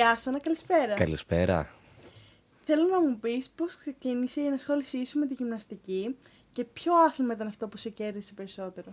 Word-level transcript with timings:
Γεια 0.00 0.16
σου, 0.16 0.30
καλησπέρα. 0.42 0.94
Καλησπέρα. 0.94 1.70
Θέλω 2.64 2.82
να 2.90 3.00
μου 3.00 3.18
πεις 3.18 3.50
πώς 3.50 3.76
ξεκίνησε 3.76 4.40
η 4.40 4.44
ενασχόλησή 4.44 5.06
σου 5.06 5.18
με 5.18 5.26
τη 5.26 5.34
γυμναστική 5.34 6.16
και 6.52 6.64
ποιο 6.64 6.92
άθλημα 7.08 7.34
ήταν 7.34 7.46
αυτό 7.46 7.68
που 7.68 7.76
σε 7.76 7.90
κέρδισε 7.90 8.32
περισσότερο; 8.34 8.90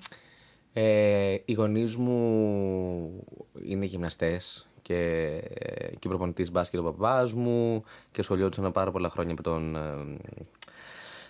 Ε, 0.74 1.36
οι 1.46 1.54
γονείς 1.54 1.96
μου 1.96 3.26
είναι 3.64 3.86
γυμναστές 3.86 4.68
και, 4.82 5.42
και 6.00 6.08
προπονητής 6.08 6.52
μπάσκετ 6.52 6.80
ο 6.80 6.84
παπάς 6.84 7.34
μου 7.34 7.84
και 8.12 8.22
σχολιόντουσαν 8.22 8.72
πάρα 8.72 8.92
πολλά 8.92 9.10
χρόνια 9.10 9.32
από 9.32 9.44
τον 9.44 9.76
ε, 9.76 10.18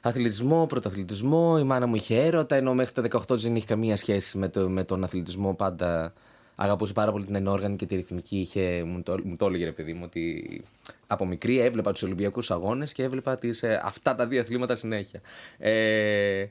αθλητισμό, 0.01 0.65
πρωταθλητισμό. 0.65 1.55
Η 1.59 1.63
μάνα 1.63 1.87
μου 1.87 1.95
είχε 1.95 2.23
έρωτα, 2.23 2.55
ενώ 2.55 2.73
μέχρι 2.73 2.93
τα 2.93 3.21
18 3.27 3.37
δεν 3.37 3.55
είχε 3.55 3.65
καμία 3.65 3.97
σχέση 3.97 4.37
με, 4.37 4.49
το, 4.49 4.69
με 4.69 4.83
τον 4.83 5.03
αθλητισμό. 5.03 5.53
Πάντα 5.53 6.13
αγαπούσε 6.59 6.93
πάρα 6.93 7.11
πολύ 7.11 7.25
την 7.25 7.35
ενόργανη 7.35 7.75
και 7.75 7.85
τη 7.85 7.95
ρυθμική. 7.95 8.37
Είχε, 8.39 8.83
μου, 8.83 9.03
το, 9.03 9.17
μου 9.23 9.35
το 9.35 9.45
έλεγε 9.45 9.65
ρε 9.65 9.71
παιδί 9.71 9.93
μου 9.93 10.01
ότι 10.03 10.63
από 11.07 11.25
μικρή 11.25 11.59
έβλεπα 11.59 11.91
τους 11.91 12.03
Ολυμπιακούς 12.03 12.51
Αγώνες 12.51 12.93
και 12.93 13.03
έβλεπα 13.03 13.37
τις, 13.37 13.63
ε, 13.63 13.81
αυτά 13.83 14.15
τα 14.15 14.27
δύο 14.27 14.41
αθλήματα 14.41 14.75
συνέχεια. 14.75 15.21
Ε, 15.57 16.45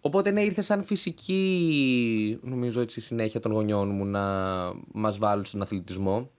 οπότε 0.00 0.30
ναι, 0.30 0.42
ήρθε 0.42 0.60
σαν 0.60 0.84
φυσική 0.84 2.38
νομίζω 2.42 2.80
έτσι 2.80 3.00
συνέχεια 3.00 3.40
των 3.40 3.52
γονιών 3.52 3.88
μου 3.88 4.04
να 4.04 4.24
μας 4.92 5.18
βάλουν 5.18 5.44
στον 5.44 5.62
αθλητισμό. 5.62 6.30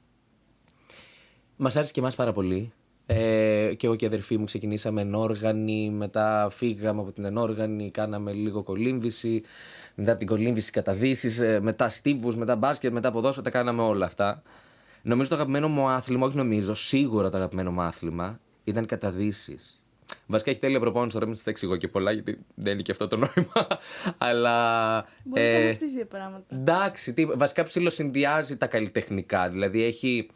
Μας 1.56 1.76
άρεσε 1.76 1.92
και 1.92 2.00
εμάς 2.00 2.16
πάρα 2.16 2.34
πολύ. 2.34 2.72
Ε, 3.10 3.74
και 3.78 3.86
εγώ 3.86 3.96
και 3.96 4.06
η 4.06 4.08
αδερφή 4.08 4.38
μου 4.38 4.46
ξεκινήσαμε 4.46 5.02
ενόργανη, 5.02 5.90
μετά 5.90 6.48
φύγαμε 6.52 7.02
από 7.02 7.12
την 7.12 7.26
ενόργανη, 7.26 7.92
κάναμε 7.92 8.32
λίγο 8.32 8.64
κολύμβηση, 8.64 9.44
μετά 10.00 10.16
την 10.16 10.28
κολύμβηση 10.28 10.72
καταδύσεις, 10.72 11.40
ε, 11.40 11.60
μετά 11.60 11.90
στίβους, 11.90 12.36
μετά 12.36 12.56
μπάσκετ, 12.56 12.94
μετά 12.94 13.12
ποδόσφαιρα, 13.12 13.44
τα 13.44 13.50
κάναμε 13.50 13.82
όλα 13.82 14.06
αυτά. 14.06 14.42
Νομίζω 15.02 15.30
το 15.30 15.36
αγαπημένο 15.36 15.68
μου 15.68 15.88
άθλημα, 15.88 16.26
όχι 16.26 16.36
νομίζω, 16.36 16.74
σίγουρα 16.74 17.30
το 17.30 17.38
αγαπημένο 17.38 17.72
μου 17.72 17.82
άθλημα 17.82 18.40
ήταν 18.64 18.84
οι 18.84 18.88
καταδύσεις. 18.88 19.82
Βασικά 20.26 20.52
έχει 20.52 20.60
τέλεια 20.60 20.80
προπόνηση 20.80 21.14
τώρα, 21.14 21.26
μην 21.26 21.36
σας 21.36 21.44
τα 21.44 21.50
εξηγώ 21.50 21.76
και 21.76 21.88
πολλά, 21.88 22.12
γιατί 22.12 22.38
δεν 22.56 22.74
είναι 22.74 22.82
και 22.82 22.92
αυτό 22.92 23.08
το 23.08 23.18
νόημα. 23.18 23.68
Αλλά. 24.18 25.06
Μπορείς 25.24 25.54
ε, 25.54 25.58
να 25.58 25.66
μας 25.66 25.78
πεις 25.78 25.92
δύο 25.94 26.06
πράγματα. 26.06 26.56
Εντάξει, 26.56 27.14
τι, 27.14 27.26
βασικά 27.26 27.64
ψιλοσυνδυάζει 27.64 28.58
τα 28.58 28.68
καλλιτεχνικά. 28.68 29.50
Δηλαδή 29.50 29.84
έχει 29.84 30.30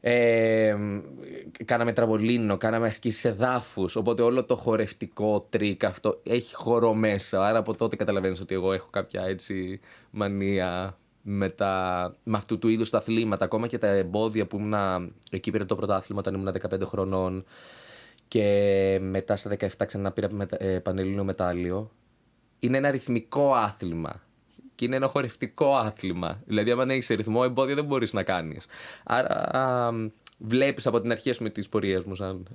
ε, 0.00 0.76
κάναμε 1.64 1.92
τραμπολίνο, 1.92 2.56
κάναμε 2.56 2.86
ασκήσεις 2.86 3.24
εδάφου. 3.24 3.88
Οπότε 3.94 4.22
όλο 4.22 4.44
το 4.44 4.56
χορευτικό 4.56 5.46
τρικ 5.50 5.84
αυτό 5.84 6.20
έχει 6.22 6.54
χώρο 6.54 6.94
μέσα. 6.94 7.46
Άρα 7.46 7.58
από 7.58 7.76
τότε 7.76 7.96
καταλαβαίνεις 7.96 8.40
ότι 8.40 8.54
εγώ 8.54 8.72
έχω 8.72 8.88
κάποια 8.90 9.22
έτσι 9.22 9.80
μανία 10.10 10.98
με, 11.22 11.50
τα, 11.50 12.14
με 12.22 12.36
αυτού 12.36 12.58
του 12.58 12.68
είδους 12.68 12.90
τα 12.90 12.98
αθλήματα. 12.98 13.44
Ακόμα 13.44 13.66
και 13.66 13.78
τα 13.78 13.86
εμπόδια 13.86 14.46
που 14.46 14.58
ήμουν. 14.58 15.14
Εκεί 15.30 15.50
πήρε 15.50 15.64
το 15.64 15.76
πρωτάθλημα 15.76 16.20
όταν 16.20 16.34
ήμουν 16.34 16.54
15 16.70 16.80
χρονών. 16.84 17.44
Και 18.28 18.98
μετά 19.02 19.36
στα 19.36 19.56
17 19.58 19.66
ξανά 19.86 20.12
πήρα 20.12 20.28
ε, 20.50 20.78
πανελλήνιο 20.78 21.24
μετάλλιο. 21.24 21.90
Είναι 22.58 22.76
ένα 22.76 22.90
ρυθμικό 22.90 23.54
άθλημα 23.54 24.27
και 24.78 24.84
είναι 24.84 24.96
ένα 24.96 25.08
χορευτικό 25.08 25.76
άθλημα. 25.76 26.42
Δηλαδή, 26.46 26.70
αν 26.70 26.90
έχεις 26.90 27.08
ρυθμό, 27.08 27.40
εμπόδια 27.44 27.74
δεν 27.74 27.84
μπορείς 27.84 28.12
να 28.12 28.22
κάνεις. 28.22 28.66
Άρα, 29.04 29.92
βλέπεις 30.38 30.86
από 30.86 31.00
την 31.00 31.10
αρχή 31.10 31.30
με 31.42 31.50
τις 31.50 31.68
πορείες 31.68 32.04
μου, 32.04 32.14
σαν 32.14 32.46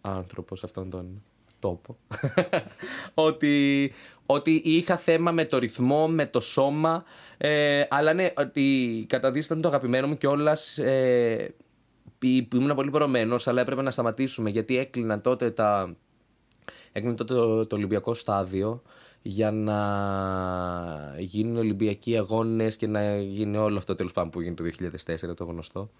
άνθρωπος 0.00 0.58
σε 0.58 0.66
αυτόν 0.66 0.90
τον 0.90 1.22
τόπο, 1.58 1.96
ότι, 3.14 3.92
ότι 4.26 4.62
είχα 4.64 4.96
θέμα 4.96 5.32
με 5.32 5.44
το 5.44 5.58
ρυθμό, 5.58 6.08
με 6.08 6.26
το 6.26 6.40
σώμα. 6.40 7.04
Ε, 7.38 7.82
αλλά 7.88 8.12
ναι, 8.12 8.32
ότι 8.36 9.06
καταδύση 9.08 9.46
ήταν 9.46 9.60
το 9.60 9.68
αγαπημένο 9.68 10.06
μου 10.06 10.16
κιόλας. 10.16 10.78
Ε, 10.78 11.54
που 12.18 12.56
ήμουν 12.56 12.74
πολύ 12.74 12.90
προωμένο, 12.90 13.36
αλλά 13.44 13.60
έπρεπε 13.60 13.82
να 13.82 13.90
σταματήσουμε 13.90 14.50
γιατί 14.50 14.78
έκλεινα 14.78 15.20
τότε 15.20 15.50
τα. 15.50 15.96
Έκλεινε 16.92 17.16
τότε 17.16 17.34
το, 17.34 17.66
το 17.66 17.76
Ολυμπιακό 17.76 18.14
στάδιο 18.14 18.82
για 19.22 19.50
να 19.50 19.80
γίνουν 21.18 21.56
Ολυμπιακοί 21.56 22.16
αγώνες 22.16 22.76
και 22.76 22.86
να 22.86 23.16
γίνει 23.16 23.56
όλο 23.56 23.78
αυτό 23.78 23.94
τέλος 23.94 24.12
πάντων 24.12 24.30
που 24.30 24.40
έγινε 24.40 24.54
το 24.54 24.64
2004, 25.30 25.36
το 25.36 25.44
γνωστό. 25.44 25.90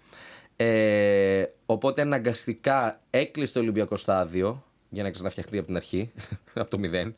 Ε, 0.55 1.43
οπότε 1.65 2.01
αναγκαστικά 2.01 3.01
έκλεισε 3.09 3.53
το 3.53 3.59
Ολυμπιακό 3.59 3.97
στάδιο 3.97 4.63
για 4.89 5.03
να 5.03 5.11
ξαναφτιαχτεί 5.11 5.57
από 5.57 5.67
την 5.67 5.75
αρχή, 5.75 6.11
από 6.53 6.69
το 6.69 6.77
μηδέν. 6.77 7.15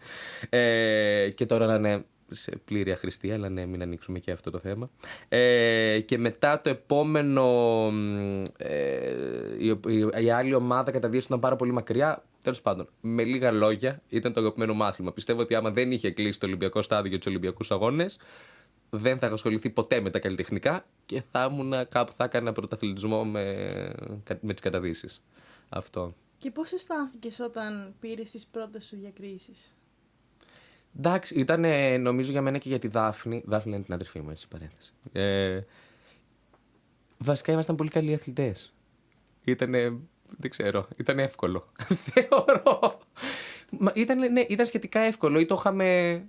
Ε, 0.49 1.29
και 1.29 1.45
τώρα 1.45 1.65
να 1.65 1.75
είναι 1.75 2.05
σε 2.31 2.51
πλήρη 2.65 2.91
αχρηστία, 2.91 3.33
αλλά 3.33 3.49
ναι, 3.49 3.65
μην 3.65 3.81
ανοίξουμε 3.81 4.19
και 4.19 4.31
αυτό 4.31 4.51
το 4.51 4.59
θέμα. 4.59 4.89
Ε, 5.27 5.99
και 5.99 6.17
μετά 6.17 6.61
το 6.61 6.69
επόμενο, 6.69 7.45
ε, 8.57 9.11
η, 9.57 9.79
η, 9.87 10.25
η, 10.25 10.29
άλλη 10.31 10.53
ομάδα 10.53 10.91
κατά 10.91 11.09
ήταν 11.13 11.39
πάρα 11.39 11.55
πολύ 11.55 11.71
μακριά. 11.71 12.23
Τέλος 12.41 12.61
πάντων, 12.61 12.87
με 13.01 13.23
λίγα 13.23 13.51
λόγια, 13.51 14.01
ήταν 14.09 14.33
το 14.33 14.39
αγαπημένο 14.39 14.73
μάθημα. 14.73 15.11
Πιστεύω 15.11 15.41
ότι 15.41 15.55
άμα 15.55 15.71
δεν 15.71 15.91
είχε 15.91 16.11
κλείσει 16.11 16.39
το 16.39 16.45
Ολυμπιακό 16.45 16.81
στάδιο 16.81 17.09
για 17.09 17.17
τους 17.17 17.27
Ολυμπιακούς 17.27 17.71
Αγώνες, 17.71 18.19
δεν 18.89 19.17
θα 19.17 19.25
είχα 19.25 19.35
ασχοληθεί 19.35 19.69
ποτέ 19.69 19.99
με 19.99 20.09
τα 20.09 20.19
καλλιτεχνικά 20.19 20.85
και 21.05 21.23
θα 21.31 21.49
ήμουν 21.51 21.87
κάπου, 21.89 22.11
θα 22.11 22.23
έκανα 22.23 22.51
πρωταθλητισμό 22.51 23.25
με, 23.25 23.67
με 24.41 24.53
τις 24.53 24.61
καταδύσεις. 24.61 25.21
Αυτό. 25.69 26.15
Και 26.37 26.51
πώς 26.51 26.71
αισθάνθηκες 26.71 27.39
όταν 27.39 27.93
πήρες 27.99 28.31
τις 28.31 28.47
πρώτες 28.47 28.85
σου 28.85 28.97
διακρίσεις; 28.97 29.75
Εντάξει, 30.97 31.35
ήταν 31.35 31.65
νομίζω 32.01 32.31
για 32.31 32.41
μένα 32.41 32.57
και 32.57 32.69
για 32.69 32.79
τη 32.79 32.87
Δάφνη. 32.87 33.43
Δάφνη 33.45 33.75
είναι 33.75 33.83
την 33.83 33.93
αδερφή 33.93 34.19
μου, 34.19 34.29
έτσι 34.29 34.47
παρένθεση. 34.47 34.93
Ε, 35.11 35.59
βασικά 37.17 37.51
ήμασταν 37.51 37.75
πολύ 37.75 37.89
καλοί 37.89 38.13
αθλητές. 38.13 38.73
Ήτανε 39.43 39.97
δεν 40.37 40.49
ξέρω. 40.49 40.87
Ήταν 40.95 41.19
εύκολο. 41.19 41.71
Θεωρώ. 42.05 42.99
ήταν, 43.93 44.31
ναι, 44.31 44.41
ήταν 44.41 44.65
σχετικά 44.65 44.99
εύκολο 44.99 45.39
ή 45.39 45.45
το 45.45 45.55
είχαμε. 45.57 46.21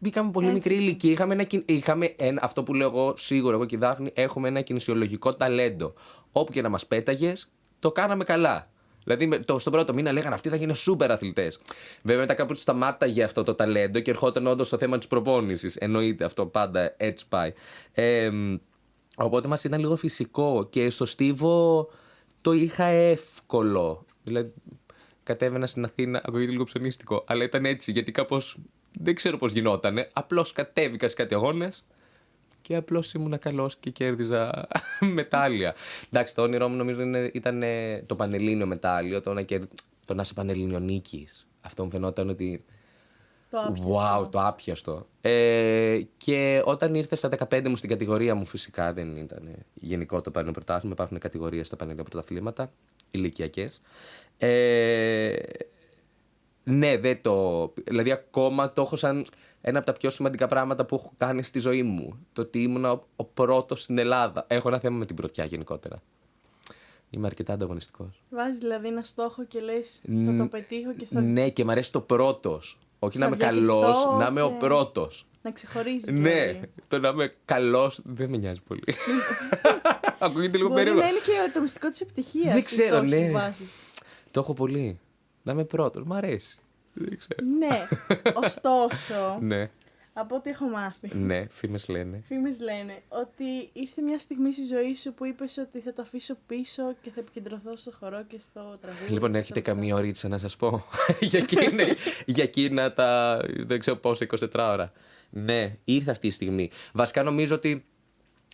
Μπήκαμε 0.00 0.30
πολύ 0.30 0.52
μικρή 0.52 0.74
ηλικία. 0.74 1.10
Είχαμε, 1.10 1.34
ένα, 1.34 1.46
είχαμε 1.66 2.14
ένα, 2.16 2.40
αυτό 2.44 2.62
που 2.62 2.74
λέω 2.74 2.88
εγώ 2.88 3.16
σίγουρα, 3.16 3.54
εγώ 3.54 3.64
και 3.64 3.74
η 3.74 3.78
Δάφνη, 3.78 4.10
έχουμε 4.14 4.48
ένα 4.48 4.60
κινησιολογικό 4.60 5.34
ταλέντο. 5.34 5.94
Όπου 6.32 6.52
και 6.52 6.62
να 6.62 6.68
μας 6.68 6.86
πέταγες, 6.86 7.50
το 7.78 7.92
κάναμε 7.92 8.24
καλά. 8.24 8.70
Δηλαδή, 9.06 9.44
το, 9.44 9.58
στον 9.58 9.72
πρώτο 9.72 9.94
μήνα 9.94 10.12
λέγανε 10.12 10.34
αυτοί 10.34 10.48
θα 10.48 10.56
γίνουν 10.56 10.74
σούπερ 10.74 11.10
αθλητές. 11.10 11.58
Βέβαια, 12.02 12.20
μετά 12.20 12.34
κάπου 12.34 12.54
σταμάταγε 12.54 13.22
αυτό 13.22 13.42
το 13.42 13.54
ταλέντο 13.54 14.00
και 14.00 14.10
ερχόταν 14.10 14.46
όντως 14.46 14.68
το 14.68 14.78
θέμα 14.78 14.98
της 14.98 15.06
προπόνησης. 15.06 15.76
Εννοείται 15.76 16.24
αυτό 16.24 16.46
πάντα 16.46 16.94
έτσι 16.96 17.28
πάει. 17.28 17.52
Ε, 17.92 18.30
οπότε 19.16 19.48
μας 19.48 19.64
ήταν 19.64 19.80
λίγο 19.80 19.96
φυσικό 19.96 20.66
και 20.70 20.90
στο 20.90 21.04
Στίβο 21.04 21.88
το 22.40 22.52
είχα 22.52 22.84
εύκολο. 22.84 24.04
Δηλαδή, 24.22 24.52
κατέβαινα 25.22 25.66
στην 25.66 25.84
Αθήνα, 25.84 26.22
ακούγεται 26.24 26.50
λίγο 26.50 26.64
ψωνίστικο, 26.64 27.24
αλλά 27.26 27.44
ήταν 27.44 27.64
έτσι 27.64 27.92
γιατί 27.92 28.12
κάπως 28.12 28.58
δεν 28.92 29.14
ξέρω 29.14 29.38
πώς 29.38 29.52
γινότανε. 29.52 30.10
Απλώς 30.12 30.52
κατέβηκα 30.52 31.08
σε 31.08 31.14
κάτι 31.14 31.34
αγώνες 31.34 31.84
και 32.66 32.76
απλώς 32.76 33.12
ήμουν 33.12 33.38
καλός 33.38 33.76
και 33.76 33.90
κέρδιζα 33.90 34.68
μετάλλια. 35.18 35.74
Εντάξει, 36.10 36.34
το 36.34 36.42
όνειρό 36.42 36.68
μου 36.68 36.76
νομίζω 36.76 37.02
ήταν 37.32 37.62
το 38.06 38.16
πανελλήνιο 38.16 38.66
μετάλλιο, 38.66 39.20
το 39.20 39.32
να, 39.32 39.42
κερ... 39.42 39.60
το 40.04 40.14
να 40.14 40.22
είσαι 40.22 40.34
πανελλήνιο 40.34 40.78
νίκης. 40.78 41.46
Αυτό 41.60 41.84
μου 41.84 41.90
φαινόταν 41.90 42.28
ότι. 42.28 42.64
Το 43.50 43.58
άπιαστο. 43.60 43.92
Wow, 43.92 44.30
το 44.30 44.46
άπιαστο. 44.46 45.06
Ε, 45.20 46.00
και 46.16 46.62
όταν 46.64 46.94
ήρθε 46.94 47.16
στα 47.16 47.28
15 47.48 47.68
μου 47.68 47.76
στην 47.76 47.88
κατηγορία 47.88 48.34
μου, 48.34 48.44
φυσικά 48.44 48.92
δεν 48.92 49.16
ήταν 49.16 49.48
γενικό 49.74 50.20
το 50.20 50.30
πανελλήνιο 50.30 50.60
πρωτάθλημα. 50.60 50.94
Υπάρχουν 50.94 51.18
κατηγορίες 51.18 51.66
στα 51.66 51.76
πανελλήνια 51.76 52.10
πρωταθλήματα, 52.10 52.70
ηλικιακές. 53.10 53.80
Ε, 54.38 55.36
ναι, 56.64 56.96
δεν 56.98 57.22
το. 57.22 57.72
Δηλαδή, 57.84 58.10
ακόμα 58.10 58.72
το 58.72 58.82
έχω 58.82 58.96
σαν 58.96 59.26
ένα 59.68 59.78
από 59.78 59.86
τα 59.86 59.92
πιο 59.92 60.10
σημαντικά 60.10 60.46
πράγματα 60.46 60.84
που 60.84 60.94
έχω 60.94 61.12
κάνει 61.18 61.42
στη 61.42 61.58
ζωή 61.58 61.82
μου. 61.82 62.26
Το 62.32 62.42
ότι 62.42 62.62
ήμουν 62.62 62.84
ο, 62.84 63.04
ο 63.16 63.24
πρώτος 63.24 63.82
στην 63.82 63.98
Ελλάδα. 63.98 64.44
Έχω 64.48 64.68
ένα 64.68 64.78
θέμα 64.78 64.96
με 64.96 65.06
την 65.06 65.16
πρωτιά 65.16 65.44
γενικότερα. 65.44 66.02
Είμαι 67.10 67.26
αρκετά 67.26 67.52
ανταγωνιστικός. 67.52 68.22
Βάζεις 68.30 68.58
δηλαδή 68.58 68.86
ένα 68.86 69.02
στόχο 69.02 69.44
και 69.44 69.60
λες: 69.60 70.00
Θα 70.26 70.34
το 70.36 70.46
πετύχω 70.46 70.94
και 70.94 71.06
θα. 71.12 71.20
Ναι, 71.20 71.50
και 71.50 71.64
μου 71.64 71.70
αρέσει 71.70 71.92
το 71.92 72.00
πρώτος. 72.00 72.78
Όχι 72.98 73.18
να 73.18 73.26
είμαι 73.26 73.36
καλός, 73.36 73.96
να 74.18 74.26
είμαι 74.26 74.42
ο 74.42 74.50
πρώτος. 74.50 75.26
Να 75.42 75.50
ξεχωρίζεις. 75.52 76.12
Ναι, 76.12 76.46
δηλαδή. 76.46 76.68
το 76.88 76.98
να 76.98 77.08
είμαι 77.08 77.34
καλός 77.44 78.00
δεν 78.04 78.30
με 78.30 78.36
νοιάζει 78.36 78.60
πολύ. 78.62 78.82
Ακούγεται 80.18 80.56
λίγο 80.56 80.68
περίεργο. 80.68 81.00
Μπορεί 81.00 81.12
να 81.12 81.32
είναι 81.32 81.46
και 81.46 81.52
το 81.52 81.60
μυστικό 81.60 81.88
της 81.88 82.00
επιτυχίας. 82.00 82.52
Δεν 82.52 82.64
ξέρω, 82.64 83.02
ναι. 83.02 83.30
Το 84.30 84.40
έχω 84.40 84.54
πολύ. 84.54 84.98
Να 85.42 85.52
είμαι 85.52 85.64
πρώτος. 85.64 86.04
Μ' 86.04 86.12
αρέσει. 86.12 86.60
Δεν 86.98 87.18
ξέρω. 87.18 87.48
Ναι. 87.58 87.88
Ωστόσο. 88.44 89.38
ναι. 89.40 89.70
Από 90.18 90.36
ό,τι 90.36 90.50
έχω 90.50 90.66
μάθει. 90.68 91.10
Ναι, 91.16 91.46
φήμες 91.48 91.88
λένε. 91.88 92.22
Φήμες 92.26 92.60
λένε 92.60 93.02
ότι 93.08 93.70
ήρθε 93.72 94.02
μια 94.02 94.18
στιγμή 94.18 94.52
στη 94.52 94.64
ζωή 94.64 94.94
σου 94.94 95.14
που 95.14 95.24
είπες 95.24 95.56
ότι 95.58 95.80
θα 95.80 95.92
το 95.92 96.02
αφήσω 96.02 96.36
πίσω 96.46 96.94
και 97.02 97.10
θα 97.10 97.20
επικεντρωθώ 97.20 97.76
στο 97.76 97.92
χορό 97.98 98.24
και 98.28 98.38
στο 98.38 98.78
τραγούδι. 98.80 99.12
Λοιπόν, 99.12 99.34
έρχεται 99.34 99.60
καμία 99.60 99.94
ωρίτσα 99.94 100.28
να 100.28 100.38
σας 100.38 100.56
πω. 100.56 100.84
για, 101.20 101.38
εκείνη, 101.38 101.84
για 102.26 102.44
εκείνα 102.44 102.92
τα. 102.92 103.40
δεν 103.56 103.78
ξέρω 103.80 103.96
πόσο, 103.96 104.24
24 104.38 104.46
ώρα. 104.54 104.92
Ναι, 105.30 105.76
ήρθε 105.84 106.10
αυτή 106.10 106.26
η 106.26 106.30
στιγμή. 106.30 106.70
Βασικά 106.92 107.22
νομίζω 107.22 107.54
ότι 107.54 107.84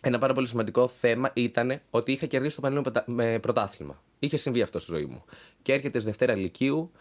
ένα 0.03 0.19
πάρα 0.19 0.33
πολύ 0.33 0.47
σημαντικό 0.47 0.87
θέμα 0.87 1.31
ήταν 1.33 1.81
ότι 1.89 2.11
είχα 2.11 2.25
κερδίσει 2.25 2.55
το 2.55 2.61
Πανελλήνιο 2.61 2.91
Ποτα- 2.91 3.11
με 3.11 3.39
πρωτάθλημα. 3.39 4.03
Είχε 4.19 4.37
συμβεί 4.37 4.61
αυτό 4.61 4.79
στη 4.79 4.93
ζωή 4.93 5.05
μου. 5.05 5.23
Και 5.61 5.73
έρχεται 5.73 5.99
στη 5.99 6.07
Δευτέρα 6.07 6.35
Λυκείου, 6.35 6.91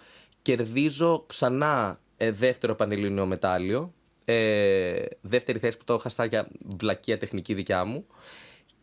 κερδίζω 0.43 1.25
ξανά 1.27 1.99
ε, 2.17 2.31
δεύτερο 2.31 2.75
Πανελλήνιο 2.75 3.27
μετάλλιο. 3.27 3.95
Ε, 4.25 5.05
δεύτερη 5.21 5.59
θέση 5.59 5.77
που 5.77 5.85
το 5.85 6.03
είχα 6.05 6.25
για 6.25 6.49
βλακεία 6.79 7.19
τεχνική 7.19 7.55
δικιά 7.55 7.85
μου. 7.85 8.07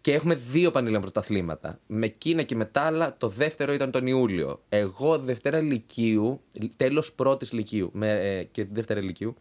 Και 0.02 0.14
έχουμε 0.14 0.36
δύο 0.36 0.72
Πανελλήνια 0.72 1.02
πρωταθλήματα. 1.02 1.80
Με 1.88 2.08
Κίνα 2.08 2.44
και 2.44 2.56
μετάλλα, 2.56 3.18
το 3.18 3.28
δεύτερο 3.28 3.74
ήταν 3.74 3.92
τον 3.92 4.08
Ιούλιο. 4.08 4.64
Εγώ 4.70 5.20
Δευτέρα 5.20 5.60
Λυκείου, 5.60 6.42
τέλος 6.78 7.14
πρώτης 7.14 7.52
Λυκείου 7.52 7.90
με, 7.94 8.12
ε, 8.12 8.44
και 8.44 8.66
Δευτέρα 8.72 9.02
Λυκείου, 9.02 9.36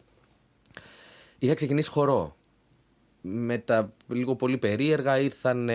είχα 1.39 1.53
ξεκινήσει 1.53 1.89
χορό 1.89 2.37
με 3.21 3.57
τα 3.57 3.93
λίγο 4.07 4.35
πολύ 4.35 4.57
περίεργα 4.57 5.19
ήρθαν, 5.19 5.69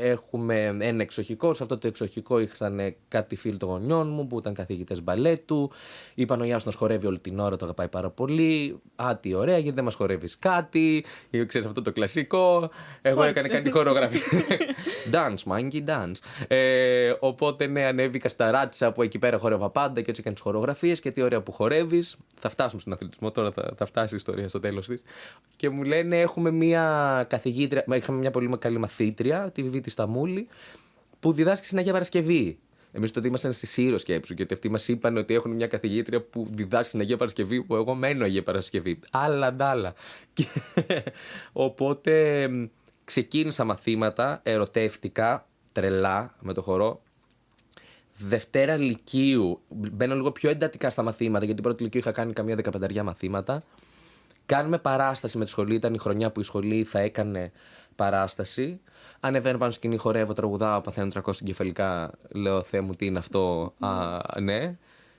έχουμε 0.00 0.76
ένα 0.80 1.02
εξοχικό. 1.02 1.54
Σε 1.54 1.62
αυτό 1.62 1.78
το 1.78 1.86
εξοχικό 1.86 2.38
ήρθαν 2.38 2.94
κάτι 3.08 3.36
φίλοι 3.36 3.56
των 3.56 3.68
γονιών 3.68 4.08
μου 4.08 4.26
που 4.26 4.38
ήταν 4.38 4.54
καθηγητές 4.54 5.02
μπαλέτου. 5.02 5.70
Είπαν 6.14 6.40
ο 6.40 6.44
Γιάννη 6.44 6.72
χορεύει 6.74 7.06
όλη 7.06 7.18
την 7.18 7.38
ώρα, 7.38 7.56
το 7.56 7.64
αγαπάει 7.64 7.88
πάρα 7.88 8.10
πολύ. 8.10 8.80
Α, 8.96 9.18
τι 9.20 9.34
ωραία, 9.34 9.58
γιατί 9.58 9.74
δεν 9.74 9.84
μας 9.84 9.94
χορεύεις 9.94 10.38
κάτι. 10.38 11.04
Ξέρεις 11.46 11.66
αυτό 11.66 11.82
το 11.82 11.92
κλασικό. 11.92 12.70
Εγώ 13.02 13.22
έκανα 13.22 13.48
κάτι 13.48 13.70
χορογραφία. 13.70 14.42
dance, 15.14 15.52
monkey 15.52 15.84
dance. 15.86 16.46
Ε, 16.48 17.12
οπότε 17.20 17.66
ναι, 17.66 17.84
ανέβηκα 17.84 18.28
στα 18.28 18.50
ράτσα 18.50 18.92
που 18.92 19.02
εκεί 19.02 19.18
πέρα 19.18 19.38
χορεύα 19.38 19.70
πάντα 19.70 20.00
και 20.00 20.10
έτσι 20.10 20.20
έκανε 20.20 20.34
τις 20.34 20.44
χορογραφίες 20.44 21.00
και 21.00 21.10
τι 21.10 21.22
ωραία 21.22 21.40
που 21.40 21.52
χορεύεις. 21.52 22.16
Θα 22.38 22.48
φτάσουμε 22.48 22.80
στον 22.80 22.92
αθλητισμό 22.92 23.30
τώρα, 23.30 23.50
θα, 23.50 23.72
θα 23.76 23.84
φτάσει 23.84 24.14
η 24.14 24.16
ιστορία 24.16 24.48
στο 24.48 24.60
τέλος 24.60 24.86
της. 24.86 25.02
Και 25.56 25.68
μου 25.68 25.82
λένε 25.82 26.20
έχουμε 26.20 26.50
μία 26.50 26.89
καθηγήτρια, 27.28 27.84
είχαμε 27.94 28.18
μια 28.18 28.30
πολύ 28.30 28.58
καλή 28.58 28.78
μαθήτρια, 28.78 29.50
τη 29.50 29.62
Βιβίτη 29.62 29.90
Σταμούλη, 29.90 30.48
που 31.20 31.32
διδάσκει 31.32 31.66
στην 31.66 31.78
Αγία 31.78 31.92
Παρασκευή. 31.92 32.58
Εμείς 32.92 33.10
τότε 33.10 33.28
ήμασταν 33.28 33.52
στη 33.52 33.66
Σύρο 33.66 33.98
σκέψου, 33.98 34.34
γιατί 34.34 34.54
αυτοί 34.54 34.68
μας 34.68 34.88
είπαν 34.88 35.16
ότι 35.16 35.34
έχουν 35.34 35.50
μια 35.50 35.66
καθηγήτρια 35.66 36.20
που 36.20 36.46
διδάσκει 36.50 36.88
στην 36.88 37.00
Αγία 37.00 37.16
Παρασκευή, 37.16 37.62
που 37.62 37.74
εγώ 37.74 37.94
μένω 37.94 38.24
Αγία 38.24 38.42
Παρασκευή. 38.42 38.98
Άλλα 39.10 39.52
ντάλα. 39.52 39.94
Και... 40.32 40.46
Οπότε 41.52 42.48
ξεκίνησα 43.04 43.64
μαθήματα, 43.64 44.40
ερωτεύτηκα 44.42 45.46
τρελά 45.72 46.34
με 46.40 46.52
το 46.52 46.62
χορό. 46.62 47.02
Δευτέρα 48.18 48.76
Λυκείου, 48.76 49.60
μπαίνω 49.68 50.14
λίγο 50.14 50.32
πιο 50.32 50.50
εντατικά 50.50 50.90
στα 50.90 51.02
μαθήματα, 51.02 51.44
γιατί 51.44 51.62
πρώτη 51.62 51.82
Λυκείου 51.82 52.00
είχα 52.00 52.12
κάνει 52.12 52.32
καμία 52.32 52.56
δεκαπενταριά 52.56 53.02
μαθήματα. 53.02 53.62
Κάνουμε 54.50 54.78
παράσταση 54.78 55.38
με 55.38 55.44
τη 55.44 55.50
σχολή. 55.50 55.74
Ήταν 55.74 55.94
η 55.94 55.98
χρονιά 55.98 56.32
που 56.32 56.40
η 56.40 56.42
σχολή 56.42 56.84
θα 56.84 56.98
έκανε 56.98 57.52
παράσταση. 57.94 58.80
Ανεβαίνω 59.20 59.58
πάνω 59.58 59.70
σκηνή, 59.70 59.96
χορεύω, 59.96 60.32
τραγουδάω, 60.32 60.80
παθαίνω 60.80 61.10
300 61.14 61.32
εγκεφαλικά. 61.40 62.10
Λέω, 62.28 62.62
Θεέ 62.62 62.80
μου, 62.80 62.94
τι 62.94 63.06
είναι 63.06 63.18
αυτό; 63.18 63.74
Α, 63.78 64.18
ναι. 64.40 64.78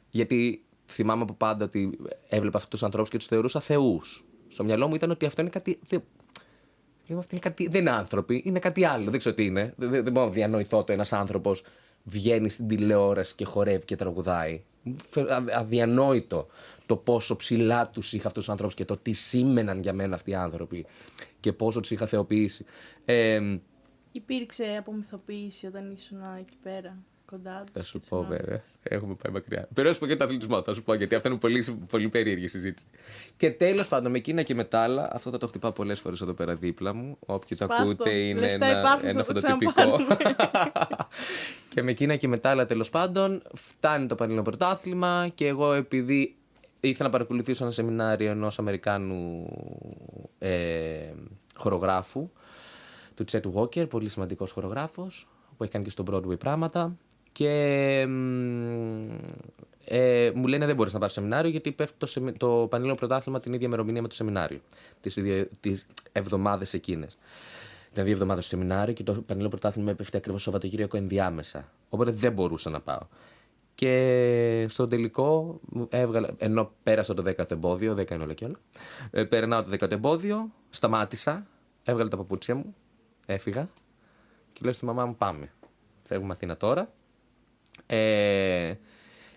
Γιατί 0.09 0.63
θυμάμαι 0.85 1.21
από 1.21 1.33
πάντα 1.33 1.65
ότι 1.65 1.99
έβλεπα 2.27 2.57
αυτούς 2.57 2.71
τους 2.71 2.83
ανθρώπους 2.83 3.09
και 3.09 3.17
τους 3.17 3.27
θεωρούσα 3.27 3.59
θεούς. 3.59 4.25
Στο 4.47 4.63
μυαλό 4.63 4.87
μου 4.87 4.95
ήταν 4.95 5.11
ότι 5.11 5.25
αυτό 5.25 5.41
είναι 5.41 5.49
κάτι. 5.49 5.79
Δεν, 5.87 6.03
αυτό 7.07 7.27
είναι 7.31 7.39
κάτι, 7.39 7.67
δεν 7.67 7.81
είναι 7.81 7.91
άνθρωποι, 7.91 8.41
είναι 8.45 8.59
κάτι 8.59 8.85
άλλο. 8.85 9.09
Δεν 9.09 9.19
ξέρω 9.19 9.35
τι 9.35 9.45
είναι. 9.45 9.73
Δεν, 9.77 9.89
δεν 10.03 10.11
μπορώ 10.11 10.25
να 10.25 10.31
διανοηθώ 10.31 10.83
το 10.83 10.91
ένας 10.91 11.13
άνθρωπος 11.13 11.63
βγαίνει 12.03 12.49
στην 12.49 12.67
τηλεόραση 12.67 13.35
και 13.35 13.45
χορεύει 13.45 13.85
και 13.85 13.95
τραγουδάει. 13.95 14.63
Αδιανόητο 15.53 16.47
το 16.91 16.97
πόσο 16.97 17.35
ψηλά 17.35 17.89
τους 17.89 18.13
είχα 18.13 18.27
αυτούς 18.27 18.43
τους 18.43 18.51
ανθρώπους 18.51 18.75
και 18.75 18.85
το 18.85 18.97
τι 18.97 19.13
σήμαιναν 19.13 19.81
για 19.81 19.93
μένα 19.93 20.15
αυτοί 20.15 20.31
οι 20.31 20.35
άνθρωποι 20.35 20.85
και 21.39 21.53
πόσο 21.53 21.79
τους 21.79 21.91
είχα 21.91 22.05
θεοποιήσει. 22.05 22.65
Ε, 23.05 23.59
Υπήρξε 24.11 24.75
απομυθοποίηση 24.79 25.65
όταν 25.65 25.91
ήσουν 25.91 26.17
εκεί 26.39 26.57
πέρα. 26.63 26.97
Κοντά 27.25 27.63
θα 27.73 27.81
σου 27.81 27.99
πω, 28.09 28.23
βέβαια. 28.23 28.61
Έχουμε 28.83 29.15
πάει 29.23 29.33
μακριά. 29.33 29.67
Περάσου 29.73 29.99
πω 29.99 30.05
και 30.05 30.15
το 30.15 30.23
αθλητισμό, 30.23 30.61
θα 30.61 30.73
σου 30.73 30.83
πω, 30.83 30.93
γιατί 30.93 31.15
αυτό 31.15 31.29
είναι 31.29 31.37
πολύ, 31.37 31.65
πολύ 31.89 32.09
περίεργη 32.09 32.47
συζήτηση. 32.47 32.87
Και 33.37 33.51
τέλος 33.51 33.87
πάντων, 33.87 34.11
με 34.11 34.17
εκείνα 34.17 34.41
και 34.41 34.55
μετά 34.55 34.79
άλλα, 34.79 35.09
αυτό 35.13 35.29
θα 35.29 35.37
το 35.37 35.47
χτυπάω 35.47 35.71
πολλές 35.71 35.99
φορές 35.99 36.21
εδώ 36.21 36.33
πέρα 36.33 36.55
δίπλα 36.55 36.93
μου. 36.93 37.17
Όποιοι 37.19 37.57
το 37.57 37.67
ακούτε, 37.69 38.09
είναι 38.09 38.51
ένα, 38.51 38.99
ένα 39.03 39.23
φωτοτυπικό. 39.23 39.97
και 41.73 41.81
με 41.81 41.91
εκείνα 41.91 42.15
και 42.15 42.27
μετά 42.27 42.49
άλλα, 42.49 42.65
τέλος 42.65 42.89
πάντων, 42.89 43.41
φτάνει 43.53 44.07
το 44.07 44.15
Πανελλήνιο 44.15 44.43
Πρωτάθλημα 44.43 45.31
και 45.35 45.47
εγώ 45.47 45.73
επειδή 45.73 46.35
ήθελα 46.87 47.05
να 47.05 47.09
παρακολουθήσω 47.09 47.63
ένα 47.63 47.73
σεμινάριο 47.73 48.31
ενός 48.31 48.59
Αμερικάνου 48.59 49.47
ε, 50.39 51.13
χορογράφου, 51.55 52.29
του 53.15 53.23
Τσέτ 53.23 53.45
Walker, 53.53 53.89
πολύ 53.89 54.09
σημαντικός 54.09 54.51
χορογράφος, 54.51 55.27
που 55.57 55.63
έχει 55.63 55.71
κάνει 55.71 55.83
και 55.83 55.91
στο 55.91 56.03
Broadway 56.11 56.39
πράγματα. 56.39 56.97
Και 57.31 57.49
ε, 59.85 60.31
μου 60.35 60.47
λένε 60.47 60.65
δεν 60.65 60.75
μπορείς 60.75 60.93
να 60.93 60.99
πας 60.99 61.11
στο 61.11 61.19
σεμινάριο 61.19 61.51
γιατί 61.51 61.71
πέφτει 61.71 61.95
το, 61.97 62.05
σεμι... 62.05 62.31
το 62.31 62.67
Πανελλήνιο 62.69 62.97
Πρωτάθλημα 62.97 63.39
την 63.39 63.53
ίδια 63.53 63.67
ημερομηνία 63.67 64.01
με 64.01 64.07
το 64.07 64.13
σεμινάριο. 64.15 64.59
Τις 65.59 65.87
εβδομάδες 66.11 66.73
εκείνες. 66.73 67.17
Ήταν 67.91 68.03
δύο 68.03 68.13
εβδομάδες 68.13 68.45
στο 68.45 68.55
σεμινάριο 68.55 68.93
και 68.93 69.03
το 69.03 69.11
Πανελλήνιο 69.11 69.49
Πρωτάθλημα 69.49 69.93
πέφτει 69.93 70.17
ακριβώς 70.17 70.41
Σαββατοκύριακο 70.41 70.97
ενδιάμεσα. 70.97 71.71
Οπότε 71.89 72.11
δεν 72.11 72.33
μπορούσα 72.33 72.69
να 72.69 72.81
πάω. 72.81 73.01
Και 73.81 74.65
στο 74.69 74.87
τελικό 74.87 75.59
έβγαλα, 75.89 76.29
ενώ 76.37 76.71
πέρασα 76.83 77.13
το 77.13 77.23
10ο 77.25 77.51
εμπόδιο, 77.51 77.93
10 77.93 78.11
είναι 78.11 78.23
όλα 78.23 78.33
και 78.33 78.45
όλα. 78.45 78.59
Ε, 79.11 79.23
περνάω 79.23 79.63
το 79.63 79.69
10ο 79.71 79.91
εμπόδιο, 79.91 80.51
σταμάτησα, 80.69 81.47
έβγαλα 81.83 82.09
τα 82.09 82.17
παπούτσια 82.17 82.55
μου, 82.55 82.75
έφυγα 83.25 83.69
και 84.53 84.59
λέω 84.63 84.73
στη 84.73 84.85
μαμά 84.85 85.05
μου 85.05 85.15
πάμε. 85.15 85.51
Φεύγουμε 86.03 86.33
Αθήνα 86.33 86.57
τώρα. 86.57 86.91
Ε, 87.85 88.73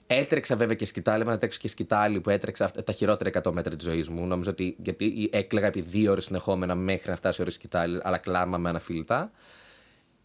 έτρεξα 0.06 0.56
βέβαια 0.56 0.74
και 0.74 0.84
σκητάλη, 0.84 1.16
έβαλα 1.16 1.32
να 1.32 1.38
τρέξω 1.38 1.58
και 1.60 1.68
σκητάλη 1.68 2.20
που 2.20 2.30
έτρεξα 2.30 2.70
τα 2.70 2.92
χειρότερα 2.92 3.30
100 3.44 3.52
μέτρα 3.52 3.76
της 3.76 3.84
ζωής 3.84 4.08
μου. 4.08 4.26
Νομίζω 4.26 4.50
ότι 4.50 4.76
γιατί 4.78 5.28
έκλαιγα 5.32 5.66
επί 5.66 5.80
δύο 5.80 6.10
ώρες 6.10 6.24
συνεχόμενα 6.24 6.74
μέχρι 6.74 7.10
να 7.10 7.16
φτάσει 7.16 7.40
η 7.40 7.42
ώρα 7.42 7.52
σκητάλης, 7.52 8.00
αλλά 8.04 8.18
κλάμα 8.18 8.58
με 8.58 8.68
αναφιλητά. 8.68 9.30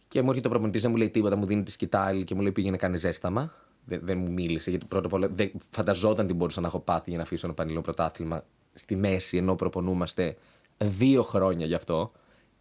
Και 0.08 0.22
μου 0.22 0.28
έρχεται 0.28 0.46
ο 0.46 0.50
προπονητής, 0.50 0.82
δεν 0.82 0.90
μου 0.90 0.96
λέει 0.96 1.10
τίποτα, 1.10 1.36
μου 1.36 1.46
δίνει 1.46 1.62
τη 1.62 1.70
σκητάλη 1.70 2.24
και 2.24 2.34
μου 2.34 2.40
λέει 2.40 2.52
πήγαινε 2.52 2.76
κάνει 2.76 2.96
ζέσταμα. 2.96 3.68
Δεν, 3.84 4.00
δεν 4.02 4.18
μου 4.18 4.30
μίλησε, 4.32 4.70
γιατί 4.70 4.86
πρώτα 4.86 5.06
απ' 5.06 5.12
όλα 5.12 5.28
δεν 5.28 5.52
φανταζόταν 5.70 6.26
τι 6.26 6.32
μπορούσα 6.34 6.60
να 6.60 6.66
έχω 6.66 6.78
πάθει 6.78 7.08
για 7.08 7.16
να 7.16 7.22
αφήσω 7.22 7.46
ένα 7.46 7.54
πανελλήνιο 7.54 7.84
πρωτάθλημα 7.84 8.44
στη 8.72 8.96
μέση, 8.96 9.36
ενώ 9.36 9.54
προπονούμαστε 9.54 10.36
δύο 10.78 11.22
χρόνια 11.22 11.66
γι' 11.66 11.74
αυτό, 11.74 12.12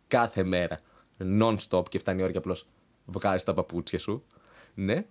κάθε 0.07 0.43
μέρα, 0.43 0.77
non-stop 1.19 1.89
και 1.89 1.99
φτάνει 1.99 2.19
η 2.19 2.23
ώρα 2.23 2.31
και 2.31 2.37
απλώς 2.37 2.67
βγάζεις 3.05 3.43
τα 3.43 3.53
παπούτσια 3.53 3.99
σου. 3.99 4.23
Ναι. 4.73 5.05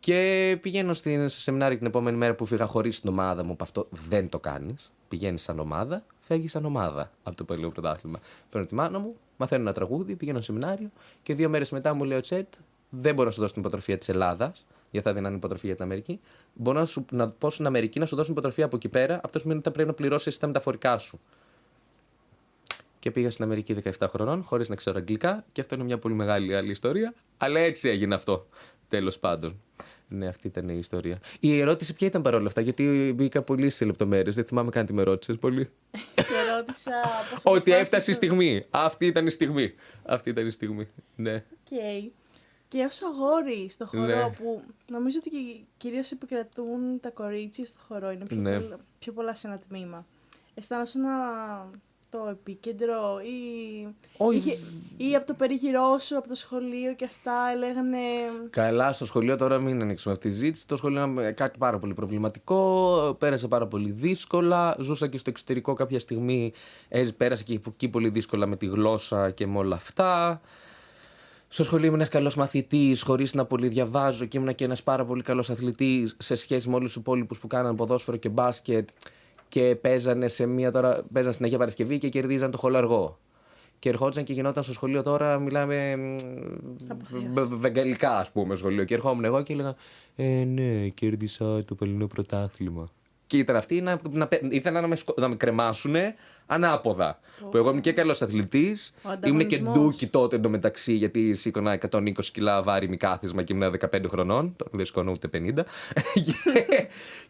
Και 0.00 0.58
πηγαίνω 0.60 0.92
στην, 0.92 1.28
στο 1.28 1.40
σεμινάριο 1.40 1.78
την 1.78 1.86
επόμενη 1.86 2.16
μέρα 2.16 2.34
που 2.34 2.46
φύγα 2.46 2.66
χωρίς 2.66 3.00
την 3.00 3.08
ομάδα 3.08 3.44
μου, 3.44 3.56
που 3.56 3.64
αυτό 3.64 3.86
δεν 4.08 4.28
το 4.28 4.40
κάνεις. 4.40 4.92
Πηγαίνεις 5.08 5.42
σαν 5.42 5.58
ομάδα, 5.58 6.04
φεύγεις 6.20 6.50
σαν 6.50 6.64
ομάδα 6.64 7.10
από 7.22 7.36
το 7.36 7.44
παλιό 7.44 7.70
πρωτάθλημα. 7.70 8.20
Παίρνω 8.50 8.66
τη 8.66 8.74
μάνα 8.74 8.98
μου, 8.98 9.16
μαθαίνω 9.36 9.62
ένα 9.62 9.72
τραγούδι, 9.72 10.16
πηγαίνω 10.16 10.40
στο 10.40 10.52
σεμινάριο 10.52 10.90
και 11.22 11.34
δύο 11.34 11.48
μέρες 11.48 11.70
μετά 11.70 11.94
μου 11.94 12.04
λέει 12.04 12.18
ο 12.18 12.20
Τσέτ, 12.20 12.54
δεν 12.90 13.14
μπορώ 13.14 13.26
να 13.26 13.34
σου 13.34 13.40
δώσω 13.40 13.52
την 13.52 13.62
υποτροφία 13.62 13.98
της 13.98 14.08
Ελλάδας, 14.08 14.66
γιατί 14.92 15.06
θα 15.06 15.14
δίνανε 15.14 15.36
υποτροφία 15.36 15.68
για 15.68 15.74
την 15.74 15.84
Αμερική. 15.84 16.20
Μπορώ 16.54 16.78
να, 16.78 16.84
σου, 16.84 17.04
να 17.10 17.30
πω 17.30 17.50
στην 17.50 17.66
Αμερική 17.66 17.98
να 17.98 18.06
σου 18.06 18.16
δώσω 18.16 18.32
υποτροφία 18.32 18.64
από 18.64 18.76
εκεί 18.76 18.88
πέρα. 18.88 19.20
Αυτό 19.24 19.38
σημαίνει 19.38 19.58
ότι 19.58 19.68
θα 19.68 19.74
πρέπει 19.74 19.88
να 19.88 19.94
πληρώσεις 19.94 20.38
τα 20.38 20.46
μεταφορικά 20.46 20.98
σου. 20.98 21.20
Και 22.98 23.10
πήγα 23.10 23.30
στην 23.30 23.44
Αμερική 23.44 23.76
17 23.98 24.06
χρονών, 24.08 24.42
χωρίς 24.42 24.68
να 24.68 24.74
ξέρω 24.74 24.98
αγγλικά, 24.98 25.44
και 25.52 25.60
αυτό 25.60 25.74
είναι 25.74 25.84
μια 25.84 25.98
πολύ 25.98 26.14
μεγάλη 26.14 26.56
άλλη 26.56 26.70
ιστορία. 26.70 27.14
Αλλά 27.36 27.60
έτσι 27.60 27.88
έγινε 27.88 28.14
αυτό, 28.14 28.46
τέλος 28.88 29.18
πάντων. 29.18 29.60
Ναι, 30.08 30.26
αυτή 30.26 30.46
ήταν 30.46 30.68
η 30.68 30.76
ιστορία. 30.78 31.18
Η 31.40 31.58
ερώτηση 31.58 31.94
ποια 31.94 32.06
ήταν 32.06 32.22
παρόλα 32.22 32.46
αυτά, 32.46 32.60
γιατί 32.60 33.12
μπήκα 33.16 33.42
πολύ 33.42 33.70
σε 33.70 33.84
λεπτομέρειες. 33.84 34.34
Δεν 34.34 34.44
θυμάμαι 34.44 34.70
καν 34.70 34.86
τι 34.86 34.92
με 34.92 35.02
ρώτησες 35.02 35.38
πολύ. 35.38 35.70
Σε 36.14 36.54
ρώτησα. 36.56 36.92
Ότι 37.54 37.72
έφτασε 37.72 38.10
η 38.10 38.14
στιγμή. 38.14 38.64
Αυτή 38.70 39.06
ήταν 39.06 39.26
η 39.26 39.30
στιγμή. 39.30 39.74
Αυτή 40.02 40.30
ήταν 40.30 40.46
η 40.46 40.50
στιγμή. 40.50 40.88
Ναι. 41.16 41.44
Okay. 41.70 42.21
Και 42.72 42.84
ω 42.84 43.06
αγόρι 43.12 43.68
στο 43.68 43.86
χορό 43.86 44.04
ναι. 44.06 44.30
που 44.30 44.62
νομίζω 44.86 45.18
ότι 45.26 45.30
κυρίως 45.76 46.10
επικρατούν 46.10 47.00
τα 47.00 47.10
κορίτσια 47.10 47.66
στο 47.66 47.78
χορό, 47.88 48.10
είναι 48.10 48.24
πιο, 48.24 48.36
ναι. 48.36 48.60
πολλά, 48.60 48.76
πιο 48.98 49.12
πολλά 49.12 49.34
σε 49.34 49.46
ένα 49.46 49.60
τμήμα. 49.68 50.06
Αισθάνεσαι 50.54 50.98
να 50.98 51.10
το 52.10 52.28
επίκεντρο 52.30 53.20
ή, 53.20 53.86
Όχι. 54.16 54.38
είχε, 54.38 54.58
ή 54.96 55.14
από 55.14 55.26
το 55.26 55.34
περίγυρό 55.34 55.98
σου, 55.98 56.16
από 56.16 56.28
το 56.28 56.34
σχολείο 56.34 56.94
και 56.94 57.04
αυτά 57.04 57.32
έλεγανε... 57.54 57.98
Καλά, 58.50 58.92
στο 58.92 59.04
σχολείο 59.04 59.36
τώρα 59.36 59.58
μην 59.58 59.82
ανοίξουμε 59.82 60.14
αυτή 60.14 60.28
τη 60.28 60.34
ζήτηση. 60.34 60.66
Το 60.66 60.76
σχολείο 60.76 61.04
είναι 61.04 61.32
κάτι 61.32 61.58
πάρα 61.58 61.78
πολύ 61.78 61.94
προβληματικό, 61.94 63.16
πέρασε 63.18 63.48
πάρα 63.48 63.66
πολύ 63.66 63.90
δύσκολα. 63.90 64.76
Ζούσα 64.78 65.06
και 65.06 65.18
στο 65.18 65.30
εξωτερικό 65.30 65.74
κάποια 65.74 66.00
στιγμή, 66.00 66.52
πέρασε 67.16 67.42
και 67.42 67.60
εκεί 67.68 67.88
πολύ 67.88 68.08
δύσκολα 68.08 68.46
με 68.46 68.56
τη 68.56 68.66
γλώσσα 68.66 69.30
και 69.30 69.46
με 69.46 69.58
όλα 69.58 69.76
αυτά. 69.76 70.40
Στο 71.54 71.64
σχολείο 71.64 71.86
ήμουν 71.86 71.98
ένας 71.98 72.08
καλός 72.08 72.34
μαθητής, 72.34 73.02
χωρίς 73.02 73.34
να 73.34 73.44
πολύ 73.44 73.68
διαβάζω 73.68 74.24
και 74.24 74.38
ήμουν 74.38 74.54
και 74.54 74.64
ένας 74.64 74.82
πάρα 74.82 75.04
πολύ 75.04 75.22
καλός 75.22 75.50
αθλητής 75.50 76.16
σε 76.18 76.34
σχέση 76.34 76.68
με 76.68 76.74
όλους 76.74 76.92
τους 76.92 77.00
υπόλοιπους 77.00 77.38
που 77.38 77.46
κάναν 77.46 77.76
ποδόσφαιρο 77.76 78.16
και 78.16 78.28
μπάσκετ 78.28 78.88
και 79.48 79.76
παίζανε 79.80 80.28
σε 80.28 80.46
μία 80.46 80.72
τώρα, 80.72 81.04
παίζαν 81.12 81.32
στην 81.32 81.44
Αγία 81.44 81.58
Παρασκευή 81.58 81.98
και 81.98 82.08
κερδίζαν 82.08 82.50
το 82.50 82.58
χολαργό. 82.58 83.18
Και 83.78 83.88
ερχόντουσαν 83.88 84.24
και 84.24 84.32
γινόταν 84.32 84.62
στο 84.62 84.72
σχολείο 84.72 85.02
τώρα, 85.02 85.38
μιλάμε 85.38 85.96
βεγγαλικά, 87.58 88.18
ας 88.18 88.32
πούμε, 88.32 88.54
σχολείο. 88.54 88.84
Και 88.84 88.94
ερχόμουν 88.94 89.24
εγώ 89.24 89.42
και 89.42 89.52
έλεγα 89.52 89.74
Ε, 90.16 90.44
ναι, 90.44 90.88
κέρδισα 90.88 91.64
το 91.64 91.74
παλινό 91.74 92.06
πρωτάθλημα. 92.06 92.90
Και 93.32 93.38
ήταν 93.38 93.56
αυτοί 93.56 93.80
να, 93.80 94.00
να, 94.10 94.28
ήθελαν 94.48 94.82
να 94.82 94.88
με, 94.88 94.96
να 95.16 95.28
με 95.28 95.34
κρεμάσουν 95.34 95.94
ανάποδα. 96.46 97.20
Oh. 97.20 97.50
Που 97.50 97.56
εγώ 97.56 97.68
ήμουν 97.68 97.80
και 97.80 97.92
καλός 97.92 98.22
αθλητής. 98.22 98.94
Ήμουν 99.24 99.46
και 99.46 99.58
ντούκι 99.58 100.06
τότε 100.06 100.36
εντωμεταξύ, 100.36 100.92
γιατί 100.92 101.34
σήκωνα 101.34 101.78
120 101.90 102.12
κιλά 102.32 102.62
βάρη 102.62 102.88
μη 102.88 102.96
κάθισμα 102.96 103.42
και 103.42 103.52
ήμουν 103.52 103.74
15 103.92 104.04
χρονών. 104.08 104.54
Τώρα 104.56 104.70
δεν 104.74 104.84
σηκώνω 104.84 105.10
ούτε 105.10 105.28
50. 105.34 105.58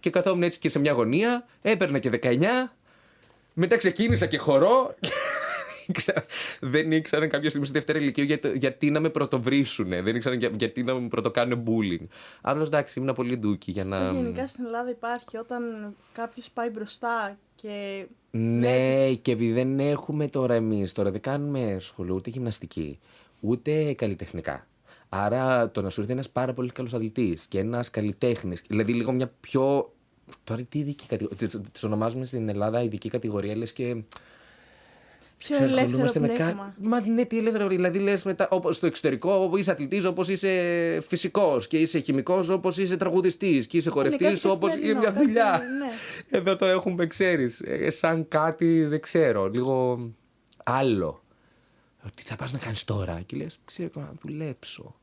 και 0.00 0.10
καθόμουν 0.10 0.42
έτσι 0.42 0.58
και 0.58 0.68
σε 0.68 0.78
μια 0.78 0.92
γωνία. 0.92 1.46
Έπαιρνα 1.62 1.98
και 1.98 2.10
19. 2.22 2.38
Μετά 3.52 3.76
ξεκίνησα 3.76 4.26
και 4.26 4.38
χορό 4.38 4.94
δεν 6.60 6.92
ήξεραν 6.92 7.28
κάποια 7.28 7.48
στιγμή 7.48 7.66
στη 7.66 7.76
δεύτερη 7.76 7.98
ηλικία 7.98 8.24
για, 8.24 8.38
γιατί 8.54 8.90
να 8.90 9.00
με 9.00 9.08
πρωτοβρίσουν. 9.08 9.88
Δεν 9.88 10.16
ήξεραν 10.16 10.38
για, 10.38 10.50
γιατί 10.58 10.82
να 10.82 10.94
με 10.94 11.08
πρωτοκάνουν 11.08 11.64
bullying. 11.66 12.06
Απλώς 12.40 12.66
εντάξει, 12.66 13.00
ήμουν 13.00 13.14
πολύ 13.14 13.38
ντούκι 13.38 13.70
για 13.70 13.84
να. 13.84 13.96
Αυτό 13.96 14.14
γενικά 14.14 14.46
στην 14.46 14.64
Ελλάδα 14.64 14.90
υπάρχει 14.90 15.36
όταν 15.36 15.62
κάποιος 16.12 16.50
πάει 16.50 16.68
μπροστά 16.68 17.38
και. 17.54 18.06
Ναι, 18.30 19.12
και 19.12 19.32
επειδή 19.32 19.52
δεν 19.52 19.80
έχουμε 19.80 20.28
τώρα 20.28 20.54
εμείς, 20.54 20.92
τώρα 20.92 21.10
δεν 21.10 21.20
κάνουμε 21.20 21.76
σχολείο 21.80 22.14
ούτε 22.14 22.30
γυμναστική, 22.30 22.98
ούτε 23.40 23.92
καλλιτεχνικά. 23.92 24.66
Άρα 25.08 25.70
το 25.70 25.82
να 25.82 25.90
σου 25.90 26.00
έρθει 26.00 26.12
ένας 26.12 26.28
πάρα 26.30 26.52
πολύ 26.52 26.70
καλός 26.70 26.94
αθλητής 26.94 27.46
και 27.46 27.58
ένας 27.58 27.90
καλλιτέχνης, 27.90 28.62
δηλαδή 28.68 28.92
λίγο 28.92 29.12
μια 29.12 29.32
πιο. 29.40 29.92
Τώρα 30.44 30.62
τι 30.62 30.78
ειδική 30.78 31.06
κατηγορία. 31.06 31.48
Τι 31.48 31.86
ονομάζουμε 31.86 32.24
στην 32.24 32.48
Ελλάδα 32.48 32.82
ειδική 32.82 33.08
κατηγορία, 33.08 33.56
λες 33.56 33.72
και 33.72 33.96
Πιο 35.42 35.64
ελεύθερο 35.64 36.20
με 36.20 36.28
κα... 36.28 36.74
Μα 36.80 37.00
ναι, 37.00 37.24
τι 37.24 37.38
ελεύθερο. 37.38 37.68
Δηλαδή 37.68 37.98
λες 37.98 38.24
μετά 38.24 38.48
όπως 38.50 38.76
στο 38.76 38.86
εξωτερικό 38.86 39.52
είσαι 39.56 39.70
αθλητής 39.70 40.04
όπως 40.04 40.28
είσαι 40.28 40.50
φυσικός 41.08 41.66
και 41.66 41.78
είσαι 41.78 41.98
χημικός 41.98 42.48
όπως 42.48 42.78
είσαι 42.78 42.96
τραγουδιστής 42.96 43.66
και 43.66 43.76
είσαι 43.76 43.90
χορευτής 43.90 44.44
όπως 44.44 44.74
είναι 44.74 44.94
μια 44.94 45.12
δουλειά. 45.12 45.60
Ναι. 45.78 45.90
Εδώ 46.38 46.56
το 46.56 46.66
έχουμε, 46.66 47.06
ξέρεις. 47.06 47.60
Ε, 47.60 47.90
σαν 47.90 48.28
κάτι 48.28 48.84
δεν 48.84 49.00
ξέρω. 49.00 49.48
Λίγο 49.48 50.00
άλλο. 50.64 51.22
Τι 52.14 52.22
θα 52.22 52.36
πας 52.36 52.52
να 52.52 52.58
κάνεις 52.58 52.84
τώρα; 52.84 53.20
Και 53.26 53.36
λες, 53.36 53.58
ξέρω 53.64 53.90
να 53.94 54.12
δουλέψω. 54.20 54.94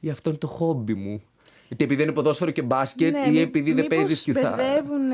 Ή 0.00 0.10
αυτό 0.10 0.30
είναι 0.30 0.38
το 0.38 0.46
χόμπι 0.46 0.94
μου. 0.94 1.22
Γιατί 1.68 1.84
επειδή 1.84 2.02
είναι 2.02 2.12
ποδόσφαιρο 2.12 2.50
και 2.50 2.62
μπάσκετ 2.62 3.12
ναι, 3.12 3.30
ή 3.30 3.40
επειδή 3.40 3.72
δεν 3.72 3.86
παίζεις 3.86 4.22
κιθάρα. 4.22 4.56
Μπερδεύουν 4.56 5.10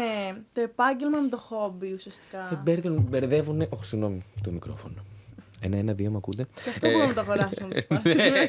το 0.52 0.60
επάγγελμα 0.60 1.18
με 1.18 1.28
το 1.28 1.36
χόμπι 1.36 1.92
ουσιαστικά. 1.92 2.62
Μπερδεύουν. 2.64 3.06
μπερδεύουν 3.10 3.60
όχι, 3.60 3.84
συγγνώμη, 3.84 4.24
το 4.42 4.50
μικρόφωνο. 4.50 4.94
Ένα, 5.60 5.76
ένα, 5.76 5.92
δύο, 5.92 6.10
με 6.10 6.16
ακούτε. 6.16 6.46
Και 6.64 6.70
αυτό 6.70 6.86
μπορούμε 6.86 7.06
να 7.06 7.14
το 7.14 7.20
αγοράσουμε 7.20 7.68
να 7.88 8.00
ναι. 8.14 8.46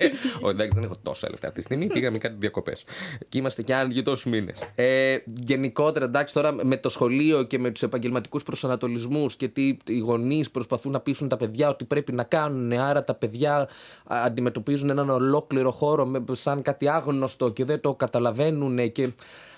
Εντάξει, 0.49 0.71
δεν 0.73 0.83
έχω 0.83 0.97
τόσα 1.03 1.29
λεφτά 1.29 1.47
αυτή 1.47 1.59
τη 1.59 1.65
στιγμή. 1.65 1.87
Πήγαμε 1.87 2.17
κάτι 2.17 2.35
διακοπές. 2.39 2.83
Και 3.29 3.37
είμαστε 3.37 3.61
και 3.61 3.75
άλλοι 3.75 4.01
τόσου 4.01 4.29
μήνες. 4.29 4.63
Ε, 4.75 5.17
γενικότερα, 5.25 6.05
εντάξει, 6.05 6.33
τώρα 6.33 6.55
με 6.63 6.77
το 6.77 6.89
σχολείο 6.89 7.43
και 7.43 7.59
με 7.59 7.69
τους 7.69 7.83
επαγγελματικούς 7.83 8.43
προσανατολισμούς 8.43 9.35
και 9.35 9.47
τι 9.47 9.77
οι 9.85 9.97
γονείς 9.97 10.51
προσπαθούν 10.51 10.91
να 10.91 10.99
πείσουν 10.99 11.27
τα 11.29 11.37
παιδιά 11.37 11.69
ότι 11.69 11.85
πρέπει 11.85 12.11
να 12.11 12.23
κάνουν. 12.23 12.71
Άρα 12.71 13.03
τα 13.03 13.13
παιδιά 13.13 13.69
αντιμετωπίζουν 14.03 14.89
έναν 14.89 15.09
ολόκληρο 15.09 15.71
χώρο 15.71 16.23
σαν 16.31 16.61
κάτι 16.61 16.87
άγνωστο 16.87 17.49
και 17.49 17.65
δεν 17.65 17.81
το 17.81 17.93
καταλαβαίνουν. 17.93 18.91
Και 18.91 19.09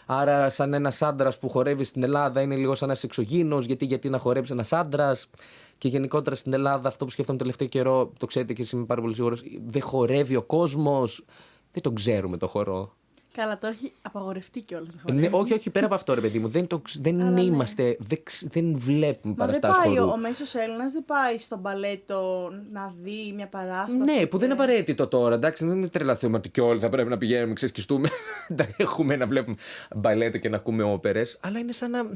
Άρα, 0.09 0.49
σαν 0.49 0.73
ένας 0.73 1.01
άντρας 1.01 1.39
που 1.39 1.49
χορεύει 1.49 1.83
στην 1.83 2.03
Ελλάδα, 2.03 2.41
είναι 2.41 2.55
λίγο 2.55 2.75
σαν 2.75 2.89
ένας 2.89 3.03
εξωγήινος, 3.03 3.65
γιατί, 3.65 3.85
γιατί 3.85 4.09
να 4.09 4.17
χορέψει 4.17 4.53
ένας 4.53 4.73
άντρας. 4.73 5.29
Και 5.77 5.87
γενικότερα 5.87 6.35
στην 6.35 6.53
Ελλάδα, 6.53 6.87
αυτό 6.87 7.05
που 7.05 7.11
σκέφτομαι 7.11 7.37
το 7.37 7.43
τελευταίο 7.43 7.67
καιρό, 7.67 8.13
το 8.17 8.25
ξέρετε 8.25 8.53
και 8.53 8.61
εσύ 8.61 8.75
είμαι 8.75 8.85
πάρα 8.85 9.01
πολύ 9.01 9.15
σίγουρος, 9.15 9.43
δεν 9.65 9.81
χορεύει 9.81 10.35
ο 10.35 10.43
κόσμος. 10.43 11.25
Δεν 11.71 11.83
τον 11.83 11.95
ξέρουμε 11.95 12.37
το 12.37 12.47
χορό. 12.47 12.93
Καλά, 13.37 13.57
τώρα 13.57 13.73
έχει 13.73 13.93
απαγορευτεί 14.01 14.61
κιόλας 14.61 14.97
να 15.03 15.13
Ναι, 15.13 15.29
όχι, 15.31 15.53
όχι, 15.53 15.69
πέρα 15.69 15.85
από 15.85 15.95
αυτό, 15.95 16.13
ρε 16.13 16.21
παιδί 16.21 16.39
μου. 16.39 16.47
Δεν, 16.47 16.67
το, 16.67 16.81
δεν 16.99 17.21
Αλλά, 17.21 17.29
ναι. 17.31 17.41
είμαστε, 17.41 17.83
ναι. 17.83 17.95
δεν, 18.07 18.19
δεν 18.51 18.77
βλέπουμε 18.77 19.33
παραστάσεις 19.33 19.83
χορού. 19.83 20.07
Ο, 20.07 20.11
ο 20.11 20.17
μέσος 20.17 20.55
Έλληνας 20.55 20.91
δεν 20.91 21.05
πάει 21.05 21.37
στο 21.37 21.57
μπαλέτο 21.57 22.49
να 22.71 22.93
δει 23.01 23.33
μια 23.35 23.47
παράσταση. 23.47 23.97
Ναι, 23.97 24.25
που 24.25 24.37
δεν 24.37 24.49
είναι 24.49 24.61
απαραίτητο 24.61 25.07
τώρα. 25.07 25.35
Εντάξει, 25.35 25.65
δεν 25.65 25.77
είναι 25.77 25.87
τρελαθούμε 25.87 26.37
ότι 26.37 26.49
κι 26.49 26.61
όλοι 26.61 26.79
θα 26.79 26.89
πρέπει 26.89 27.09
να 27.09 27.17
πηγαίνουμε, 27.17 27.53
ξεσκιστούμε. 27.53 28.09
να 28.57 28.67
έχουμε 28.77 29.15
να 29.15 29.27
βλέπουμε 29.27 29.57
μπαλέτο 29.95 30.37
και 30.37 30.49
να 30.49 30.55
ακούμε 30.55 30.83
όπερες. 30.83 31.37
Αλλά 31.41 31.59
είναι 31.59 31.71
σαν 31.71 31.91
να 31.91 32.09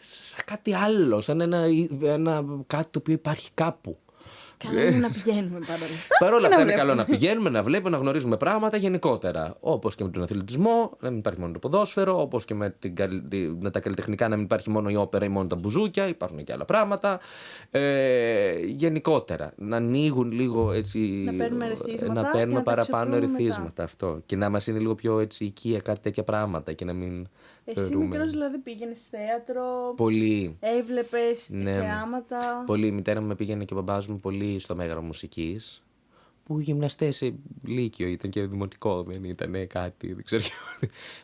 σαν 0.00 0.40
κάτι 0.44 0.74
άλλο, 0.74 1.20
σαν 1.20 1.40
ένα, 1.40 1.66
ένα 2.02 2.44
κάτι 2.66 2.88
το 2.90 2.98
οποίο 2.98 3.14
υπάρχει 3.14 3.50
κάπου. 3.54 3.98
Καλό 4.62 4.80
είναι 4.80 4.96
να 4.96 5.10
πηγαίνουμε 5.10 5.58
παρόλα 5.66 5.84
αυτά. 5.84 6.16
Παρ' 6.18 6.32
όλα 6.32 6.46
αυτά 6.46 6.60
είναι 6.60 6.72
καλό 6.72 6.94
να 6.94 7.04
πηγαίνουμε, 7.04 7.50
να 7.50 7.62
βλέπουμε, 7.62 7.90
να 7.90 7.96
γνωρίζουμε 7.96 8.36
πράγματα 8.36 8.76
γενικότερα. 8.76 9.56
Όπως 9.60 9.94
και 9.94 10.04
με 10.04 10.10
τον 10.10 10.22
αθλητισμό, 10.22 10.96
να 11.00 11.10
μην 11.10 11.18
υπάρχει 11.18 11.40
μόνο 11.40 11.52
το 11.52 11.58
ποδόσφαιρο, 11.58 12.20
όπως 12.20 12.44
και 12.44 12.54
με, 12.54 12.74
την, 12.78 12.94
με 13.60 13.70
τα 13.70 13.80
καλλιτεχνικά, 13.80 14.28
να 14.28 14.36
μην 14.36 14.44
υπάρχει 14.44 14.70
μόνο 14.70 14.88
η 14.88 14.96
όπερα 14.96 15.24
ή 15.24 15.28
μόνο 15.28 15.46
τα 15.46 15.56
μπουζούκια, 15.56 16.08
υπάρχουν 16.08 16.44
και 16.44 16.52
άλλα 16.52 16.64
πράγματα. 16.64 17.20
Ε, 17.70 18.58
γενικότερα, 18.58 19.52
να 19.56 19.76
ανοίγουν 19.76 20.32
λίγο 20.32 20.72
έτσι. 20.72 20.98
Να 20.98 21.32
παίρνουμε 21.32 21.64
ερεθίσματα. 21.64 22.20
Να 22.20 22.30
παίρνουμε 22.30 22.62
παραπάνω 22.62 23.16
ερεθίσματα 23.16 23.82
αυτό. 23.82 24.20
Και 24.26 24.36
να 24.36 24.50
μας 24.50 24.66
είναι 24.66 24.78
λίγο 24.78 24.94
πιο 24.94 25.18
έτσι 25.18 25.44
οικία 25.44 25.80
κάτι 25.80 26.00
τέτοια 26.00 26.22
πράγματα 26.22 26.72
και 26.72 26.84
να 26.84 26.92
μην. 26.92 27.26
Εσύ 27.64 27.96
μικρός 27.96 28.30
δηλαδή 28.30 28.58
πήγαινες 28.58 29.08
θέατρο. 29.10 29.94
Πολύ. 29.96 30.56
Έβλεπες 30.60 31.48
ναι. 31.50 31.72
θεάματα. 31.72 32.62
Πολύ. 32.66 32.86
Η 32.86 32.92
μητέρα 32.92 33.20
μου 33.20 33.26
με 33.26 33.34
πήγαινε 33.34 33.64
και 33.64 33.74
ο 33.74 33.76
μπαμπάς 33.76 34.06
μου 34.06 34.20
πολύ 34.20 34.58
στο 34.58 34.76
μέγαρο 34.76 35.02
μουσικής. 35.02 35.82
Που 36.44 36.60
γυμναστές 36.60 37.16
σε 37.16 37.34
λύκειο 37.64 38.08
ήταν 38.08 38.30
και 38.30 38.46
δημοτικό, 38.46 39.02
δεν 39.02 39.24
ήταν 39.24 39.66
κάτι. 39.66 40.12
Δεν 40.12 40.24
ξέρω. 40.24 40.42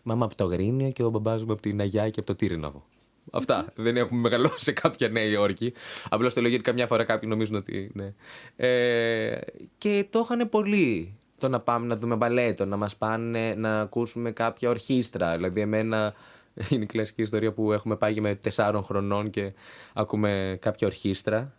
Μάμα 0.03 0.25
από 0.25 0.37
το 0.37 0.45
Γρίνιο 0.45 0.91
και 0.91 1.03
ο 1.03 1.11
μπαμπάς 1.11 1.45
μου 1.45 1.53
από 1.53 1.63
την 1.63 1.81
Αγιά 1.81 2.11
και 2.11 2.21
από 2.21 2.29
το 2.29 2.35
Τύρινοβο. 2.35 2.87
Αυτά. 3.33 3.73
δεν 3.75 3.97
έχουμε 3.97 4.21
μεγαλώσει 4.21 4.65
σε 4.65 4.73
κάποια 4.73 5.09
Νέα 5.09 5.25
Υόρκη. 5.25 5.73
Απλώς 6.09 6.35
το 6.35 6.41
λέω 6.41 6.51
γιατί 6.51 6.65
καμιά 6.65 6.87
φορά 6.87 7.05
κάποιοι 7.05 7.29
νομίζουν 7.33 7.55
ότι. 7.55 7.91
Ναι. 7.95 8.15
Ε, 8.57 9.41
και 9.79 10.07
το 10.11 10.21
είχαν 10.25 10.49
πολύ. 10.49 11.18
Το 11.39 11.49
να 11.49 11.61
πάμε 11.61 11.87
να 11.87 11.97
δούμε 11.97 12.17
μπαλέτο, 12.17 12.67
να 12.67 12.77
μας 12.77 12.97
πάνε 12.97 13.55
να 13.55 13.81
ακούσουμε 13.81 14.31
κάποια 14.31 14.69
ορχήστρα. 14.69 15.37
Δηλαδή, 15.37 15.61
εμένα 15.61 16.15
είναι 16.71 16.83
η 16.83 16.87
κλασική 16.87 17.23
ιστορία 17.23 17.53
που 17.53 17.73
έχουμε 17.73 17.97
πάει 17.97 18.21
με 18.21 18.35
τεσσάρων 18.35 18.85
χρονών 18.85 19.31
και 19.31 19.53
ακούμε 19.93 20.59
κάποια 20.61 20.87
ορχήστρα 20.87 21.53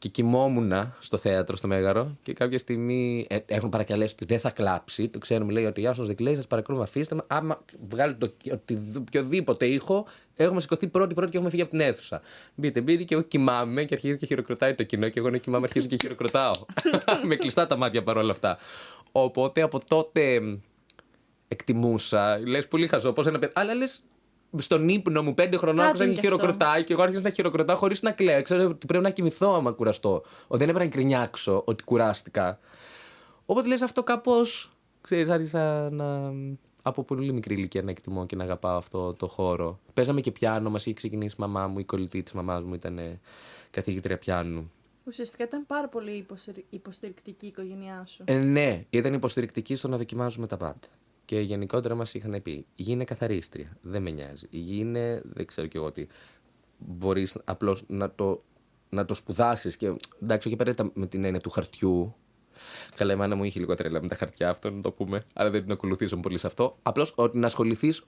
και 0.00 0.08
κοιμόμουν 0.08 0.72
στο 1.00 1.16
θέατρο 1.16 1.56
στο 1.56 1.68
Μέγαρο 1.68 2.16
και 2.22 2.32
κάποια 2.32 2.58
στιγμή 2.58 3.26
ε, 3.28 3.38
έχουν 3.46 3.68
παρακαλέσει 3.68 4.14
ότι 4.14 4.24
δεν 4.24 4.40
θα 4.40 4.50
κλάψει. 4.50 5.08
Το 5.08 5.18
ξέρουμε, 5.18 5.52
λέει 5.52 5.64
ότι 5.64 5.80
Ιάσο 5.80 6.04
δεν 6.04 6.16
κλαίει, 6.16 6.34
σας 6.34 6.46
παρακαλούμε, 6.46 6.84
αφήστε 6.84 7.14
με. 7.14 7.22
Άμα 7.26 7.64
βγάλει 7.88 8.14
το, 8.14 8.32
οποιοδήποτε 8.98 9.66
ήχο, 9.66 10.06
έχουμε 10.36 10.60
σηκωθεί 10.60 10.86
πρώτη-πρώτη 10.86 11.30
και 11.30 11.36
έχουμε 11.36 11.50
φύγει 11.50 11.62
από 11.62 11.70
την 11.70 11.80
αίθουσα. 11.80 12.20
Μπείτε, 12.54 12.80
μπείτε 12.80 13.02
και 13.02 13.14
εγώ 13.14 13.22
κοιμάμαι 13.22 13.84
και 13.84 13.94
αρχίζει 13.94 14.16
και 14.16 14.26
χειροκροτάει 14.26 14.74
το 14.74 14.82
κοινό 14.82 15.08
και 15.08 15.18
εγώ 15.18 15.30
να 15.30 15.36
κοιμάμαι, 15.36 15.64
αρχίζω 15.64 15.86
και 15.86 15.96
χειροκροτάω. 16.00 16.52
με 17.28 17.36
κλειστά 17.36 17.66
τα 17.66 17.76
μάτια 17.76 18.02
παρόλα 18.02 18.30
αυτά. 18.30 18.58
Οπότε 19.12 19.62
από 19.62 19.84
τότε 19.88 20.40
εκτιμούσα. 21.48 22.38
Λες 22.38 22.68
πολύ 22.68 22.86
χαζό, 22.86 23.12
πώς 23.12 23.26
ένα 23.26 23.38
παιδί. 23.38 23.52
Αλλά 23.56 23.74
λες 23.74 24.02
στον 24.56 24.88
ύπνο 24.88 25.22
μου 25.22 25.34
πέντε 25.34 25.56
χρονών 25.56 25.86
άρχισα 25.86 26.06
να 26.06 26.14
χειροκροτάει 26.14 26.84
και 26.84 26.92
εγώ 26.92 27.02
άρχισα 27.02 27.20
να 27.20 27.30
χειροκροτάω 27.30 27.76
χωρίς 27.76 28.02
να 28.02 28.10
κλαίω. 28.10 28.42
Ξέρω 28.42 28.64
ότι 28.64 28.86
πρέπει 28.86 29.04
να 29.04 29.10
κοιμηθώ 29.10 29.54
άμα 29.54 29.72
κουραστώ. 29.72 30.22
Ότι 30.46 30.58
δεν 30.58 30.68
έπρεπε 30.68 30.84
να 30.84 30.90
κρινιάξω 30.90 31.62
ότι 31.64 31.84
κουράστηκα. 31.84 32.58
Οπότε 33.46 33.68
λες 33.68 33.82
αυτό 33.82 34.02
κάπως. 34.02 34.70
ξέρεις, 35.00 35.28
άρχισα 35.28 35.90
να. 35.90 36.32
Από 36.82 37.02
πολύ 37.02 37.32
μικρή 37.32 37.54
ηλικία 37.54 37.82
να 37.82 37.90
εκτιμώ 37.90 38.26
και 38.26 38.36
να 38.36 38.44
αγαπάω 38.44 38.76
αυτό 38.76 39.12
το 39.12 39.26
χώρο. 39.26 39.78
Παίζαμε 39.94 40.20
και 40.20 40.30
πιάνο, 40.30 40.70
μας 40.70 40.86
είχε 40.86 40.94
ξεκινήσει 40.94 41.34
η 41.38 41.40
μαμά 41.40 41.66
μου, 41.66 41.78
η 41.78 41.84
κολλητή 41.84 42.22
της 42.22 42.32
μαμάς 42.32 42.62
μου 42.62 42.74
ήταν 42.74 43.20
καθηγήτρια 43.70 44.18
πιάνου. 44.18 44.70
Ουσιαστικά 45.04 45.44
ήταν 45.44 45.66
πάρα 45.66 45.88
πολύ 45.88 46.26
υποστηρικτική 46.70 47.44
η 47.44 47.48
οικογένειά 47.48 48.04
σου. 48.06 48.24
Ε, 48.26 48.38
ναι, 48.38 48.84
ήταν 48.90 49.14
υποστηρικτική 49.14 49.76
στο 49.76 49.88
να 49.88 49.96
δοκιμάζουμε 49.96 50.46
τα 50.46 50.56
πάντα. 50.56 50.88
Και 51.24 51.40
γενικότερα 51.40 51.94
μας 51.94 52.14
είχαν 52.14 52.42
πει: 52.42 52.66
Γίνε 52.74 53.04
καθαρίστρια. 53.04 53.76
Δεν 53.80 54.02
με 54.02 54.10
νοιάζει. 54.10 54.46
Γίνε, 54.50 55.20
δεν 55.24 55.46
ξέρω 55.46 55.66
κι 55.66 55.76
εγώ 55.76 55.92
τι. 55.92 56.06
Μπορείς 56.78 57.36
απλώς 57.44 57.84
να 57.86 58.10
το, 58.10 58.42
να 58.88 59.04
το 59.04 59.14
σπουδάσεις. 59.14 59.76
Και 59.76 59.86
εντάξει, 60.22 60.46
όχι 60.46 60.56
απαραίτητα 60.56 60.90
με 60.94 61.06
την 61.06 61.24
έννοια 61.24 61.40
του 61.40 61.50
χαρτιού. 61.50 62.14
Καλά, 62.94 63.12
η 63.12 63.16
μάνα 63.16 63.34
μου 63.36 63.44
είχε 63.44 63.58
λίγο 63.58 63.74
τρέλα 63.74 64.00
με 64.00 64.08
τα 64.08 64.14
χαρτιά, 64.14 64.50
αυτό 64.50 64.70
να 64.70 64.80
το 64.80 64.90
πούμε. 64.90 65.24
Αλλά 65.32 65.50
δεν 65.50 65.62
την 65.62 65.72
ακολουθήσω 65.72 66.16
πολύ 66.16 66.38
σε 66.38 66.46
αυτό. 66.46 66.78
Απλώς 66.82 67.12
ότι 67.16 67.38
να 67.38 67.46
ασχοληθείς 67.46 68.04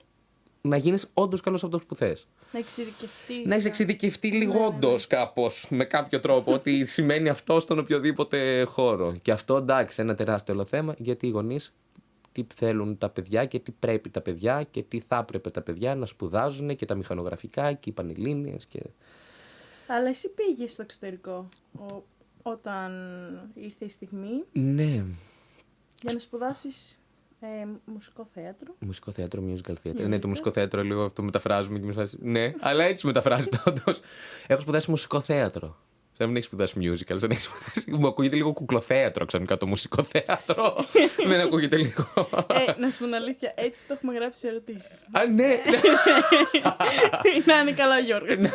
να 0.67 0.77
γίνεις 0.77 1.09
όντως 1.13 1.41
καλός 1.41 1.63
αυτό 1.63 1.79
που 1.79 1.95
θες. 1.95 2.27
Να 2.51 2.59
εξειδικευτείς. 2.59 3.45
Να 3.45 3.53
έχεις 3.53 3.65
εξειδικευτεί 3.65 4.31
λιγόντω 4.31 4.87
ναι, 4.87 4.93
ναι. 4.93 4.99
κάπως, 5.07 5.67
με 5.69 5.85
κάποιο 5.85 6.19
τρόπο, 6.19 6.53
ότι 6.53 6.85
σημαίνει 6.85 7.29
αυτό 7.29 7.59
στον 7.59 7.79
οποιοδήποτε 7.79 8.63
χώρο. 8.63 9.15
Και 9.21 9.31
αυτό 9.31 9.55
εντάξει, 9.55 10.01
ένα 10.01 10.15
τεράστιο 10.15 10.65
θέμα, 10.65 10.95
γιατί 10.97 11.27
οι 11.27 11.29
γονείς 11.29 11.73
τι 12.31 12.45
θέλουν 12.55 12.97
τα 12.97 13.09
παιδιά 13.09 13.45
και 13.45 13.59
τι 13.59 13.71
πρέπει 13.71 14.09
τα 14.09 14.21
παιδιά 14.21 14.63
και 14.71 14.83
τι 14.83 14.99
θα 15.07 15.17
έπρεπε 15.17 15.49
τα 15.49 15.61
παιδιά 15.61 15.95
να 15.95 16.05
σπουδάζουν 16.05 16.75
και 16.75 16.85
τα 16.85 16.95
μηχανογραφικά 16.95 17.73
και 17.73 17.89
οι 17.89 17.93
πανελλήνιες 17.93 18.65
και... 18.65 18.79
Αλλά 19.87 20.09
εσύ 20.09 20.29
πήγες 20.29 20.71
στο 20.71 20.81
εξωτερικό. 20.81 21.47
Ο... 21.79 22.03
όταν 22.41 22.91
ήρθε 23.53 23.85
η 23.85 23.89
στιγμή; 23.89 24.43
Ναι. 24.51 25.05
Για 26.01 26.13
να 26.13 26.19
σπουδάσεις 26.19 26.99
ε, 27.43 27.67
μουσικό 27.85 28.27
θέατρο. 28.33 28.75
Μουσικό 28.79 29.11
θέατρο, 29.11 29.43
musical 29.47 29.73
theater. 29.83 30.07
Ναι, 30.07 30.19
το 30.19 30.27
μουσικό 30.27 30.51
θέατρο 30.51 30.83
λίγο 30.83 31.03
αυτό 31.03 31.23
μεταφράζουμε 31.23 31.79
και 31.79 31.85
μεταφράζει. 31.85 32.17
Ναι, 32.21 32.53
αλλά 32.59 32.83
έτσι 32.83 33.05
μεταφράζεται 33.05 33.61
όντως. 33.67 33.99
Έχω 34.47 34.61
σπουδάσει 34.61 34.89
μουσικό 34.89 35.19
θέατρο. 35.19 35.77
Σαν 36.17 36.27
μην 36.27 36.35
έχεις 36.35 36.47
σπουδάσει 36.47 36.75
musical, 36.81 37.13
σαν 37.15 37.31
έχεις 37.31 37.43
σπουδάσει. 37.43 37.91
Μου 37.91 38.07
ακούγεται 38.07 38.35
λίγο 38.35 38.53
κουκλοθέατρο 38.53 39.25
ξαφνικά 39.25 39.57
το 39.57 39.67
μουσικό 39.67 40.03
θέατρο. 40.03 40.75
Δεν 41.27 41.39
ακούγεται 41.39 41.77
λίγο. 41.77 42.07
Ε, 42.67 42.79
να 42.79 42.89
σου 42.89 42.97
πω 42.99 43.03
την 43.05 43.13
αλήθεια, 43.15 43.53
έτσι 43.55 43.87
το 43.87 43.93
έχουμε 43.93 44.13
γράψει 44.13 44.39
σε 44.39 44.47
ερωτήσεις. 44.47 45.07
Α, 45.11 45.25
ναι. 45.33 45.49
να 47.45 47.59
είναι 47.59 47.71
καλά 47.71 47.95
ο 47.95 47.99
Γιώργος. 47.99 48.51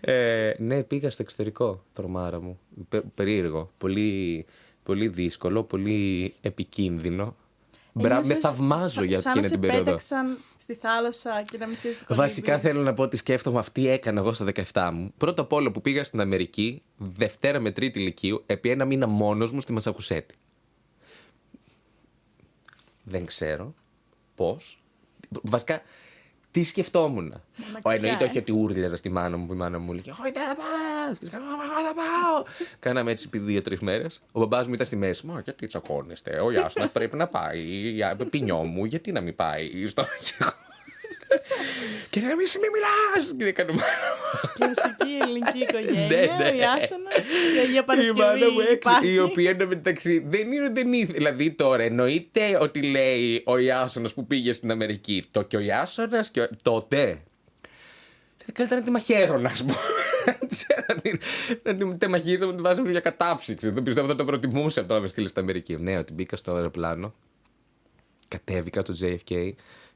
ε, 0.00 0.52
ναι, 0.58 0.82
πήγα 0.82 1.10
στο 1.10 1.22
εξωτερικό, 1.22 1.84
τρομάρα 1.92 2.40
μου. 2.40 2.58
Πε- 2.88 3.04
περίεργο. 3.14 3.70
Πολύ, 3.78 4.46
πολύ 4.82 5.08
δύσκολο, 5.08 5.62
πολύ 5.62 6.34
επικίνδυνο. 6.40 7.36
Μπρα, 7.92 8.08
με 8.08 8.14
Ένιωσες 8.14 8.38
θαυμάζω 8.38 9.04
για 9.04 9.20
σαν 9.20 9.30
εκείνη 9.30 9.42
να 9.42 9.48
σε 9.48 9.52
την 9.52 9.60
περίοδο. 9.60 9.84
πέταξαν 9.84 10.38
στη 10.56 10.74
θάλασσα 10.74 11.42
και 11.50 11.58
να 11.58 11.66
μην 11.66 11.76
ξέρεις 11.76 11.98
το 11.98 12.04
κολύμπι. 12.04 12.26
Βασικά 12.26 12.58
θέλω 12.58 12.82
να 12.82 12.94
πω 12.94 13.02
ότι 13.02 13.16
σκέφτομαι 13.16 13.58
αυτή 13.58 13.88
έκανα 13.88 14.20
εγώ 14.20 14.32
στα 14.32 14.46
17 14.72 14.90
μου. 14.92 15.12
Πρώτο 15.16 15.42
απ' 15.42 15.52
όλο 15.52 15.70
που 15.70 15.80
πήγα 15.80 16.04
στην 16.04 16.20
Αμερική, 16.20 16.82
Δευτέρα 16.96 17.60
με 17.60 17.70
Τρίτη 17.70 17.98
Λυκείου, 17.98 18.42
επί 18.46 18.70
ένα 18.70 18.84
μήνα 18.84 19.06
μόνος 19.06 19.52
μου 19.52 19.60
στη 19.60 19.72
Μασαχουσέτη. 19.72 20.34
Δεν 23.04 23.26
ξέρω 23.26 23.74
πώς. 24.34 24.82
Βασικά, 25.42 25.82
τι 26.52 26.62
σκεφτόμουν. 26.64 27.40
Ο, 27.82 27.90
εννοείται 27.90 28.24
ε. 28.24 28.26
όχι 28.26 28.38
ότι 28.38 28.52
ούρλιαζα 28.52 28.96
στη 28.96 29.08
μάνα 29.08 29.36
μου 29.36 29.46
που 29.46 29.52
η 29.52 29.56
μάνα 29.56 29.78
μου 29.78 29.92
έλεγε 29.92 30.10
Όχι, 30.10 30.30
δεν 30.32 30.46
θα 30.46 30.54
πας! 30.54 31.18
Και 31.18 31.24
λέγα, 31.24 31.36
«Εγώ 31.36 31.86
θα 31.86 31.94
πάω. 31.94 32.44
Κάναμε 32.78 33.10
έτσι 33.10 33.24
επί 33.26 33.38
δύο-τρεις 33.38 33.80
μέρες. 33.80 34.22
Ο 34.32 34.40
μπαμπάς 34.40 34.66
μου 34.66 34.74
ήταν 34.74 34.86
στη 34.86 34.96
μέση. 34.96 35.26
Μα 35.26 35.40
γιατί 35.40 35.66
τσακώνεστε. 35.66 36.40
Ο 36.40 36.50
Ιάσονα 36.50 36.88
πρέπει 36.88 37.16
να 37.16 37.26
πάει. 37.26 37.60
Η 38.20 38.24
Πινιό 38.30 38.56
μου, 38.56 38.84
γιατί 38.84 39.12
να 39.12 39.20
μην 39.20 39.36
πάει. 39.36 39.86
Στο... 39.86 40.04
και 42.10 42.20
να 42.20 42.36
μην 42.36 42.46
σε 42.46 42.58
μη 42.58 42.66
μιλάς! 42.74 43.34
Και 43.38 43.44
δεν 43.44 43.54
κάνω 43.54 43.72
μάνα 43.72 44.08
μου. 44.18 44.50
Κλασική 44.54 45.18
ελληνική 45.22 45.58
οικογένεια. 45.68 46.06
Ναι, 46.06 46.44
ναι. 46.44 46.50
Ο 46.50 46.54
Ιάσονα, 46.54 47.10
η 47.56 47.58
Αγία 47.58 47.80
Η 47.80 47.84
Παρασκευή 47.84 48.18
μάνα 48.20 48.50
μου 48.50 48.60
έξω, 48.60 48.72
υπάρχει. 48.72 49.12
η 49.12 49.18
οποία 49.18 49.50
εντωμεταξύ 49.50 50.24
δεν 50.28 50.52
είναι 50.52 50.64
ότι 50.64 50.72
δεν 50.72 50.92
ήθελε. 50.92 51.16
Δηλαδή 51.16 51.52
τώρα 51.52 51.82
εννοείται 51.82 52.58
ότι 52.60 52.82
λέει 52.82 53.42
ο 53.46 53.58
Ιάσονας 53.58 54.14
που 54.14 54.26
πήγε 54.26 54.52
στην 54.52 54.70
Αμερική. 54.70 55.24
Το 55.30 55.42
και 55.42 55.56
ο 55.56 55.60
Ιάσονας 55.60 56.30
και 56.30 56.40
ο... 56.40 56.48
τότε. 56.62 57.22
Δεν 58.44 58.54
καλύτερα 58.54 58.80
να 58.80 58.86
τη 58.86 58.92
μαχαίρωνα, 58.92 59.48
α 59.48 59.52
πούμε. 59.58 59.74
Δεν 60.24 60.48
ξέρω, 60.54 60.84
να 60.88 61.00
την- 61.00 61.20
Να 61.62 61.76
την 61.76 61.98
τεμαχίζαμε, 61.98 62.50
να 62.50 62.54
την 62.56 62.64
βάζαμε 62.66 62.90
για 62.90 63.00
κατάψυξη. 63.00 63.70
Δεν 63.70 63.82
πιστεύω 63.82 64.06
ότι 64.08 64.16
το 64.16 64.24
προτιμούσε 64.24 64.80
αυτό 64.80 64.94
να 64.94 65.00
με 65.00 65.08
στείλει 65.08 65.28
στην 65.28 65.42
Αμερική. 65.42 65.74
Ναι, 65.80 65.98
ότι 65.98 66.12
μπήκα 66.12 66.36
στο 66.36 66.52
αεροπλάνο. 66.54 67.14
Κατέβηκα 68.28 68.80
στο 68.80 68.94
JFK. 69.00 69.52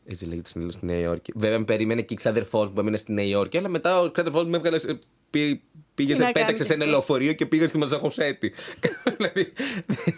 Έτσι 0.09 0.27
λέγεται 0.27 0.49
στην 0.49 0.71
στη 0.71 0.87
Νέα 0.87 0.99
Υόρκη. 0.99 1.33
Βέβαια 1.37 1.59
με 1.59 1.65
περίμενε 1.65 2.03
και 2.03 2.13
η 2.15 2.17
ξαδερφός 2.17 2.69
μου 2.69 2.75
που 2.75 2.81
έμεινε 2.81 2.97
στη 2.97 3.13
Νέα 3.13 3.25
Υόρκη, 3.25 3.57
αλλά 3.59 3.69
μετά 3.69 4.01
ο 4.01 4.11
ξαδερφός 4.11 4.45
μου 4.45 4.51
με 4.51 4.57
έβγαλε. 4.57 4.79
σε- 4.79 4.99
πή- 5.31 5.61
Πήγε, 5.95 6.13
Τι 6.13 6.19
σε, 6.19 6.25
να 6.25 6.33
κάνεις 6.33 6.47
πέταξε 6.47 6.65
σε 6.65 6.75
ένα 6.75 6.85
αυτός. 6.85 6.99
λεωφορείο 6.99 7.33
και 7.33 7.47
πήγα 7.47 7.69
στη 7.69 7.79
Μαζαχοσέτη. 7.79 8.53
δηλαδή 9.17 9.53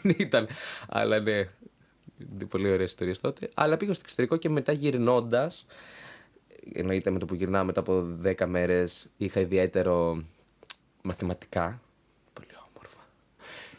δεν 0.02 0.14
ήταν. 0.18 0.48
Αλλά 0.88 1.20
ναι. 1.20 1.46
Πολύ 2.48 2.70
ωραίες 2.70 2.88
ιστορίες 2.90 3.20
τότε. 3.20 3.50
Αλλά 3.54 3.76
πήγα 3.76 3.92
στο 3.92 4.02
εξωτερικό 4.04 4.36
και 4.36 4.48
μετά 4.48 4.72
γυρνώντας. 4.72 5.66
Εννοείται 6.72 7.10
με 7.10 7.18
το 7.18 7.26
που 7.26 7.34
γυρνάω 7.34 7.64
μετά 7.64 7.80
από 7.80 8.16
10 8.24 8.46
μέρες 8.46 9.08
είχα 9.16 9.40
ιδιαίτερο 9.40 10.22
μαθηματικά. 11.02 11.80
Πολύ 12.32 12.48
όμορφα. 12.72 12.98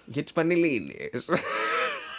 Για 0.06 0.24
τις 0.24 0.34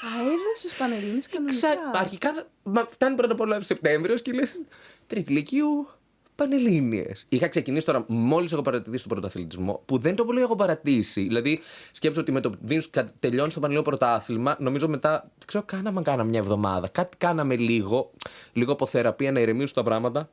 Πανελλήνιες. 0.03 0.29
Α, 0.29 0.33
έδωσε 0.33 0.77
Πανελλήνε 0.79 1.19
Ξα... 1.19 1.69
κανονικά. 1.69 2.01
Αρχικά 2.01 2.35
θα- 2.35 2.47
μα 2.63 2.87
φτάνει 2.89 3.17
πρώτα 3.17 3.33
απ' 3.33 3.41
όλα 3.41 3.61
Σεπτέμβριος 3.63 4.23
και 4.23 4.33
λες 4.33 4.61
Τρίτη 5.07 5.33
Λυκείου 5.33 5.89
Πανελλήνιες. 6.35 7.27
Είχα 7.29 7.49
ξεκινήσει 7.49 7.87
τώρα, 7.87 8.05
μόλις 8.09 8.53
έχω 8.53 8.63
παρατηρήσει 8.63 9.09
τον 9.09 9.19
πρωταθλητισμό, 9.19 9.83
που 9.85 9.99
δεν 9.99 10.15
το 10.15 10.25
πολύ 10.25 10.41
έχω 10.41 10.55
παρατήσει. 10.55 11.21
Δηλαδή, 11.23 11.61
σκέψω 11.93 12.21
ότι 12.21 12.33
με 12.33 12.41
το 12.41 12.51
που 12.51 12.59
δίνεις, 12.61 12.91
κα- 12.91 13.13
τελειώνει 13.19 13.49
το 13.53 13.61
Πανελλήνιο 13.61 13.83
πρωτάθλημα, 13.83 14.57
νομίζω 14.59 14.89
μετά. 14.89 15.21
Δεν 15.21 15.47
ξέρω, 15.47 15.65
κάναμε, 15.67 15.99
αν 15.99 16.05
κάναμε 16.05 16.29
μια 16.29 16.39
εβδομάδα. 16.39 16.89
Κάτι 16.89 17.17
κάναμε 17.17 17.57
λίγο, 17.57 18.11
λίγο 18.53 18.73
από 18.73 18.87
θεραπεία 18.87 19.33
να 19.33 19.41
ηρεμήσουν 19.41 19.75
τα 19.75 19.83
πράγματα. 19.83 20.31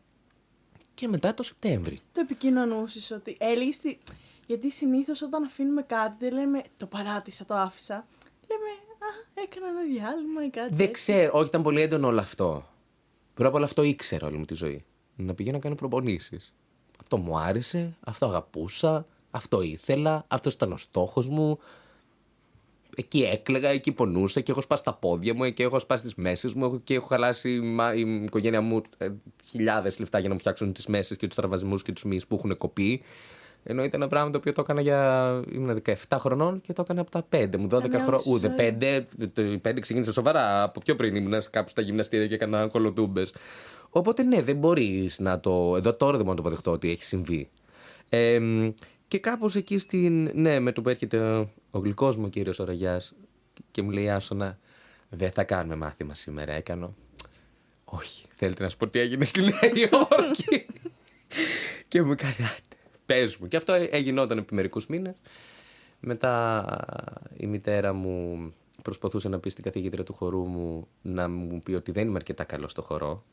Και 0.93 1.07
μετά 1.07 1.33
το 1.33 1.43
Σεπτέμβρη. 1.43 1.99
Το 2.11 2.19
επικοινωνούσες 2.19 3.11
ότι 3.11 3.37
έλεγες. 3.39 3.79
Τη... 3.79 3.97
Γιατί 4.45 4.71
συνήθως 4.71 5.21
όταν 5.21 5.43
αφήνουμε 5.43 5.81
κάτι 5.81 6.15
δεν 6.19 6.33
λέμε 6.33 6.61
το 6.77 6.85
παράτησα, 6.85 7.45
το 7.45 7.53
άφησα. 7.53 8.07
Λέμε 8.49 8.69
Α, 9.07 9.41
έκανα 9.43 9.67
ένα 9.67 9.81
διάλειμμα 9.93 10.45
ή 10.45 10.49
κάτι. 10.49 10.75
Δεν 10.75 10.87
έτσι». 10.87 10.91
ξέρω, 10.91 11.31
όχι, 11.33 11.47
ήταν 11.47 11.63
πολύ 11.63 11.81
έντονο 11.81 12.07
όλο 12.07 12.19
αυτό. 12.19 12.65
Πρώτα 13.33 13.49
απ' 13.49 13.55
όλα 13.55 13.65
αυτό 13.65 13.83
ήξερα 13.83 14.27
όλη 14.27 14.37
μου 14.37 14.45
τη 14.45 14.53
ζωή. 14.53 14.85
Να 15.15 15.33
πηγαίνω 15.33 15.55
να 15.55 15.61
κάνω 15.63 15.75
προπονήσεις. 15.75 16.53
Αυτό 17.01 17.17
μου 17.17 17.37
άρεσε, 17.37 17.97
αυτό 17.99 18.25
αγαπούσα, 18.25 19.05
αυτό 19.31 19.61
ήθελα, 19.61 20.25
αυτός 20.27 20.53
ήταν 20.53 20.71
ο 20.71 20.77
στόχος 20.77 21.29
μου. 21.29 21.59
Εκεί 22.95 23.23
έκλαιγα, 23.23 23.69
εκεί 23.69 23.91
πονούσα 23.91 24.41
και 24.41 24.51
έχω 24.51 24.61
σπάσει 24.61 24.83
τα 24.83 24.93
πόδια 24.93 25.33
μου 25.33 25.53
και 25.53 25.63
έχω 25.63 25.79
σπάσει 25.79 26.03
τις 26.03 26.15
μέσες 26.15 26.53
μου 26.53 26.65
έχω- 26.65 26.79
και 26.79 26.93
έχω 26.93 27.07
χαλάσει 27.07 27.59
μα- 27.59 27.93
η 27.95 28.23
οικογένειά 28.23 28.61
μου 28.61 28.81
ε, 28.97 29.09
χιλιάδες 29.45 29.99
λεφτά 29.99 30.19
για 30.19 30.27
να 30.27 30.33
μου 30.33 30.39
φτιάξουν 30.39 30.73
τις 30.73 30.85
μέσες 30.87 31.17
και 31.17 31.27
τους 31.27 31.35
τραυματισμού 31.35 31.75
και 31.75 31.91
τους 31.91 32.03
μυς 32.03 32.27
που 32.27 32.35
έχουν 32.35 32.57
κοπεί. 32.57 33.01
Ενώ 33.69 33.83
ήταν 33.83 34.01
ένα 34.01 34.09
πράγμα 34.09 34.29
το 34.29 34.37
οποίο 34.37 34.53
το 34.53 34.61
έκανα 34.61 34.81
για. 34.81 35.41
ήμουν 35.51 35.81
17 35.85 35.93
χρονών 36.19 36.61
και 36.61 36.73
το 36.73 36.81
έκανα 36.81 37.01
από 37.01 37.11
τα 37.11 37.25
5 37.29 37.57
μου, 37.57 37.67
12 37.71 37.89
νέα 37.89 37.99
χρόνια. 37.99 38.19
σου 38.19 38.31
Ούτε 38.31 38.53
ζωή. 38.57 38.77
5, 38.79 39.29
το 39.33 39.69
5 39.69 39.79
ξεκίνησε 39.79 40.11
σοβαρά. 40.11 40.63
Από 40.63 40.79
πιο 40.79 40.95
πριν 40.95 41.15
ήμουν 41.15 41.41
κάπου 41.49 41.69
στα 41.69 41.81
γυμναστήρια 41.81 42.27
και 42.27 42.33
έκανα 42.33 42.67
κολοτούμπες. 42.67 43.33
Οπότε 43.89 44.23
ναι, 44.23 44.41
δεν 44.41 44.55
μπορείς 44.57 45.19
να 45.19 45.39
το. 45.39 45.73
Εδώ 45.77 45.93
τώρα 45.93 46.17
δεν 46.17 46.25
μπορώ 46.25 46.29
να 46.29 46.35
το 46.35 46.41
αποδεχτώ 46.41 46.71
ότι 46.71 46.89
έχει 46.89 47.03
συμβεί. 47.03 47.49
Ε, 48.09 48.39
και 49.07 49.19
κάπως 49.19 49.55
εκεί 49.55 49.77
στην. 49.77 50.31
Ναι, 50.33 50.59
με 50.59 50.71
το 50.71 50.81
που 50.81 50.89
έρχεται 50.89 51.19
ο, 51.19 51.49
ο 51.71 51.79
γλυκός 51.79 52.17
μου 52.17 52.29
κύριος 52.29 52.59
Οραγιάς 52.59 53.15
και 53.71 53.81
μου 53.81 53.89
λέει 53.89 54.09
Άσονα, 54.09 54.59
δεν 55.09 55.31
θα 55.31 55.43
κάνουμε 55.43 55.75
μάθημα 55.75 56.13
σήμερα. 56.13 56.53
Έκανα. 56.53 56.93
Όχι, 57.85 58.25
θέλετε 58.35 58.63
να 58.63 58.69
σου 58.69 58.77
πω 58.77 58.87
τι 58.87 58.99
έγινε 58.99 59.25
στη 59.25 59.41
Νέα 59.41 59.71
Υόρκη; 59.73 60.65
και 61.87 62.01
μου 62.01 62.15
κάνει, 62.15 62.35
«Άντε, 63.09 63.19
πες 63.21 63.37
μου. 63.37 63.47
Και 63.47 63.57
αυτό 63.57 63.73
έγινόταν 63.73 64.37
επί 64.37 64.53
μερικούς 64.53 64.87
μήνες. 64.87 65.15
Μετά 65.99 66.65
η 67.37 67.47
μητέρα 67.47 67.93
μου 67.93 68.53
προσπαθούσε 68.81 69.29
να 69.29 69.39
πει 69.39 69.49
στην 69.49 69.63
καθηγήτρια 69.63 70.03
του 70.03 70.13
χορού 70.13 70.45
μου 70.45 70.87
να 71.01 71.29
μου 71.29 71.61
πει 71.61 71.73
ότι 71.73 71.91
δεν 71.91 72.07
είμαι 72.07 72.15
αρκετά 72.15 72.43
καλός 72.43 72.71
στο 72.71 72.81
χορό. 72.81 73.23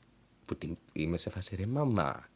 Που 0.45 0.57
την- 0.57 0.77
είμαι 0.93 1.17
σε 1.17 1.31
φάση 1.31 1.57
ρε 1.57 1.67
μαμά. 1.67 2.29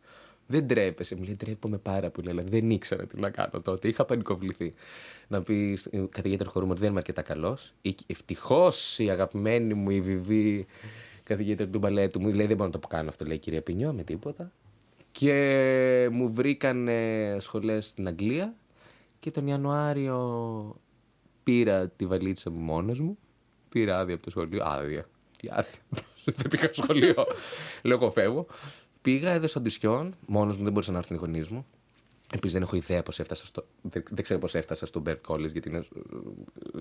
Δεν 0.47 0.67
τρέπεσαι. 0.67 1.15
Μου 1.15 1.23
λέει 1.23 1.37
τρέπομαι 1.37 1.79
πάρα 1.79 2.11
πολύ, 2.11 2.31
αλλά 2.31 2.43
δεν 2.43 2.71
ήξερα 2.71 3.07
τι 3.07 3.21
να 3.21 3.31
κάνω 3.31 3.61
τότε. 3.63 3.89
Είχα 3.89 4.05
πανικοβληθεί. 4.05 4.75
Να 5.29 5.43
πει 5.43 5.77
στην 5.77 6.09
καθηγήτρια 6.09 6.51
χορού 6.51 6.65
μου 6.65 6.71
ότι 6.73 6.81
δεν 6.81 6.91
είμαι 6.91 6.99
αρκετά 6.99 7.23
καλός. 7.23 7.73
Ευτυχώς 8.07 8.99
η 8.99 9.11
αγαπημένη 9.11 9.75
μου 9.75 9.91
η 9.91 10.01
Βιβί, 10.01 10.67
καθηγήτρια 11.23 11.69
του 11.69 11.79
μπαλέτου 11.79 12.21
μου, 12.21 12.35
λέει 12.35 12.47
δεν 12.47 12.57
μπορώ 12.57 12.71
να 12.73 12.79
το 12.81 12.89
κάνω 12.89 13.09
αυτό, 13.09 13.25
λέει 13.25 13.37
η 13.37 13.39
κυρία 13.39 13.63
Πινιό, 13.63 13.93
με 13.93 14.03
τίποτα. 14.03 14.53
Και 15.13 16.09
μου 16.13 16.33
βρήκαν 16.33 16.89
σχολές 17.39 17.87
στην 17.87 18.07
Αγγλία 18.07 18.55
και 19.19 19.31
τον 19.31 19.47
Ιανουάριο 19.47 20.81
πήρα 21.43 21.89
τη 21.89 22.07
βαλίτσα 22.07 22.51
μου 22.51 22.59
μόνος 22.59 23.01
μου. 23.01 23.19
Πήρα 23.69 23.99
άδεια 23.99 24.15
από 24.15 24.23
το 24.23 24.31
σχολείο. 24.31 24.65
Άδεια. 24.65 25.09
Τι 25.39 25.49
άδεια. 25.51 25.81
Δεν 26.37 26.49
πήγα 26.49 26.73
στο 26.73 26.83
σχολείο. 26.83 27.15
Λέω 27.83 27.97
εγώ 27.97 28.11
φεύγω. 28.11 28.47
Πήγα, 29.03 29.31
έδωσα 29.31 29.59
αντισιόν. 29.59 30.15
Μόνος 30.27 30.57
μου 30.57 30.65
δεν 30.65 30.73
μπορούσα 30.73 30.93
να 30.93 30.99
έρθουν 30.99 31.17
οι 31.17 31.19
γονείς 31.19 31.49
μου. 31.49 31.67
Επίσης 32.35 32.53
δεν 32.53 32.63
έχω 32.63 32.77
ιδέα 32.77 33.03
πώς 33.03 33.19
έφτασα 33.21 33.47
στο. 33.47 33.67
Δεν, 33.83 34.03
δεν 34.11 34.23
ξέρω 34.23 34.41
πώς 34.41 34.55
έφτασα 34.55 34.87
στο 34.87 35.01
Bird 35.01 35.25
College, 35.29 35.53
γιατί 35.53 35.69
είναι 35.69 35.79
ε, 35.79 35.83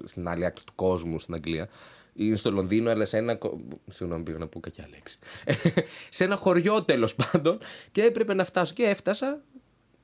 στην 0.03 0.27
άλλη 0.27 0.45
άκρη 0.45 0.63
του 0.63 0.73
κόσμου 0.75 1.19
στην 1.19 1.33
Αγγλία. 1.33 1.69
Είναι 2.13 2.35
στο 2.35 2.51
Λονδίνο, 2.51 2.89
αλλά 2.89 3.05
σε 3.05 3.17
ένα. 3.17 3.35
κο- 3.35 3.59
Συγγνώμη, 3.87 4.23
πήγα 4.23 4.37
να 4.37 4.47
πω 4.47 4.59
κακιά 4.59 4.87
λέξη. 4.89 5.19
σε 6.09 6.23
ένα 6.23 6.35
χωριό 6.35 6.83
τέλος 6.83 7.15
πάντων. 7.15 7.57
Και 7.91 8.01
έπρεπε 8.03 8.33
να 8.33 8.43
φτάσω. 8.45 8.73
Και 8.73 8.83
έφτασα. 8.83 9.41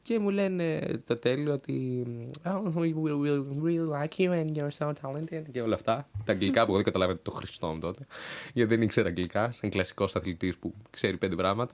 Και 0.02 0.20
μου 0.20 0.30
λένε 0.30 0.80
το 1.06 1.18
τέλειο 1.18 1.54
ότι. 1.54 2.06
Oh, 2.44 2.64
we 2.76 2.94
will 3.04 3.44
really 3.64 4.02
like 4.02 4.18
you 4.18 4.30
and 4.32 4.52
you're 4.58 4.78
so 4.78 4.92
talented. 5.02 5.42
Και 5.52 5.62
όλα 5.62 5.76
αυτά. 5.76 6.10
Τα 6.26 6.32
αγγλικά 6.34 6.60
που 6.62 6.66
εγώ 6.68 6.76
δεν 6.76 6.84
καταλάβαινα 6.84 7.20
το 7.22 7.32
Χριστό 7.32 7.68
μου 7.68 7.80
τότε. 7.80 8.06
Γιατί 8.54 8.70
δεν 8.76 8.82
ήξερα 8.82 9.08
αγγλικά. 9.08 9.52
Σαν 9.52 9.70
κλασικός 9.70 10.16
αθλητής 10.16 10.58
που 10.58 10.74
ξέρει 10.90 11.18
πέντε 11.18 11.36
πράγματα. 11.36 11.74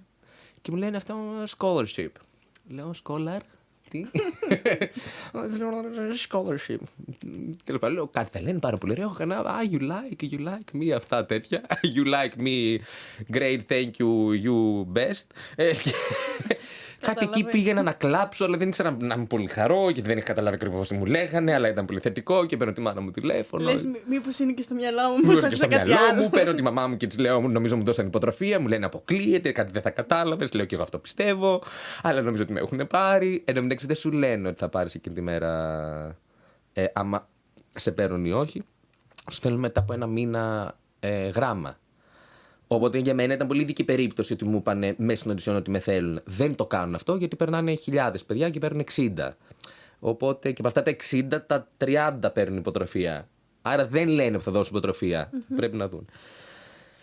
Και 0.61 0.71
μου 0.71 0.77
λένε 0.77 0.97
αυτό 0.97 1.15
scholarship. 1.57 2.09
Λέω 2.67 2.91
scholar. 3.03 3.39
Τι. 3.89 4.05
scholarship. 6.27 6.79
Τέλο 7.63 7.79
πάντων, 7.79 7.95
λέω 7.95 8.07
κάτι 8.07 8.29
θα 8.31 8.41
λένε 8.41 8.59
πάρα 8.59 8.77
πολύ 8.77 8.91
ωραίο. 8.91 9.05
Έχω 9.05 9.13
κανένα. 9.13 9.59
Ah, 9.59 9.71
you 9.71 9.79
like, 9.79 10.31
you 10.31 10.39
like 10.39 10.81
me, 10.81 10.95
αυτά 10.95 11.25
τέτοια. 11.25 11.61
You 11.95 12.05
like 12.05 12.41
me, 12.41 12.77
great, 13.37 13.59
thank 13.69 13.91
you, 13.97 14.33
you 14.45 14.85
best. 14.93 15.25
Ε, 17.01 17.05
και- 17.05 17.13
Κάτι 17.13 17.25
εκεί 17.25 17.43
πήγαινα 17.43 17.81
να 17.81 17.91
κλάψω, 17.91 18.45
αλλά 18.45 18.57
δεν 18.57 18.67
ήξερα 18.67 18.97
να 18.99 19.15
είμαι 19.15 19.25
πολύ 19.25 19.47
χαρό, 19.47 19.89
γιατί 19.89 20.01
δεν 20.07 20.17
είχα 20.17 20.25
καταλάβει 20.27 20.55
ακριβώς 20.55 20.87
τι 20.87 20.95
μου 20.95 21.05
λέγανε, 21.05 21.53
αλλά 21.53 21.67
ήταν 21.69 21.85
πολύ 21.85 21.99
θετικό 21.99 22.45
και 22.45 22.57
παίρνω 22.57 22.73
τη 22.73 22.81
μάνα 22.81 23.01
μου 23.01 23.11
τηλέφωνο. 23.11 23.71
Λες, 23.71 23.87
μήπως 24.09 24.39
είναι 24.39 24.51
και 24.51 24.61
στο 24.61 24.75
μυαλό 24.75 25.01
μου, 25.09 25.17
μήπως 25.17 25.47
και 25.47 25.55
στο 25.55 25.67
μυαλό 25.67 25.95
μου. 26.15 26.29
Παίρνω 26.29 26.53
τη 26.53 26.61
μαμά 26.61 26.87
μου 26.87 26.97
και 26.97 27.07
της 27.07 27.17
λέω, 27.17 27.41
νομίζω 27.41 27.77
μου 27.77 27.83
δώσαν 27.83 28.05
υποτροφία, 28.07 28.59
μου 28.59 28.67
λένε 28.67 28.85
αποκλείεται, 28.85 29.51
κάτι 29.51 29.71
δεν 29.71 29.81
θα 29.81 29.89
κατάλαβες. 29.89 30.53
Λέω 30.53 30.65
και 30.65 30.75
εγώ 30.75 30.83
αυτό 30.83 30.97
πιστεύω, 30.99 31.63
αλλά 32.01 32.21
νομίζω 32.21 32.43
ότι 32.43 32.53
με 32.53 32.59
έχουν 32.59 32.87
πάρει. 32.87 33.41
Εν 33.45 33.55
τω 33.55 33.61
μεταξύ 33.61 33.85
δεν 33.87 33.95
σου 33.95 34.11
λένε 34.11 34.47
ότι 34.47 34.57
θα 34.57 34.69
πάρεις 34.69 34.95
εκείνη 34.95 35.15
τη 35.15 35.21
μέρα, 35.21 36.17
ε, 36.73 36.85
άμα 36.93 37.27
σε 37.69 37.91
παίρνουν 37.91 38.25
ή 38.25 38.31
όχι. 38.31 38.63
Σου 39.29 39.35
στέλνουν 39.35 39.59
μετά 39.59 39.79
από 39.79 39.93
ένα 39.93 40.07
μήνα 40.07 40.75
ε, 40.99 41.27
γράμμα. 41.27 41.78
Οπότε 42.71 42.97
για 42.97 43.13
μένα 43.13 43.33
ήταν 43.33 43.47
πολύ 43.47 43.63
δική 43.63 43.83
περίπτωση 43.83 44.33
ότι 44.33 44.45
μου 44.45 44.57
είπαν 44.57 44.95
μέσα 44.97 45.19
στην 45.19 45.31
οντισιόν 45.31 45.55
ότι 45.55 45.69
με 45.69 45.79
θέλουν. 45.79 46.19
Δεν 46.25 46.55
το 46.55 46.65
κάνουν 46.65 46.95
αυτό 46.95 47.15
γιατί 47.15 47.35
περνάνε 47.35 47.73
χιλιάδες 47.73 48.25
παιδιά 48.25 48.49
και 48.49 48.59
παίρνουν 48.59 48.83
60. 48.95 49.31
Οπότε 49.99 50.51
και 50.51 50.61
από 50.63 50.67
αυτά 50.67 50.83
τα 50.83 50.95
60 51.11 51.47
τα 51.47 51.67
30 52.23 52.33
παίρνουν 52.33 52.57
υποτροφία. 52.57 53.27
Άρα 53.61 53.85
δεν 53.87 54.07
λένε 54.07 54.37
που 54.37 54.43
θα 54.43 54.51
δώσουν 54.51 54.71
υποτροφία. 54.75 55.29
Mm-hmm. 55.31 55.53
Πρέπει 55.55 55.77
να 55.77 55.87
δουν. 55.87 56.05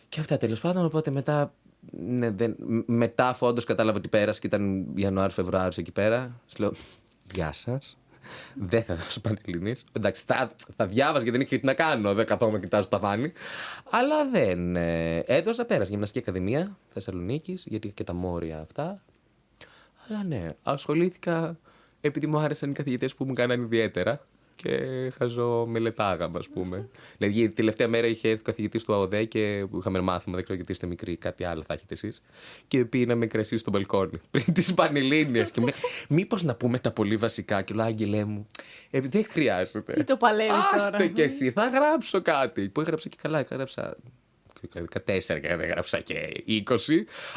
Και 0.09 0.21
αυτά 0.21 0.37
τέλος 0.37 0.61
πάντων. 0.61 0.85
Οπότε 0.85 1.11
μετά. 1.11 1.53
Ναι, 1.91 2.31
δεν, 2.31 2.57
μετά 2.87 3.29
αφού 3.29 3.47
όντω 3.47 3.63
κατάλαβα 3.63 3.99
ότι 3.99 4.09
πέρασε 4.09 4.41
και 4.41 4.47
ήταν 4.47 4.87
Ιανουάριο-Φεβρουάριο 4.95 5.73
εκεί 5.77 5.93
πέρα. 5.93 6.41
Σου 6.47 6.57
λέω 6.59 6.73
Γεια 7.33 7.53
σας 7.53 7.97
δεν 8.55 8.83
θα 8.83 8.95
δώσω 8.95 9.21
πανελληνή. 9.21 9.75
Εντάξει, 9.93 10.23
θα, 10.27 10.51
θα 10.77 10.87
διάβαζα 10.87 11.23
γιατί 11.23 11.31
δεν 11.31 11.41
είχε 11.41 11.59
τι 11.59 11.65
να 11.65 11.75
κάνω. 11.75 12.15
Δεν 12.15 12.27
καθόμουν 12.27 12.55
και 12.55 12.65
κοιτάζω 12.65 12.89
τα 12.89 12.99
ταβάνι. 12.99 13.33
Αλλά 13.91 14.29
δεν. 14.29 14.77
Ε, 14.77 15.19
έδωσα 15.19 15.65
πέρασε 15.65 15.91
γυμναστική 15.91 16.19
ακαδημία 16.19 16.79
Θεσσαλονίκης, 16.89 17.65
γιατί 17.67 17.89
και 17.89 18.05
τα 18.05 18.13
μόρια 18.13 18.61
αυτά. 18.61 19.03
Αλλά 20.09 20.25
ναι, 20.25 20.55
ασχολήθηκα 20.63 21.59
επειδή 22.01 22.27
μου 22.27 22.39
άρεσαν 22.39 22.71
οι 22.71 22.73
καθηγητές 22.73 23.15
που 23.15 23.25
μου 23.25 23.33
κάνανε 23.33 23.63
ιδιαίτερα 23.63 24.27
και 24.57 24.79
χαζομελετάγαμε, 25.19 26.39
ας 26.39 26.49
πούμε. 26.49 26.89
δηλαδή, 27.19 27.49
τελευταία 27.49 27.89
μέρα 27.89 28.07
είχε 28.07 28.29
έρθει 28.29 28.41
ο 28.41 28.45
καθηγητής 28.45 28.85
του 28.85 28.95
ΑΟΔΕ 28.95 29.25
και 29.25 29.67
είχαμε 29.79 30.01
μάθημα, 30.01 30.35
δεν 30.35 30.45
ξέρω 30.45 30.57
γιατί 30.57 30.73
είστε 30.73 30.87
μικροί, 30.87 31.17
κάτι 31.17 31.45
άλλο 31.45 31.63
θα 31.67 31.75
έχετε 31.75 31.95
εσείς. 31.95 32.23
Και 32.69 32.85
πίναμε 32.85 33.27
κρασί 33.27 33.59
στο 33.59 33.71
μπαλκόνι 33.71 34.21
πριν 34.31 34.53
τις 34.53 34.75
Πανελλήνιες. 34.75 35.51
και 35.51 35.61
μου 35.61 35.67
λέει, 35.67 35.77
Μήπως 36.09 36.43
να 36.43 36.55
πούμε 36.55 36.79
τα 36.79 36.91
πολύ 36.91 37.17
βασικά. 37.17 37.63
Και 37.63 37.75
λέω, 37.75 37.85
Άγγελέ 37.85 38.25
μου, 38.25 38.47
ε, 38.91 39.01
δεν 39.01 39.25
χρειάζεται. 39.29 39.93
Τι 39.93 40.05
το 40.05 40.17
παλεύεις 40.17 40.69
τώρα. 40.71 40.83
Άστο 40.83 41.07
κι 41.07 41.21
εσύ, 41.21 41.51
θα 41.51 41.69
γράψω 41.69 42.23
κάτι. 42.23 42.69
Που 42.69 42.81
έγραψα 42.81 43.09
και 43.09 43.17
καλά, 43.23 43.39
έγραψα 43.39 43.97
14 44.75 45.41
και 45.41 45.49
δεν 45.49 45.61
έγραψα 45.61 46.01
και 46.01 46.45
20. 46.47 46.75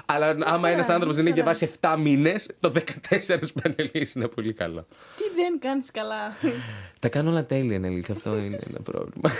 Αλλά 0.05 0.37
άμα 0.43 0.69
ένας 0.69 0.89
άνθρωπος 0.89 1.15
δεν 1.15 1.25
έχει 1.25 1.33
διαβάσει 1.33 1.69
7 1.81 1.95
μήνες, 1.99 2.49
το 2.59 2.73
14 3.09 3.37
πανελί 3.61 4.07
είναι 4.15 4.27
πολύ 4.27 4.53
καλό. 4.53 4.85
Τι 5.17 5.23
δεν 5.35 5.59
κάνεις 5.59 5.91
καλά. 5.91 6.35
Τα 6.99 7.09
κάνω 7.09 7.29
όλα 7.29 7.45
τέλεια, 7.45 7.75
είναι 7.75 7.87
αλήθεια. 7.87 8.13
Αυτό 8.13 8.37
είναι 8.37 8.59
ένα 8.69 8.79
πρόβλημα. 8.83 9.31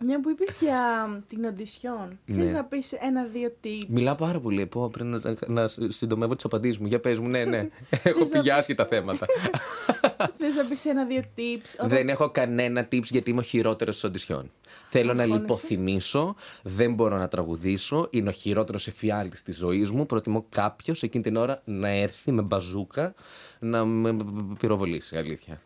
Μια 0.00 0.20
που 0.20 0.30
είπες 0.30 0.56
για 0.60 0.80
την 1.28 1.44
οντισιόν. 1.44 2.18
Ναι. 2.26 2.42
Θες 2.42 2.52
να 2.52 2.64
πεις 2.64 2.92
ένα-δύο 2.92 3.52
tips; 3.64 3.86
Μιλάω 3.88 4.14
πάρα 4.14 4.40
πολύ. 4.40 4.66
Πω, 4.66 4.88
πρέπει 4.88 5.08
να, 5.08 5.36
να 5.46 5.68
συντομεύω 5.88 6.34
τις 6.34 6.44
απαντήσεις 6.44 6.78
μου. 6.78 6.86
Για 6.86 7.00
πες 7.00 7.18
μου, 7.18 7.28
ναι, 7.28 7.44
ναι. 7.44 7.68
Έχω 8.02 8.26
φυγιάσει 8.26 8.74
τα 8.74 8.86
θέματα. 8.86 9.26
Θες 10.38 10.54
να 10.56 10.64
πεις 10.64 10.84
ένα-δύο 10.84 11.22
tips; 11.36 11.86
Δεν 11.88 12.08
έχω 12.08 12.30
κανένα 12.30 12.88
tips 12.92 13.02
γιατί 13.02 13.30
είμαι 13.30 13.40
ο 13.40 13.42
χειρότερος 13.42 13.94
της 13.94 14.04
οντισιόν. 14.04 14.50
Θέλω 14.88 15.14
να 15.14 15.24
λιποθυμήσω, 15.24 16.34
δεν 16.62 16.94
μπορώ 16.94 17.16
να 17.16 17.28
τραγουδήσω, 17.28 18.08
είναι 18.10 18.28
ο 18.28 18.32
χειρότερος 18.32 18.86
εφιάλτης 18.86 19.42
της 19.42 19.56
ζωής 19.56 19.90
μου. 19.90 20.06
Προτιμώ 20.06 20.46
κάποιος 20.48 21.02
εκείνη 21.02 21.22
την 21.22 21.36
ώρα 21.36 21.62
να 21.64 21.88
έρθει 21.88 22.32
με 22.32 22.42
μπαζούκα 22.42 23.14
να 23.58 23.84
με 23.84 24.16
πυροβολήσει, 24.58 25.16
αλήθεια. 25.16 25.62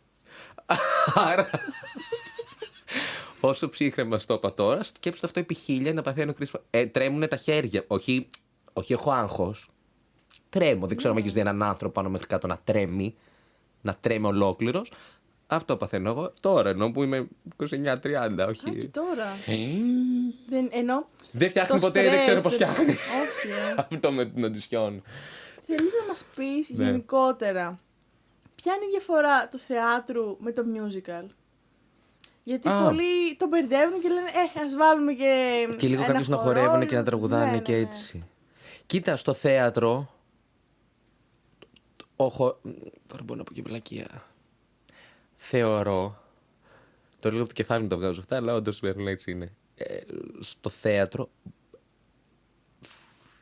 Άρα. 1.14 1.50
Όσο 3.40 3.68
ψύχρεμα 3.68 4.18
στο 4.18 4.34
είπα 4.34 4.54
τώρα, 4.54 4.82
σκέψτε 4.82 5.26
αυτό 5.26 5.40
επί 5.40 5.54
χίλια 5.54 5.92
να 5.92 6.02
παθαίνω 6.02 6.32
κρίση. 6.32 6.52
Ε, 6.70 6.86
τρέμουν 6.86 7.28
τα 7.28 7.36
χέρια. 7.36 7.84
Όχι, 7.86 8.28
όχι 8.72 8.92
έχω 8.92 9.10
άγχος. 9.10 9.70
Τρέμω. 10.48 10.86
Δεν 10.86 10.96
ξέρω 10.96 11.12
αν 11.12 11.18
έχεις 11.18 11.32
δει 11.32 11.40
έναν 11.40 11.62
άνθρωπο 11.62 11.92
πάνω 11.92 12.08
μέχρι 12.08 12.26
κάτω 12.26 12.46
να 12.46 12.58
τρέμει. 12.64 13.14
Να 13.84 13.94
τρέμει 14.00 14.26
ολόκληρος. 14.26 14.92
Αυτό 15.46 15.76
παθαίνω 15.76 16.10
εγώ 16.10 16.32
τώρα, 16.40 16.68
ενώ 16.70 16.90
που 16.90 17.02
είμαι 17.02 17.28
29-30, 17.58 17.66
όχι. 18.48 18.68
Α, 18.68 18.72
και 18.78 18.88
τώρα. 18.88 19.26
Ε... 19.46 19.56
Δεν, 20.48 20.68
ενώ... 20.72 21.08
δεν 21.32 21.48
φτιάχνει 21.48 21.80
ποτέ, 21.80 21.98
στρες, 21.98 22.10
δεν 22.10 22.20
ξέρω 22.20 22.40
πώς 22.40 22.54
φτιάχνει. 22.54 22.90
Όχι. 22.90 23.48
Ε. 23.48 23.74
Αυτό 23.92 24.12
με 24.12 24.24
την 24.24 24.44
οντισιόν. 24.44 25.02
Θέλεις 25.66 25.92
να 26.00 26.06
μας 26.06 26.24
πεις 26.36 26.70
ναι. 26.70 26.84
γενικότερα, 26.84 27.78
ποια 28.54 28.74
είναι 28.74 28.84
η 28.84 28.88
διαφορά 28.90 29.48
του 29.48 29.58
θεάτρου 29.58 30.36
με 30.40 30.52
το 30.52 30.62
musical; 30.74 31.26
Γιατί 32.42 32.68
Α. 32.68 32.84
πολλοί 32.84 33.36
το 33.36 33.46
μπερδεύουν 33.46 34.00
και 34.00 34.08
λένε, 34.08 34.28
Ε, 34.56 34.60
ας 34.64 34.76
βάλουμε 34.76 35.12
και. 35.12 35.66
Και 35.76 35.88
λίγο 35.88 36.04
κάποιου 36.04 36.24
να 36.28 36.36
χορεύουν 36.36 36.86
και 36.86 36.96
να 36.96 37.02
τραγουδάνε 37.02 37.50
ναι, 37.50 37.58
και 37.58 37.72
ναι, 37.72 37.78
ναι. 37.78 37.84
έτσι. 37.84 38.22
Κοίτα, 38.86 39.16
στο 39.16 39.34
θέατρο. 39.34 40.13
Όχι. 42.24 42.37
Τώρα 43.06 43.22
μπορώ 43.22 43.38
να 43.38 43.44
πω 43.44 43.52
και 43.52 43.62
βλακεία 43.62 44.24
θεωρώ. 45.44 46.22
Το 47.20 47.30
λίγο 47.30 47.42
από 47.42 47.48
το 47.48 47.54
κεφάλι 47.54 47.82
μου 47.82 47.88
το 47.88 47.96
βγάζω 47.96 48.20
αυτά, 48.20 48.37
αλλά 48.37 48.54
όντως 48.54 48.82
έτσι 48.82 49.30
είναι. 49.30 49.52
Ε, 49.74 50.00
στο 50.40 50.68
θέατρο 50.68 51.30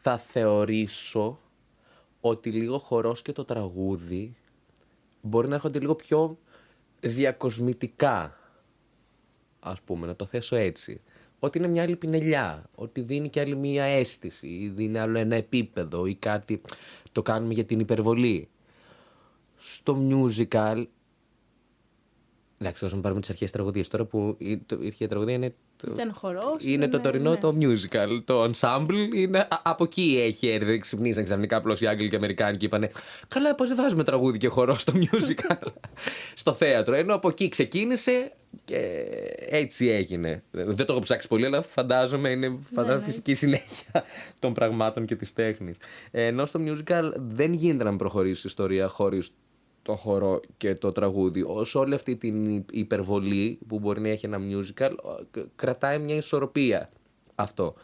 θα 0.03 0.19
θεωρήσω 0.19 1.39
ότι 2.21 2.51
λίγο 2.51 2.79
χορός 2.79 3.23
και 3.23 3.33
το 3.33 3.45
τραγούδι 3.45 4.37
μπορεί 5.21 5.49
να 5.49 5.55
έρχονται 5.55 5.79
λίγο 5.79 5.95
πιο 5.95 6.39
διακοσμητικά, 7.01 8.39
ας 9.61 9.81
πούμε, 9.81 10.07
να 10.07 10.17
το 10.17 10.27
θέσω 10.27 10.57
έτσι. 10.57 11.01
Ότι 11.39 11.59
είναι 11.59 11.69
μια 11.69 11.83
άλλη 11.83 11.97
πινελιά, 11.97 12.71
ότι 12.75 13.01
δίνει 13.01 13.29
και 13.29 13.41
άλλη 13.41 13.57
μια 13.57 13.85
αίσθηση, 13.85 14.47
ή 14.47 14.69
δίνει 14.69 14.99
άλλο 14.99 15.19
ένα 15.19 15.37
επίπεδο 15.37 16.07
ή 16.07 16.15
κάτι, 16.15 16.61
το 17.13 17.23
κάνουμε 17.23 17.55
για 17.55 17.65
την 17.65 17.81
υπερβολή. 17.81 18.49
Στο 19.65 19.99
musical 20.11 20.87
Εντάξει, 22.63 22.85
όσο 22.85 22.97
πάρουμε 22.97 23.21
τις 23.21 23.31
αρχές 23.31 23.51
τραγωδίε 23.51 23.83
τώρα 23.91 24.05
που 24.05 24.37
ήρθε 24.81 25.05
η 25.05 25.07
τραγωδία 25.07 25.35
είναι. 25.35 25.55
Το... 25.77 25.93
Ήταν 25.95 26.13
χορό. 26.15 26.57
Είναι 26.59 26.89
το 26.89 27.01
τωρινό 27.01 27.31
ναι. 27.31 27.37
το 27.37 27.57
musical. 27.61 28.23
Το 28.25 28.51
ensemble 28.51 29.15
είναι. 29.15 29.49
Από 29.63 29.85
εκεί 29.85 30.23
έχει 30.27 30.49
έρθει. 30.49 30.79
Ξυπνήσαν 30.79 31.25
ξαφνικά 31.25 31.57
απλώς 31.57 31.81
οι 31.81 31.87
Άγγλοι 31.87 32.09
και 32.09 32.15
οι 32.15 32.19
Αμερικάνοι 32.19 32.57
και 32.57 32.67
είπανε. 32.67 32.91
Καλά, 33.29 33.55
πώς 33.55 33.69
δεν 33.69 33.77
βάζουμε 33.77 34.05
τραγούδι 34.05 34.39
και 34.39 34.49
χορό 34.49 34.75
στο 34.75 34.93
musical. 34.97 35.67
στο 36.35 36.53
θέατρο. 36.53 36.95
Ενώ 36.95 37.15
από 37.15 37.29
εκεί 37.29 37.49
ξεκίνησε 37.49 38.33
και 38.65 39.07
έτσι 39.49 39.89
έγινε. 39.89 40.43
Δεν 40.51 40.77
το 40.77 40.87
έχω 40.89 41.01
ψάξει 41.01 41.29
πολύ, 41.29 41.47
αλλά 41.47 41.63
φαντάζομαι 41.63 42.29
είναι 42.29 42.59
φαντάζομαι 42.61 42.95
ναι, 42.95 43.01
ναι. 43.01 43.05
φυσική 43.05 43.35
συνέχεια 43.35 44.05
των 44.39 44.53
πραγμάτων 44.53 45.07
και 45.07 45.17
της 45.17 45.33
τέχνης. 45.33 45.77
Ενώ 46.11 46.47
στο 46.47 46.61
musical 46.67 47.13
δεν 47.17 47.53
γίνεται 47.53 47.85
να 47.85 47.97
προχωρήσει 47.97 48.41
η 48.41 48.45
ιστορία 48.47 48.89
χωρίς 48.89 49.31
το 49.83 49.97
χορό 49.97 50.41
και 50.57 50.75
το 50.75 50.93
τραγούδι. 50.93 51.43
Όσο 51.43 51.81
όλη 51.81 51.95
αυτή 51.95 52.17
την 52.17 52.65
υπερβολή 52.71 53.59
που 53.69 53.79
μπορεί 53.79 54.01
να 54.01 54.09
έχει 54.09 54.27
ένα 54.27 54.39
musical 54.39 54.93
κρατάει 55.57 55.99
μια 55.99 56.17
ισορροπία 56.17 56.91
αυτό. 57.35 57.75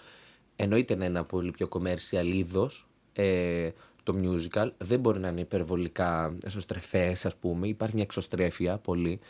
Εννοείται 0.56 0.94
να 0.94 1.04
είναι 1.04 1.18
ένα 1.18 1.24
πολύ 1.26 1.50
πιο 1.50 1.68
commercial 1.70 2.26
είδος 2.32 2.88
ε, 3.12 3.70
το 4.02 4.14
musical. 4.22 4.70
Δεν 4.78 5.00
μπορεί 5.00 5.18
να 5.18 5.28
είναι 5.28 5.40
υπερβολικά 5.40 6.36
εσωστρεφές 6.44 7.26
ας 7.26 7.36
πούμε. 7.36 7.68
Υπάρχει 7.68 7.94
μια 7.94 8.04
εξωστρέφεια 8.04 8.78
πολύ. 8.78 9.20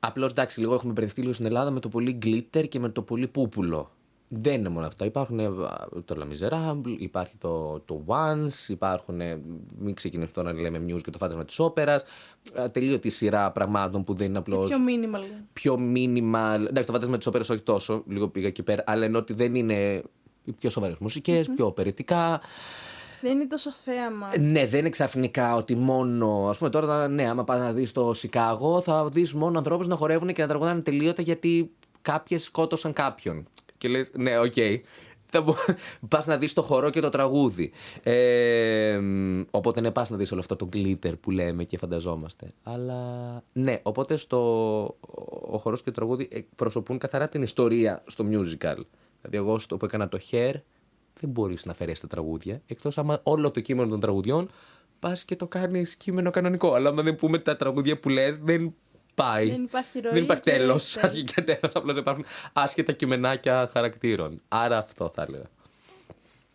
Απλώς 0.00 0.30
εντάξει 0.30 0.60
λίγο 0.60 0.74
έχουμε 0.74 0.92
μπερδευτεί 0.92 1.20
λίγο 1.20 1.32
στην 1.32 1.46
Ελλάδα 1.46 1.70
με 1.70 1.80
το 1.80 1.88
πολύ 1.88 2.18
glitter 2.22 2.68
και 2.68 2.78
με 2.78 2.88
το 2.88 3.02
πολύ 3.02 3.28
πούπουλο. 3.28 3.95
Δεν 4.28 4.54
είναι 4.54 4.68
μόνο 4.68 4.86
αυτά. 4.86 5.04
Υπάρχουν 5.04 5.38
ε, 5.38 5.48
το 6.04 6.16
La 6.18 6.22
Miserable, 6.22 6.94
υπάρχει 6.98 7.34
το, 7.38 7.80
το 7.80 8.04
Once, 8.06 8.68
υπάρχουν. 8.68 9.20
Μην 9.78 9.94
ξεκινήσουμε 9.94 10.42
τώρα 10.42 10.52
να 10.52 10.60
λέμε 10.60 10.84
news 10.88 11.00
και 11.02 11.10
το 11.10 11.18
φάντασμα 11.18 11.44
της 11.44 11.58
όπερας. 11.58 12.04
Τελείωτη 12.72 13.10
σειρά 13.10 13.52
πραγμάτων 13.52 14.04
που 14.04 14.14
δεν 14.14 14.26
είναι 14.26 14.38
απλώς. 14.38 14.68
Πιο 14.68 14.78
minimal. 14.78 15.22
Πιο 15.52 15.74
minimal. 15.74 16.60
Εντάξει, 16.68 16.86
το 16.86 16.92
φάντασμα 16.92 17.16
της 17.16 17.26
όπερας 17.26 17.50
όχι 17.50 17.62
τόσο, 17.62 18.02
λίγο 18.06 18.28
πήγα 18.28 18.46
εκεί 18.46 18.62
πέρα, 18.62 18.84
αλλά 18.86 19.04
ενώ 19.04 19.18
ότι 19.18 19.34
δεν 19.34 19.54
είναι 19.54 20.02
οι 20.44 20.52
πιο 20.52 20.70
σοβαρές 20.70 20.98
μουσικές, 20.98 21.46
mm-hmm. 21.46 21.52
πιο 21.56 21.66
οπερετικά. 21.66 22.40
Δεν 23.20 23.32
είναι 23.32 23.46
τόσο 23.46 23.70
θέαμα. 23.70 24.38
Ναι, 24.38 24.66
δεν 24.66 24.80
είναι 24.80 24.88
ξαφνικά 24.88 25.54
ότι 25.54 25.74
μόνο. 25.74 26.48
Α 26.48 26.54
πούμε 26.58 26.70
τώρα, 26.70 27.08
ναι, 27.08 27.28
άμα 27.28 27.44
πας 27.44 27.60
να 27.60 27.72
δεις 27.72 27.92
το 27.92 28.12
Σικάγο, 28.12 28.80
θα 28.80 29.08
δεις 29.08 29.34
μόνο 29.34 29.58
ανθρώπους 29.58 29.86
να 29.86 29.96
χορεύουν 29.96 30.32
και 30.32 30.42
να 30.42 30.48
τραγουδάνε 30.48 30.80
τελείωτα 30.80 31.22
γιατί 31.22 31.70
κάποιες 32.02 32.44
σκότωσαν 32.44 32.92
κάποιον 32.92 33.46
και 33.78 33.88
λες 33.88 34.10
ναι, 34.14 34.38
ok. 34.38 34.52
Okay. 34.56 34.80
Θα 35.30 35.44
πας 36.08 36.26
να 36.26 36.36
δεις 36.36 36.52
το 36.52 36.62
χορό 36.62 36.90
και 36.90 37.00
το 37.00 37.08
τραγούδι. 37.08 37.72
Ε, 38.02 39.00
οπότε 39.50 39.80
ναι, 39.80 39.90
πας 39.90 40.10
να 40.10 40.16
δεις 40.16 40.32
όλο 40.32 40.40
αυτό 40.40 40.56
το 40.56 40.68
glitter 40.72 41.12
που 41.20 41.30
λέμε 41.30 41.64
και 41.64 41.78
φανταζόμαστε. 41.78 42.52
Αλλά 42.62 43.42
ναι, 43.52 43.80
οπότε 43.82 44.16
στο, 44.16 44.38
ο 45.50 45.58
χορός 45.58 45.82
και 45.82 45.90
το 45.90 45.96
τραγούδι 45.96 46.28
εκπροσωπούν 46.30 46.98
καθαρά 46.98 47.28
την 47.28 47.42
ιστορία 47.42 48.02
στο 48.06 48.24
musical. 48.24 48.78
Δηλαδή, 49.20 49.36
εγώ 49.36 49.58
στο 49.58 49.76
που 49.76 49.84
έκανα 49.84 50.08
το 50.08 50.18
Hair 50.30 50.54
δεν 51.20 51.30
μπορείς 51.30 51.64
να 51.64 51.72
αφαιρέσει 51.72 52.00
τα 52.00 52.06
τραγούδια. 52.06 52.62
Εκτός 52.66 52.98
άμα 52.98 53.20
όλο 53.22 53.50
το 53.50 53.60
κείμενο 53.60 53.88
των 53.88 54.00
τραγουδιών 54.00 54.50
πας 54.98 55.24
και 55.24 55.36
το 55.36 55.46
κάνεις 55.46 55.96
κείμενο 55.96 56.30
κανονικό. 56.30 56.74
Αλλά 56.74 56.88
άμα 56.88 57.02
δεν 57.02 57.14
πούμε 57.14 57.38
τα 57.38 57.56
τραγούδια 57.56 57.98
που 57.98 58.08
λέει, 58.08 58.40
δεν 58.42 58.74
πάει. 59.16 59.50
Δεν 59.50 59.62
υπάρχει 59.62 60.00
ροή. 60.00 60.12
Δεν 60.12 60.22
υπάρχει 60.22 60.42
και 60.42 60.50
τέλος. 60.50 60.92
τέλος. 60.92 61.04
Αρχή 61.04 61.24
και 61.24 61.42
τέλος. 61.42 61.74
Απλώς 61.74 61.96
υπάρχουν 61.96 62.24
άσχετα 62.52 62.92
κειμενάκια 62.92 63.70
χαρακτήρων. 63.72 64.42
Άρα 64.48 64.78
αυτό 64.78 65.08
θα 65.08 65.22
έλεγα. 65.22 65.44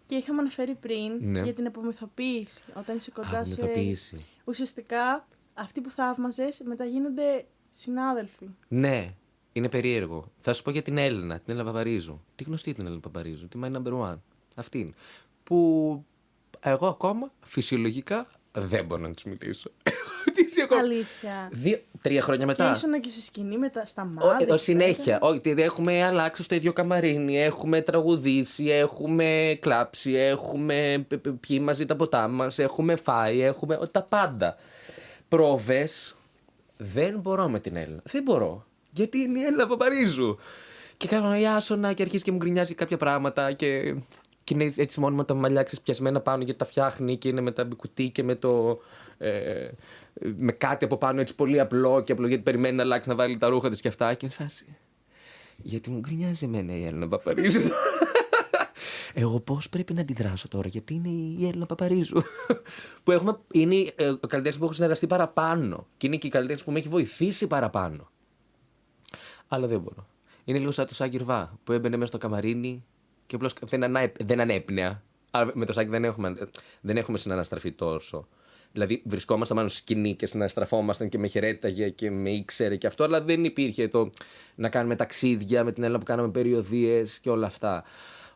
Και 0.06 0.16
είχαμε 0.16 0.42
αναφέρει 0.42 0.76
πριν 0.76 1.18
Ναι. 1.20 1.42
για 1.42 1.54
την 1.54 1.68
απομυθοποίηση. 1.68 2.64
Όταν 2.74 2.96
είσαι 2.96 3.12
κοντά 3.12 3.46
σε. 3.46 3.54
Απομυθοποίηση. 3.54 4.26
Ουσιαστικά 4.44 5.28
αυτοί 5.54 5.82
που 5.82 5.90
θαύμαζες 5.90 6.62
μετά 6.66 6.86
γίνονται 6.86 7.46
συνάδελφοι. 7.70 8.50
Ναι, 8.68 9.14
είναι 9.54 9.70
περίεργο. 9.70 10.32
Θα 10.42 10.54
σου 10.54 10.64
πω 10.64 10.72
για 10.72 10.82
την 10.82 10.98
Έλληνα, 10.98 11.36
την 11.36 11.44
Έλληνα 11.54 11.66
Παπαρίζου. 11.72 12.22
Τι 12.36 12.44
γνωστή 12.44 12.74
την 12.74 12.86
Έλληνα 12.86 13.02
Παπαρίζου, 13.02 13.48
τη 13.48 13.60
My 13.64 13.72
Number 13.76 14.02
One. 14.10 14.18
Αυτήν. 14.56 14.94
Που 15.44 16.06
εγώ 16.60 16.88
ακόμα 16.88 17.32
φυσιολογικά 17.46 18.28
δεν 18.52 18.86
μπορώ 18.86 19.02
να 19.02 19.12
της 19.14 19.24
μιλήσω. 19.24 19.72
Έχω 19.84 20.12
ρωτήσει 20.26 20.62
ακόμα. 20.62 20.82
Αλήθεια. 20.82 21.50
Δύο, 21.52 21.80
τρία 22.02 22.22
χρόνια 22.22 22.46
Και 22.46 22.52
μετά. 22.52 22.72
ήσουν 22.72 23.00
και 23.02 23.10
στη 23.10 23.22
σκηνή 23.22 23.58
μετά 23.58 23.86
στα 23.86 24.02
Ο, 24.02 24.06
μάτια. 24.06 24.54
ε, 24.54 24.58
συνέχεια. 24.58 25.18
Όχι, 25.22 25.40
τι- 25.40 25.62
έχουμε 25.62 26.04
αλλάξει 26.04 26.44
στο 26.44 26.56
ίδιο 26.56 26.74
καμαρίνι, 26.74 27.42
έχουμε 27.42 27.82
τραγουδήσει, 27.82 28.66
έχουμε 28.70 29.58
κλάψει, 29.62 30.14
έχουμε 30.14 31.06
π- 31.08 31.16
π- 31.18 31.30
πιει 31.40 31.60
μαζί 31.62 31.86
τα 31.86 31.96
ποτά 31.96 32.28
μας, 32.28 32.60
έχουμε 32.60 32.96
φάει, 32.96 33.42
έχουμε 33.42 33.80
τα 33.92 34.02
πάντα. 34.02 34.56
Πρόβες. 35.28 36.16
Δεν 36.78 37.20
μπορώ 37.20 37.50
με 37.50 37.60
την 37.60 37.76
Έλληνα. 37.76 38.02
Δεν 38.04 38.24
μπορώ. 38.24 38.66
Γιατί 38.92 39.18
είναι 39.18 39.40
η 39.40 39.44
Έλληνα 39.44 39.68
Παπαρίζου. 39.68 40.38
Και 40.98 41.08
κάνω 41.08 41.36
η 41.38 41.48
άσονα 41.48 41.94
και 41.94 42.02
αρχίζει 42.02 42.24
και 42.24 42.32
μου 42.32 42.38
γκρινιάζει 42.38 42.76
κάποια 42.76 42.98
πράγματα 42.98 43.52
και, 43.52 43.96
και 44.52 44.64
είναι 44.64 44.74
έτσι 44.76 45.00
μόνο 45.00 45.16
με 45.16 45.24
τα 45.24 45.34
μαλλιά 45.34 45.64
ξεσπιασμένα 45.64 46.22
πάνω 46.22 46.44
γιατί 46.44 46.60
τα 46.60 46.66
φτιάχνει 46.66 47.18
και 47.18 47.28
είναι 47.28 47.42
με 47.42 47.52
τα 47.52 47.68
κουτί 47.78 48.10
και 48.10 48.24
με 48.24 48.36
το. 48.36 48.80
Ε, 49.18 49.70
με 50.38 50.52
κάτι 50.52 50.86
από 50.86 50.98
πάνω 50.98 51.22
έτσι 51.22 51.36
πολύ 51.36 51.60
απλό 51.60 52.02
και 52.02 52.12
απλό 52.12 52.28
γιατί 52.28 52.44
περιμένει 52.44 52.76
να 52.76 52.84
αλλάξει 52.84 53.10
να 53.10 53.16
βάλει 53.16 53.38
τα 53.38 53.48
ρούχα 53.48 53.70
της 53.70 53.82
και 53.82 53.88
αυτά. 53.88 54.14
Και 54.14 54.26
είναι 54.26 54.36
φάση. 54.36 54.78
Γιατί 55.58 55.90
μου 55.90 56.00
γκρινιάζει 56.00 56.46
εμένα 56.46 56.78
η 56.78 56.86
Έλληνα 56.86 57.08
Παπαρίζου. 57.08 57.60
Εγώ 59.14 59.40
πώς 59.40 59.70
πρέπει 59.70 59.94
να 59.94 60.02
αντιδράσω 60.02 60.48
τώρα, 60.48 60.68
γιατί 60.68 60.94
είναι 60.94 61.10
η 61.10 61.48
Έλληνα 61.48 61.66
Παπαρίζου; 61.66 62.22
που 63.04 63.12
έχουμε, 63.12 63.40
είναι 63.52 63.76
ε, 63.96 64.08
ο 64.08 64.28
καλλιτέχνης 64.28 64.58
που 64.58 64.64
έχω 64.64 64.74
συνεργαστεί 64.74 65.08
παραπάνω. 65.08 65.88
Και 65.98 66.08
είναι 66.08 66.18
και 66.18 66.28
η 66.28 66.30
καλλιτέχνη 66.30 66.64
που 66.64 66.72
με 66.72 66.80
έχει 66.80 66.88
βοηθήσει 66.88 67.48
παραπάνω. 67.48 68.10
Αλλά 69.48 69.68
δεν 69.68 69.80
μπορώ. 69.80 70.08
Είναι 70.44 70.60
λίγο 70.60 70.72
σαν 70.72 70.88
το 70.88 70.94
Σάκη 70.94 71.18
Ρβά 71.18 71.60
που 71.64 71.72
έμπαινε 71.72 71.96
μέσα 71.96 72.08
στο 72.08 72.18
καμαρίνι 72.18 72.84
και 73.32 73.38
απλώς 73.38 73.54
δεν, 73.66 73.84
ανά, 73.84 74.12
δεν 74.20 74.40
ανέπνεα. 74.40 75.04
Αλλά 75.32 75.52
με 75.54 75.66
το 75.66 75.74
Σάκη 75.74 75.90
δεν 75.90 76.04
έχουμε, 76.04 76.34
δεν 76.82 76.98
έχουμε 76.98 77.18
συναναστραφεί 77.18 77.72
τόσο. 77.72 78.28
Δηλαδή 78.72 79.02
βρισκόμασταν 79.06 79.56
μάλλον 79.56 79.72
στη 79.72 79.80
σκηνή 79.80 80.16
και 80.16 80.26
συναστραφόμασταν 80.26 81.10
και 81.10 81.18
με 81.18 81.28
χαιρέταγε 81.28 81.90
και 81.90 82.12
με 82.12 82.30
ήξερε 82.30 82.76
και 82.76 82.88
αυτό, 82.88 83.04
αλλά 83.04 83.22
δεν 83.22 83.44
υπήρχε 83.44 83.88
το 83.88 84.10
να 84.56 84.70
κάνουμε 84.70 84.96
ταξίδια 84.96 85.64
με 85.64 85.72
την 85.72 85.84
Έλληνα 85.84 86.00
που 86.00 86.06
κάναμε 86.06 86.30
περιοδίες 86.30 87.20
και 87.20 87.30
όλα 87.30 87.46
αυτά. 87.46 87.84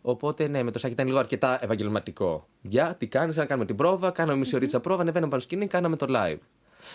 Οπότε 0.02 0.48
ναι, 0.48 0.64
με 0.64 0.72
το 0.72 0.80
Σάκη 0.80 0.94
ήταν 0.94 1.08
λίγο 1.08 1.20
αρκετά 1.20 1.64
επαγγελματικό. 1.64 2.48
Για, 2.62 2.96
τι 3.00 3.08
κάνεις, 3.08 3.36
να 3.36 3.46
κάνουμε 3.46 3.66
την 3.66 3.76
πρόβα, 3.76 4.12
κάναμε 4.12 4.38
μισή 4.38 4.56
ωρίτσα 4.56 4.80
πρόβα, 4.80 5.02
ανεβαίναμε 5.02 5.30
πάνω 5.30 5.42
σκηνή, 5.42 5.68
κάναμε 5.68 5.96
το 5.96 6.06
live. 6.10 6.40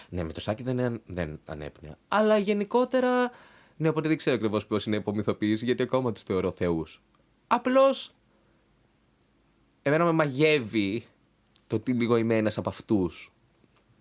Ναι, 0.08 0.22
με 0.22 0.32
το 0.32 0.40
Σάκη 0.40 0.62
δεν, 0.62 1.00
δεν 1.06 1.40
ανέπνεα. 1.44 1.98
Αλλά 2.08 2.38
γενικότερα, 2.38 3.30
ναι, 3.76 3.88
οπότε 3.88 4.08
δεν 4.08 4.16
ξέρω 4.16 4.36
ακριβώς 4.36 4.66
πώς 4.66 4.86
είναι 4.86 4.96
η 4.96 4.98
υπομυθοποίηση, 4.98 5.64
γιατί 5.64 5.82
ακόμα 5.82 6.12
τους 6.12 6.22
θεωρώ 6.22 6.50
θεούς. 6.50 7.02
Απλώς. 7.52 8.14
Εμένα 9.82 10.04
με 10.04 10.12
μαγεύει 10.12 11.04
το 11.66 11.76
ότι 11.76 11.90
είμαι 11.90 12.00
λίγο 12.00 12.16
είμαι 12.16 12.36
ένας 12.36 12.58
από 12.58 12.68
αυτούς. 12.68 13.32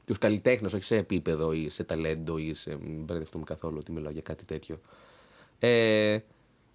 Του 0.06 0.16
καλλιτέχνε, 0.20 0.68
όχι 0.68 0.84
σε 0.84 0.96
επίπεδο 0.96 1.52
ή 1.52 1.70
σε 1.70 1.84
ταλέντο 1.84 2.38
ή 2.38 2.54
σε. 2.54 2.78
Μην 2.82 3.04
μπερδευτούμε 3.04 3.44
καθόλου 3.44 3.78
ότι 3.80 3.92
μιλάω 3.92 4.12
για 4.12 4.22
κάτι 4.22 4.46
τέτοιο. 4.46 4.80
Ε, 5.60 6.18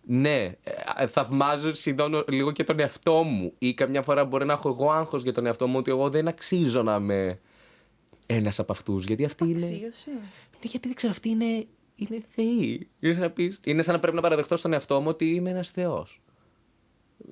ναι, 0.02 0.52
ε, 0.96 1.06
θαυμάζω 1.06 1.72
σχεδόν 1.72 2.24
λίγο 2.28 2.52
και 2.52 2.64
τον 2.64 2.80
εαυτό 2.80 3.22
μου. 3.22 3.52
Ή 3.58 3.74
καμιά 3.74 4.02
φορά 4.02 4.24
μπορεί 4.24 4.44
να 4.44 4.52
έχω 4.52 4.68
εγώ 4.68 4.90
άγχος 4.90 5.22
για 5.22 5.32
τον 5.32 5.46
εαυτό 5.46 5.66
μου 5.66 5.78
ότι 5.78 5.90
εγώ 5.90 6.08
δεν 6.10 6.28
αξίζω 6.28 6.82
να 6.82 6.94
είμαι 6.94 7.40
ένας 8.26 8.58
από 8.58 8.72
αυτούς. 8.72 9.04
Γιατί 9.04 9.24
αυτοί 9.24 9.44
είναι. 9.44 9.64
Αξίωση. 9.64 10.10
Ναι, 10.10 10.60
γιατί 10.60 10.88
δεν 10.88 10.96
ξέρω, 10.96 11.12
αυτοί 11.12 11.28
είναι, 11.28 11.66
είναι 11.94 12.22
θεοί. 12.28 12.88
Είναι 13.00 13.12
σαν, 13.12 13.22
να 13.22 13.30
πεις, 13.30 13.60
είναι 13.64 13.82
σαν 13.82 13.94
να 13.94 14.00
πρέπει 14.00 14.16
να 14.16 14.22
παραδεχτώ 14.22 14.56
στον 14.56 14.72
εαυτό 14.72 15.00
μου 15.00 15.08
ότι 15.08 15.34
είμαι 15.34 15.50
ένας 15.50 15.70
Θεός. 15.70 16.22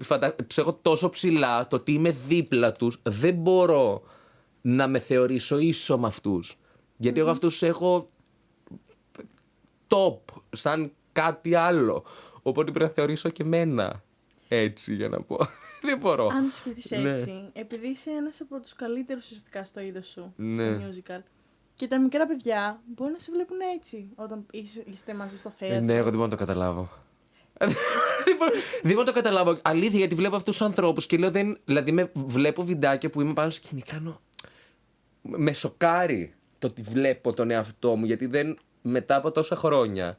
Φαντα... 0.01 0.35
Τους 0.35 0.59
έχω 0.59 0.75
τόσο 0.83 1.09
ψηλά, 1.11 1.69
το 1.69 1.77
ότι 1.77 1.93
είμαι 1.93 2.11
δίπλα 2.11 2.73
τους, 2.73 2.99
δεν 3.03 3.35
μπορώ 3.35 4.03
να 4.61 4.89
με 4.89 4.99
θεωρήσω 4.99 5.59
ίσο 5.59 5.99
με 5.99 6.07
αυτούς. 6.07 6.57
Γιατί 6.97 7.21
εγώ 7.21 7.31
αυτούς 7.31 7.53
τους 7.53 7.63
έχω 7.69 8.05
top, 9.89 10.19
σαν 10.51 10.93
κάτι 11.13 11.55
άλλο. 11.55 12.05
Οπότε 12.43 12.71
πρέπει 12.71 12.87
να 12.87 12.95
θεωρήσω 12.95 13.29
και 13.29 13.45
μένα 13.45 14.03
έτσι, 14.49 14.95
για 14.95 15.09
να 15.09 15.21
πω. 15.23 15.37
δεν 15.89 15.99
μπορώ. 15.99 16.27
Αν 16.27 16.47
το 16.49 16.55
σκεφτείς 16.55 16.91
Ναι. 16.91 17.11
έτσι, 17.11 17.49
επειδή 17.53 17.89
είσαι 17.89 18.11
ένας 18.11 18.41
από 18.41 18.61
τους 18.61 18.73
καλύτερους 18.75 19.25
ουσιαστικά 19.25 19.65
στο 19.65 19.81
είδος 19.81 20.07
σου, 20.09 20.33
Ναι. 20.37 20.55
στο 20.55 20.89
musical. 20.89 21.21
Και 21.75 21.87
τα 21.87 22.01
μικρά 22.01 22.27
παιδιά 22.27 22.81
μπορεί 22.95 23.13
να 23.13 23.19
σε 23.19 23.31
βλέπουν 23.33 23.57
έτσι 23.77 24.09
όταν 24.15 24.47
είσαι- 24.51 24.85
είστε 24.87 25.15
μαζί 25.15 25.37
στο 25.39 25.53
Ε, 25.59 25.67
θέατρο. 25.67 25.85
ναι, 25.87 25.95
εγώ 25.95 26.05
δεν 26.05 26.13
μπορώ 26.13 26.25
να 26.25 26.31
το 26.31 26.37
καταλάβω. 26.37 26.89
Δεν, 28.25 28.37
μπορώ, 28.39 28.51
δεν 28.83 28.93
μπορώ 28.93 28.99
να 28.99 29.05
το 29.05 29.13
καταλάβω. 29.13 29.59
Αλήθεια, 29.63 29.99
γιατί 29.99 30.15
βλέπω 30.15 30.37
αυτούς 30.37 30.57
τους 30.57 30.67
ανθρώπους 30.67 31.07
και 31.07 31.17
λέω 31.17 31.31
δεν. 31.31 31.59
Δηλαδή, 31.65 31.93
με, 31.93 32.11
βλέπω 32.15 32.65
βιντεάκια 32.65 33.11
που 33.11 33.21
είμαι 33.21 33.33
πάνω 33.33 33.51
στο 33.51 33.65
σκηνή. 33.65 33.83
Κάνω. 33.83 34.21
Με 35.23 35.53
σοκάρει 35.53 36.35
το 36.59 36.67
ότι 36.67 36.83
βλέπω 36.83 37.33
τον 37.33 37.51
εαυτό 37.51 37.97
μου, 37.97 38.05
γιατί 38.05 38.27
δεν. 38.27 38.59
Μετά 38.83 39.17
από 39.17 39.33
τόσα 39.33 39.57
χρόνια 39.57 40.19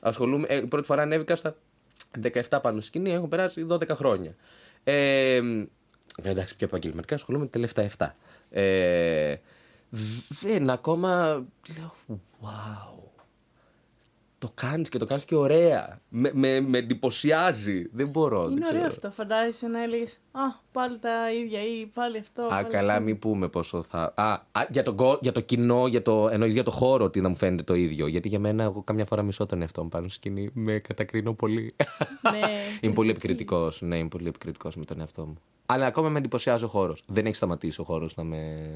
ασχολούμαι. 0.00 0.46
Ε, 0.48 0.60
πρώτη 0.60 0.86
φορά 0.86 1.02
ανέβηκα 1.02 1.36
στα 1.36 1.56
17 2.22 2.40
πάνω 2.62 2.80
στο 2.80 2.80
σκηνή, 2.80 3.10
έχω 3.12 3.26
περάσει 3.26 3.66
12 3.70 3.88
χρόνια. 3.88 4.36
Ε, 4.84 5.40
βέβαια, 5.40 6.32
εντάξει, 6.32 6.56
πιο 6.56 6.66
επαγγελματικά 6.66 7.14
ασχολούμαι 7.14 7.44
τα 7.44 7.50
τελευταία 7.50 7.90
7. 7.98 8.06
Ε, 8.50 9.36
δεν, 10.28 10.70
ακόμα 10.70 11.44
λέω, 11.76 11.94
wow. 12.42 13.11
Το 14.42 14.50
κάνεις 14.54 14.88
και 14.88 14.98
το 14.98 15.06
κάνεις 15.06 15.24
και 15.24 15.34
ωραία. 15.34 16.00
Με, 16.08 16.30
με, 16.34 16.60
με 16.60 16.78
εντυπωσιάζει. 16.78 17.88
Δεν 17.92 18.08
μπορώ. 18.08 18.42
δεν 18.48 18.56
Είναι 18.56 18.66
ωραίο 18.66 18.78
ξέρω. 18.80 18.92
αυτό. 18.92 19.10
Φαντάζεσαι 19.10 19.66
να 19.68 19.82
έλεγες 19.82 20.18
Α, 20.32 20.40
πάλι 20.72 20.98
τα 20.98 21.32
ίδια 21.32 21.60
ή 21.62 21.86
πάλι 21.94 22.18
αυτό. 22.18 22.42
Α, 22.42 22.48
πάλι 22.48 22.68
καλά, 22.68 22.92
αυτό». 22.92 23.04
μην 23.04 23.18
πούμε 23.18 23.48
πόσο 23.48 23.82
θα. 23.82 24.12
Α, 24.16 24.32
α, 24.32 24.66
για, 24.70 24.82
το, 24.82 24.94
κο- 24.94 25.18
για 25.22 25.32
το 25.32 25.40
κοινό, 25.40 25.86
για 25.86 26.02
το, 26.02 26.28
εννοείς 26.28 26.52
για 26.54 26.62
το 26.62 26.70
χώρο, 26.70 27.10
τι 27.10 27.20
να 27.20 27.28
μου 27.28 27.34
φαίνεται 27.34 27.62
το 27.62 27.74
ίδιο. 27.74 28.06
Γιατί 28.06 28.28
για 28.28 28.38
μένα, 28.38 28.62
εγώ 28.62 28.82
καμιά 28.82 29.04
φορά 29.04 29.22
μισώ 29.22 29.46
τον 29.46 29.60
εαυτό 29.62 29.82
μου 29.82 29.88
πάνω 29.88 30.04
στη 30.08 30.14
σκηνή. 30.14 30.50
Με 30.54 30.78
κατακρίνω 30.78 31.32
πολύ. 31.34 31.74
Ναι, 32.30 32.38
είμαι 32.80 32.92
πολύ 32.94 33.08
κριτική. 33.08 33.10
επικριτικός. 33.10 33.80
Ναι, 33.82 33.98
είμαι 33.98 34.08
πολύ 34.08 34.28
επικριτικός 34.28 34.76
με 34.76 34.84
τον 34.84 35.00
εαυτό 35.00 35.26
μου. 35.26 35.36
Αλλά 35.66 35.86
ακόμα 35.86 36.08
με 36.08 36.18
εντυπωσιάζει 36.18 36.64
ο 36.64 36.68
χώρος. 36.68 37.02
Δεν 37.06 37.26
έχει 37.26 37.34
σταματήσει 37.34 37.80
ο 37.80 37.84
χώρος 37.84 38.16
να 38.16 38.24
με. 38.24 38.68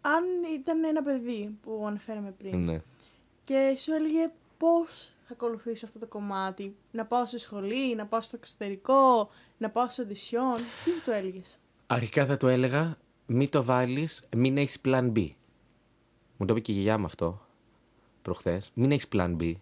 Αν 0.00 0.24
ήταν 0.54 0.84
ένα 0.84 1.02
παιδί 1.02 1.58
που 1.62 1.84
αναφέραμε 1.86 2.30
πριν 2.38 2.64
Ναι. 2.64 2.82
και 3.44 3.74
σου 3.78 3.92
έλεγε 3.92 4.30
πώς 4.58 5.12
θα 5.26 5.32
ακολουθήσω 5.32 5.86
αυτό 5.86 5.98
το 5.98 6.06
κομμάτι, 6.06 6.76
να 6.90 7.04
πάω 7.06 7.26
στη 7.26 7.38
σχολή, 7.38 7.94
να 7.94 8.06
πάω 8.06 8.20
στο 8.20 8.36
εξωτερικό, 8.36 9.30
να 9.58 9.70
πάω 9.70 9.90
σε 9.90 10.00
οντισιόν, 10.00 10.56
τι 10.84 10.90
θα 10.90 11.02
του 11.04 11.10
έλεγες; 11.10 11.58
Αρχικά 11.86 12.26
θα 12.26 12.36
το 12.36 12.48
έλεγα, 12.48 12.98
μην 13.26 13.50
το 13.50 13.64
βάλεις, 13.64 14.22
μην 14.36 14.56
έχεις 14.58 14.78
plan 14.84 15.12
B. 15.12 15.30
Μου 16.36 16.46
το 16.46 16.52
είπε 16.52 16.60
και 16.60 16.70
η 16.72 16.74
γιαγιά 16.74 16.98
μου 16.98 17.04
αυτό 17.04 17.46
προχθές. 18.22 18.70
Μην 18.74 18.90
έχεις 18.92 19.06
plan 19.12 19.36
B. 19.40 19.54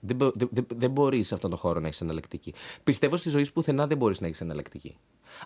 Δεν, 0.00 0.16
μπο- 0.16 0.30
δεν, 0.30 0.48
δεν, 0.52 0.66
δεν 0.74 0.90
μπορείς 0.90 1.26
σε 1.26 1.34
αυτόν 1.34 1.50
τον 1.50 1.58
χώρο 1.58 1.80
να 1.80 1.86
έχεις 1.86 2.00
εναλλακτική. 2.00 2.54
Πιστεύω 2.84 3.16
στη 3.16 3.28
ζωή 3.28 3.42
σου 3.44 3.52
πουθενά 3.52 3.86
δεν 3.86 3.96
μπορείς 3.96 4.20
να 4.20 4.26
έχεις 4.26 4.40
εναλλακτική. 4.40 4.96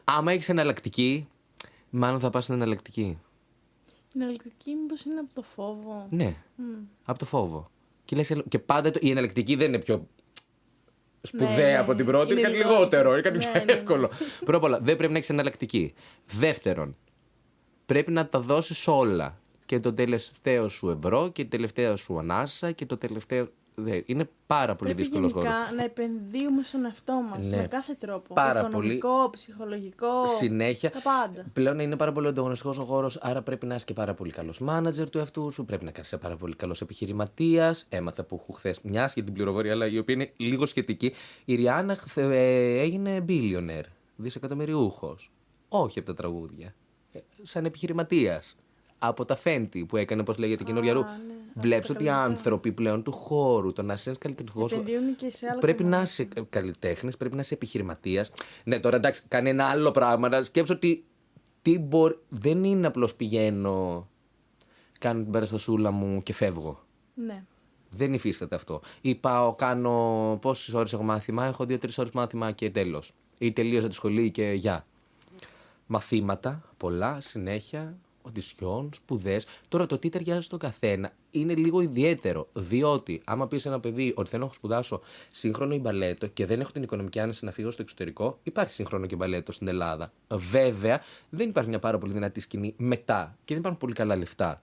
Άμα 0.04 0.32
έχεις 0.32 0.48
εναλλακτική, 0.48 1.28
μάλλον 1.90 2.20
θα 2.20 2.30
πας 2.30 2.42
στην 2.44 2.54
εναλλακτική. 2.54 3.18
Η 4.14 4.18
εναλλακτική 4.18 4.74
μήπως 4.74 5.04
είναι 5.04 5.20
από 5.20 5.34
το 5.34 5.42
φόβο. 5.42 6.06
Ναι, 6.10 6.36
από 7.04 7.18
το 7.18 7.24
φόβο. 7.24 7.70
Και, 8.04 8.16
λες, 8.16 8.32
και 8.48 8.58
πάντα 8.58 8.90
το, 8.90 8.98
η 9.02 9.10
εναλλακτική 9.10 9.54
δεν 9.56 9.68
είναι 9.68 9.78
πιο 9.78 10.06
σπουδαία 11.22 11.56
Ναι, 11.56 11.62
ναι, 11.62 11.76
από 11.76 11.94
την 11.94 12.06
πρώτη, 12.06 12.32
είναι, 12.32 12.40
είναι 12.40 12.48
κάτι 12.48 12.56
λιγότερο. 12.58 12.78
λιγότερο, 12.78 13.12
είναι 13.12 13.20
κάτι 13.20 13.38
Ναι, 13.38 13.44
πιο 13.44 13.52
ναι, 13.52 13.64
ναι. 13.64 13.72
εύκολο. 13.72 14.10
Πρώτα 14.38 14.56
απ' 14.56 14.64
όλα, 14.64 14.80
δεν 14.80 14.96
πρέπει 14.96 15.12
να 15.12 15.18
έχεις 15.18 15.30
εναλλακτική. 15.30 15.94
Δεύτερον, 16.38 16.96
πρέπει 17.86 18.10
να 18.10 18.28
τα 18.28 18.40
δώσεις 18.40 18.88
όλα. 18.88 19.38
Και 19.66 19.80
το 19.80 19.92
τελευταίο 19.92 20.68
σου 20.68 20.90
ευρώ 20.90 21.28
και 21.28 21.40
την 21.42 21.50
τελευταία 21.50 21.96
σου 21.96 22.18
ανάσα 22.18 22.72
και 22.72 22.86
το 22.86 22.96
τελευταίο 22.96 23.48
Είναι 24.06 24.28
πάρα 24.46 24.74
πολύ 24.74 24.92
δύσκολος 24.92 25.32
χώρος. 25.32 25.52
να 25.76 25.84
επενδύουμε 25.84 26.62
στον 26.62 26.84
εαυτό 26.84 27.12
μας 27.30 27.50
ναι. 27.50 27.56
με 27.56 27.66
κάθε 27.66 27.94
τρόπο. 27.94 28.34
Πάρα 28.34 28.60
Οικονομικό, 28.60 29.08
πολύ. 29.08 29.30
ψυχολογικό. 29.30 30.26
Συνέχεια. 30.26 30.90
Τα 30.90 31.00
πάντα. 31.00 31.44
Πλέον 31.52 31.78
είναι 31.78 31.96
πάρα 31.96 32.12
πολύ 32.12 32.26
ανταγωνιστικός 32.26 32.78
ο 32.78 32.84
χώρος, 32.84 33.16
άρα 33.16 33.42
πρέπει 33.42 33.66
να 33.66 33.74
είσαι 33.74 33.84
και 33.84 33.92
πάρα 33.92 34.14
πολύ 34.14 34.30
καλός 34.30 34.60
μάνατζερ 34.60 35.10
του 35.10 35.18
εαυτού 35.18 35.50
σου. 35.50 35.64
Πρέπει 35.64 35.84
να 35.84 35.90
κάνεις 35.90 36.16
πάρα 36.20 36.36
πολύ 36.36 36.56
καλός 36.56 36.80
επιχειρηματίας. 36.80 37.86
Έμαθα 37.88 38.24
που 38.24 38.38
έχω 38.42 38.52
χθες 38.52 38.80
μια 38.82 39.10
για 39.14 39.24
την 39.24 39.32
πληροφορία, 39.32 39.72
αλλά 39.72 39.86
η 39.86 39.98
οποία 39.98 40.14
είναι 40.14 40.32
λίγο 40.36 40.66
σχετική. 40.66 41.12
Η 41.44 41.54
Ριάννα 41.54 41.96
ε, 42.14 42.80
έγινε 42.80 43.24
billionaire, 43.28 43.88
δισεκατομμυριούχος. 44.16 45.30
Όχι 45.68 45.98
από 45.98 46.08
τα 46.08 46.14
τραγούδια. 46.14 46.74
Ε, 47.12 47.18
σαν 47.42 47.64
επιχειρηματίας 47.64 48.54
από 49.02 49.24
τα 49.24 49.38
Fenty 49.44 49.86
που 49.88 49.96
έκανε, 49.96 50.24
πώς 50.24 50.38
λέγεται, 50.38 50.64
καινούργια 50.64 50.92
ρου. 50.92 51.00
Ναι. 51.00 51.08
Βλέπεις 51.54 51.90
ότι 51.90 52.04
οι 52.04 52.08
άνθρωποι 52.08 52.72
πλέον 52.72 53.02
του 53.02 53.12
χώρου, 53.12 53.72
το 53.72 53.82
να 53.82 53.92
είσαι 53.92 54.14
καλλιτεχνικός. 54.18 54.74
Πρέπει 55.60 55.84
να 55.84 56.02
είσαι 56.02 56.28
καλλιτέχνης, 56.50 57.16
πρέπει 57.16 57.34
να 57.34 57.40
είσαι 57.40 57.54
επιχειρηματίας. 57.54 58.32
Ναι, 58.64 58.80
τώρα 58.80 58.96
εντάξει, 58.96 59.22
κάνει 59.28 59.48
ένα 59.50 59.64
άλλο 59.64 59.90
πράγμα. 59.90 60.28
Να 60.28 60.42
σκέψω 60.42 60.74
ότι 60.74 61.04
τι 61.62 61.78
μπορεί... 61.78 62.18
δεν 62.28 62.64
είναι 62.64 62.86
απλώς 62.86 63.14
πηγαίνω, 63.14 64.08
κάνω 64.98 65.22
την 65.22 65.32
περαστασούλα 65.32 65.90
μου 65.90 66.22
και 66.22 66.32
φεύγω. 66.32 66.84
Ναι. 67.14 67.44
Δεν 67.90 68.12
υφίσταται 68.12 68.54
αυτό. 68.54 68.80
Ή 69.00 69.14
πάω, 69.14 69.54
κάνω 69.54 70.38
πόσες 70.40 70.74
ώρες 70.74 70.92
έχω 70.92 71.02
μάθημα, 71.02 71.44
έχω 71.44 71.64
δύο-τρεις 71.64 71.98
ώρες 71.98 72.12
μάθημα 72.12 72.52
και 72.52 72.70
τέλος. 72.70 73.12
Ή 73.38 73.52
τελείωσα 73.52 73.88
τη 73.88 73.94
σχολή 73.94 74.30
και 74.30 74.42
γεια. 74.42 74.86
Μαθήματα, 75.86 76.62
πολλά, 76.76 77.20
συνέχεια, 77.20 77.98
οντισιόν, 78.22 78.90
σπουδές. 78.94 79.46
Τώρα 79.68 79.86
το 79.86 79.98
τι 79.98 80.08
ταιριάζει 80.08 80.40
στον 80.40 80.58
καθένα 80.58 81.12
είναι 81.30 81.54
λίγο 81.54 81.80
ιδιαίτερο. 81.80 82.48
Διότι, 82.52 83.20
άμα 83.24 83.46
πεις 83.46 83.66
ένα 83.66 83.80
παιδί 83.80 84.12
ότι 84.16 84.28
θέλω 84.28 84.44
να 84.44 84.52
σπουδάσω 84.52 85.00
σύγχρονο 85.30 85.74
ή 85.74 85.78
μπαλέτο 85.78 86.26
και 86.26 86.46
δεν 86.46 86.60
έχω 86.60 86.72
την 86.72 86.82
οικονομική 86.82 87.20
άνεση 87.20 87.44
να 87.44 87.50
φύγω 87.50 87.70
στο 87.70 87.82
εξωτερικό, 87.82 88.38
υπάρχει 88.42 88.72
σύγχρονο 88.72 89.06
και 89.06 89.16
μπαλέτο 89.16 89.52
στην 89.52 89.68
Ελλάδα. 89.68 90.12
Βέβαια, 90.28 91.02
δεν 91.30 91.48
υπάρχει 91.48 91.68
μια 91.68 91.78
πάρα 91.78 91.98
πολύ 91.98 92.12
δυνατή 92.12 92.40
σκηνή 92.40 92.74
μετά 92.76 93.36
και 93.44 93.54
δεν 93.54 93.58
υπάρχουν 93.58 93.80
πολύ 93.80 93.94
καλά 93.94 94.16
λεφτά. 94.16 94.60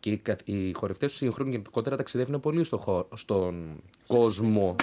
Και 0.00 0.20
οι 0.44 0.72
χορευτές 0.72 1.10
του 1.10 1.16
σύγχρονου 1.16 1.50
γενικότερα 1.50 1.96
ταξιδεύουν 1.96 2.40
πολύ 2.40 2.64
στο 2.64 2.76
χώρο, 2.76 3.08
στον 3.12 3.82
κόσμο. 4.08 4.76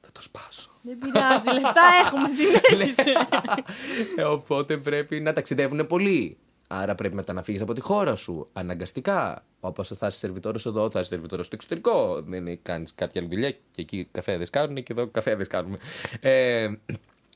Θα 0.00 0.12
το 0.12 0.22
σπάσω. 0.22 0.70
Δεν 0.82 0.98
πειράζει, 0.98 1.60
λεφτά 1.60 1.82
έχουμε, 2.04 2.28
συνέχισε. 2.38 3.12
Ε, 4.16 4.22
οπότε 4.22 4.76
πρέπει 4.76 5.20
να 5.20 5.32
ταξιδεύουν 5.32 5.86
πολύ. 5.86 6.36
Άρα 6.76 6.94
πρέπει 6.94 7.14
μετά 7.14 7.32
να 7.32 7.42
φύγεις 7.42 7.60
από 7.60 7.72
τη 7.72 7.80
χώρα 7.80 8.16
σου. 8.16 8.48
Αναγκαστικά. 8.52 9.44
Όπως 9.60 9.88
θα 9.88 10.06
είσαι 10.06 10.18
σερβιτόρος 10.18 10.66
εδώ, 10.66 10.90
θα 10.90 11.00
είσαι 11.00 11.08
σερβιτόρος 11.08 11.46
στο 11.46 11.54
εξωτερικό. 11.54 12.22
Δεν 12.22 12.58
κάνεις 12.62 12.94
κάποια 12.94 13.20
άλλη 13.20 13.30
δουλειά 13.30 13.50
και 13.50 13.80
εκεί 13.80 14.08
καφέδες 14.12 14.50
κάνουν 14.50 14.74
και 14.74 14.92
εδώ 14.92 15.06
καφέδες 15.06 15.46
κάνουμε. 15.46 15.78
Ε, 16.20 16.70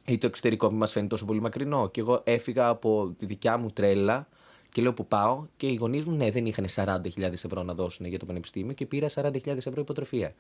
ή 0.07 0.19
το 0.19 0.27
εξωτερικό 0.27 0.69
που 0.69 0.75
μας 0.75 0.93
φαίνεται 0.93 1.11
τόσο 1.11 1.25
πολύ 1.25 1.41
μακρινό. 1.41 1.89
Και 1.89 2.01
εγώ 2.01 2.21
έφυγα 2.25 2.69
από 2.69 3.15
τη 3.19 3.27
δικιά 3.27 3.57
μου 3.57 3.71
τρέλα 3.71 4.29
και 4.73 4.83
λέω 4.83 4.95
που 4.95 5.07
πάω 5.07 5.47
και 5.57 5.67
οι 5.67 5.75
γονείς 5.75 6.05
μου 6.05 6.17
ναι, 6.17 6.31
δεν 6.31 6.47
είχαν 6.47 6.67
40.000 6.75 7.33
ευρώ 7.33 7.63
να 7.63 7.75
δώσουν 7.75 8.07
για 8.07 8.19
το 8.19 8.27
πανεπιστήμιο 8.27 8.73
και 8.73 8.87
πήρα 8.87 9.09
40.000 9.15 9.57
ευρώ 9.57 9.81
υποτροφία. 9.81 10.35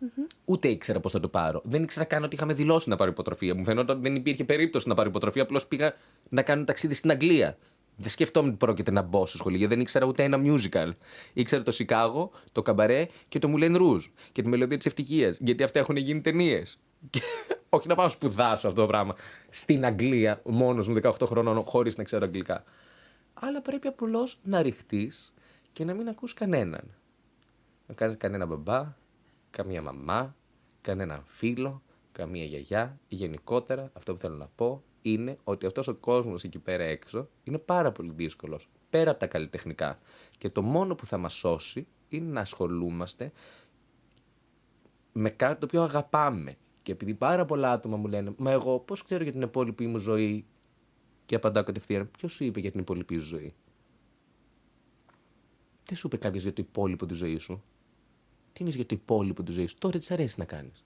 Mm-hmm. 0.00 0.32
Ούτε 0.44 0.68
ήξερα 0.68 1.00
πώς 1.00 1.12
θα 1.12 1.20
το 1.20 1.28
πάρω. 1.28 1.62
Δεν 1.64 1.82
ήξερα 1.82 2.04
καν 2.04 2.24
ότι 2.24 2.34
είχαμε 2.34 2.54
δηλώσει 2.54 2.88
να 2.88 2.96
πάρω 2.96 3.10
υποτροφία. 3.10 3.54
Μου 3.54 3.64
φαίνονταν 3.64 3.96
ότι 3.96 4.08
δεν 4.08 4.16
υπήρχε 4.16 4.44
περίπτωση 4.44 4.88
να 4.88 4.94
πάρω 4.94 5.08
υποτροφία. 5.08 5.42
Απλώς 5.42 5.66
πήγα 5.66 5.94
να 6.28 6.42
κάνω 6.42 6.64
ταξίδι 6.64 6.94
στην 6.94 7.10
Αγγλία. 7.10 7.56
Δεν 8.00 8.10
σκεφτόμουν 8.10 8.48
ότι 8.48 8.58
πρόκειται 8.58 8.90
να 8.90 9.02
μπω 9.02 9.26
στο 9.26 9.36
σχολείο, 9.36 9.58
γιατί 9.58 9.74
δεν 9.74 9.82
ήξερα 9.82 10.06
ούτε 10.06 10.22
ένα 10.22 10.40
musical. 10.44 10.90
Ήξερα 11.32 11.62
το 11.62 11.70
Σικάγο, 11.70 12.30
το 12.52 12.62
Καμπαρέ 12.62 13.08
και 13.28 13.38
το 13.38 13.48
Μουλέν 13.48 13.76
Ρούζ 13.76 14.06
και 14.32 14.42
τη 14.42 14.48
μελωδία 14.48 14.76
της 14.76 14.86
ευτυχίας. 14.86 15.38
Γιατί 15.40 15.62
αυτά 15.62 15.78
έχουν 15.78 15.96
γίνει 15.96 16.20
ταινίες. 16.20 16.78
Όχι 17.68 17.88
να 17.88 17.94
πάω 17.94 18.04
να 18.04 18.10
σπουδάσω 18.10 18.68
αυτό 18.68 18.80
το 18.80 18.86
πράγμα 18.86 19.14
στην 19.50 19.84
Αγγλία, 19.84 20.40
μόνος 20.44 20.88
μου 20.88 20.96
18 21.02 21.10
χρονών, 21.24 21.62
χωρίς 21.62 21.96
να 21.96 22.04
ξέρω 22.04 22.24
αγγλικά. 22.24 22.64
Αλλά 23.34 23.62
πρέπει 23.62 23.86
απλώς 23.86 24.38
να 24.42 24.62
ρηχτείς 24.62 25.32
και 25.72 25.84
να 25.84 25.94
μην 25.94 26.08
ακούς 26.08 26.34
κανέναν. 26.34 26.94
Να 27.86 27.94
κάνεις 27.94 28.16
κανένα 28.16 28.46
μπαμπά, 28.46 28.96
καμία 29.50 29.82
μαμά, 29.82 30.36
κανέναν 30.80 31.22
φίλο, 31.26 31.82
καμία 32.12 32.44
γιαγιά. 32.44 32.98
Γενικότερα, 33.08 33.90
αυτό 33.92 34.14
που 34.14 34.20
θέλω 34.20 34.36
να 34.36 34.48
πω 34.56 34.82
είναι 35.02 35.38
ότι 35.44 35.66
αυτός 35.66 35.88
ο 35.88 35.94
κόσμος 35.94 36.44
εκεί 36.44 36.58
πέρα 36.58 36.84
έξω 36.84 37.28
είναι 37.44 37.58
πάρα 37.58 37.92
πολύ 37.92 38.12
δύσκολος. 38.14 38.68
Πέρα 38.90 39.10
από 39.10 39.20
τα 39.20 39.26
καλλιτεχνικά. 39.26 39.98
Και 40.38 40.50
το 40.50 40.62
μόνο 40.62 40.94
που 40.94 41.06
θα 41.06 41.18
μας 41.18 41.34
σώσει 41.34 41.86
είναι 42.08 42.30
να 42.32 42.40
ασχολούμαστε 42.40 43.32
με 45.12 45.30
κάτι 45.30 45.60
το 45.60 45.66
οποίο 45.66 45.82
αγαπάμε. 45.82 46.56
Και 46.82 46.92
επειδή 46.92 47.14
πάρα 47.14 47.44
πολλά 47.44 47.72
άτομα 47.72 47.96
μου 47.96 48.06
λένε, 48.06 48.34
Μα 48.36 48.50
εγώ 48.50 48.78
πώς 48.78 49.02
ξέρω 49.02 49.22
για 49.22 49.32
την 49.32 49.42
υπόλοιπη 49.42 49.86
μου 49.86 49.98
ζωή, 49.98 50.46
και 51.26 51.34
απαντάω 51.34 51.62
κατευθείαν, 51.62 52.10
Ποιος 52.18 52.32
σου 52.32 52.44
είπε 52.44 52.60
για 52.60 52.70
την 52.70 52.80
υπόλοιπη 52.80 53.18
σου 53.18 53.26
ζωή; 53.26 53.54
Δεν 55.84 55.96
σου 55.96 56.06
είπε 56.06 56.16
κάποιος 56.16 56.42
για 56.42 56.52
το 56.52 56.62
υπόλοιπο 56.68 57.06
της 57.06 57.16
ζωής 57.16 57.42
σου; 57.42 57.62
Τι 58.52 58.62
είναι 58.64 58.72
για 58.74 58.86
το 58.86 58.94
υπόλοιπο 58.94 59.42
της 59.42 59.54
ζωής 59.54 59.70
σου; 59.70 59.78
Τώρα 59.78 59.98
τι 59.98 60.06
αρέσει 60.10 60.34
να 60.38 60.44
κάνεις. 60.44 60.84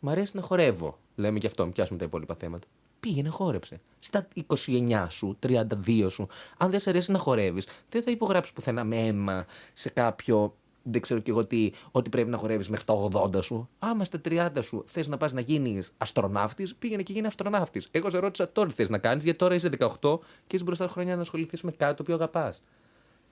Μ' 0.00 0.08
αρέσει 0.08 0.36
να 0.36 0.42
χορεύω. 0.42 0.98
Λέμε 1.14 1.38
και 1.38 1.46
αυτό, 1.46 1.64
μην 1.64 1.72
πιάσουμε 1.72 1.98
τα 1.98 2.04
υπόλοιπα 2.04 2.34
θέματα. 2.34 2.66
Πήγαινε, 3.00 3.28
χόρεψε. 3.28 3.80
Στα 3.98 4.28
29 4.46 5.06
σου, 5.08 5.36
32 5.42 6.06
σου, 6.10 6.28
αν 6.56 6.70
δεν 6.70 6.80
σε 6.80 6.90
αρέσει 6.90 7.12
να 7.12 7.18
χορεύεις, 7.18 7.66
δεν 7.88 8.02
θα 8.02 8.10
υπογράψεις 8.10 8.54
πουθενά 8.54 8.84
με 8.84 8.96
αίμα 8.96 9.46
σε 9.72 9.88
κάποιο. 9.90 10.54
Δεν 10.82 11.00
ξέρω 11.00 11.20
κι 11.20 11.30
εγώ 11.30 11.44
τι, 11.44 11.72
ότι 11.90 12.08
πρέπει 12.08 12.30
να 12.30 12.36
χορεύεις 12.36 12.68
μέχρι 12.68 12.84
τα 12.84 13.08
80 13.12 13.42
σου. 13.42 13.68
Άμα 13.78 14.04
στα 14.04 14.20
30 14.24 14.48
σου 14.60 14.84
θες 14.86 15.08
να 15.08 15.16
πας 15.16 15.32
να 15.32 15.40
γίνεις 15.40 15.92
αστροναύτης, 15.98 16.74
πήγαινε 16.74 17.02
και 17.02 17.12
γίνει 17.12 17.26
αστροναύτης. 17.26 17.88
Εγώ 17.90 18.10
σε 18.10 18.18
ρώτησα 18.18 18.52
τώρα 18.52 18.68
τι 18.68 18.74
θες 18.74 18.88
να 18.88 18.98
κάνεις, 18.98 19.24
γιατί 19.24 19.38
τώρα 19.38 19.54
είσαι 19.54 19.68
18 20.00 20.18
και 20.46 20.56
είσαι 20.56 20.64
μπροστά 20.64 20.88
χρόνια 20.88 21.14
να 21.14 21.20
ασχοληθείς 21.20 21.62
με 21.62 21.70
κάτι 21.70 21.94
το 21.94 22.02
οποίο 22.02 22.14
αγαπάς. 22.14 22.62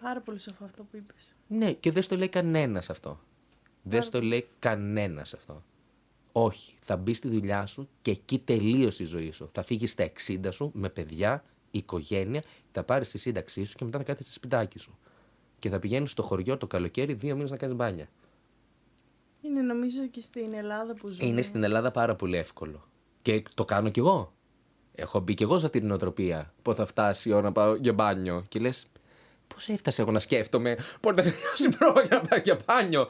Πάρα 0.03 0.21
πολύ 0.21 0.39
σοφό 0.39 0.65
αυτό 0.65 0.83
που 0.83 0.97
είπες. 0.97 1.35
Ναι, 1.47 1.73
και 1.73 1.93
δεν 1.93 2.03
στο 2.03 2.17
λέει 2.17 2.29
κανένας 2.29 2.91
αυτό. 2.91 3.21
Δεν 3.83 4.03
στο 4.03 4.23
λέει 4.23 4.49
κανένας 4.59 5.35
αυτό. 5.35 5.63
Όχι. 6.43 6.75
Θα 6.81 6.97
μπει 6.97 7.15
στη 7.15 7.29
δουλειά 7.29 7.67
σου 7.67 7.89
και 8.03 8.11
εκεί 8.11 8.39
τελείωσε 8.39 9.03
η 9.03 9.07
ζωή 9.07 9.31
σου. 9.31 9.49
Θα 9.53 9.63
φύγεις 9.63 9.91
στα 9.91 10.11
60 10.27 10.49
σου 10.51 10.71
με 10.75 10.89
παιδιά, 10.89 11.45
οικογένεια, 11.71 12.43
θα 12.71 12.85
πάρεις 12.85 13.11
τη 13.11 13.19
σύνταξή 13.19 13.65
σου 13.65 13.77
και 13.77 13.85
μετά 13.85 13.99
θα 13.99 14.05
κάθεσαι 14.05 14.31
στο 14.31 14.39
σπιτάκι 14.39 14.79
σου. 14.79 14.99
Και 15.59 15.69
θα 15.69 15.79
πηγαίνεις 15.79 16.11
στο 16.11 16.23
χωριό 16.23 16.57
το 16.57 16.67
καλοκαίρι 16.67 17.13
δύο 17.13 17.35
μήνες 17.35 17.51
να 17.51 17.57
κάνεις 17.57 17.77
μπάνια. 17.77 18.09
Είναι 19.41 19.61
νομίζω 19.61 20.07
και 20.07 20.21
στην 20.21 20.55
Ελλάδα 20.55 20.95
που 20.95 21.09
ζούμε. 21.09 21.29
Είναι 21.29 21.43
στην 21.43 21.63
Ελλάδα 21.63 21.91
πάρα 21.91 22.15
πολύ 22.15 22.37
εύκολο. 22.37 22.89
Και 23.23 23.43
το 23.55 23.65
κάνω 23.65 23.89
κι 23.89 23.99
εγώ. 23.99 24.33
Έχω 24.93 25.21
μπει 25.21 25.35
κι 25.35 25.43
εγώ 25.43 25.59
σε 25.59 25.67
αυτή 25.67 25.81
την 25.81 25.91
οτροπία. 25.91 26.55
Πότε 26.63 26.77
θα 26.81 26.87
φτάσει 26.87 27.29
η 27.29 27.33
ώρα 27.33 27.43
να 27.43 27.53
πάω 27.53 27.75
για 27.75 27.93
μπάνιο. 27.93 28.45
Και 28.49 28.59
λες, 28.59 28.87
πώς 29.47 29.69
έφτασε 29.69 30.03
εγώ 30.03 30.11
να 30.11 30.21
σκέφτομαι 30.21 30.79
πότε 31.01 31.23
θα 31.23 31.31
τελειώσει 31.31 31.65
η 31.65 32.09
να 32.11 32.21
πάω 32.21 32.39
για 32.45 32.61
μπάνιο. 32.67 33.09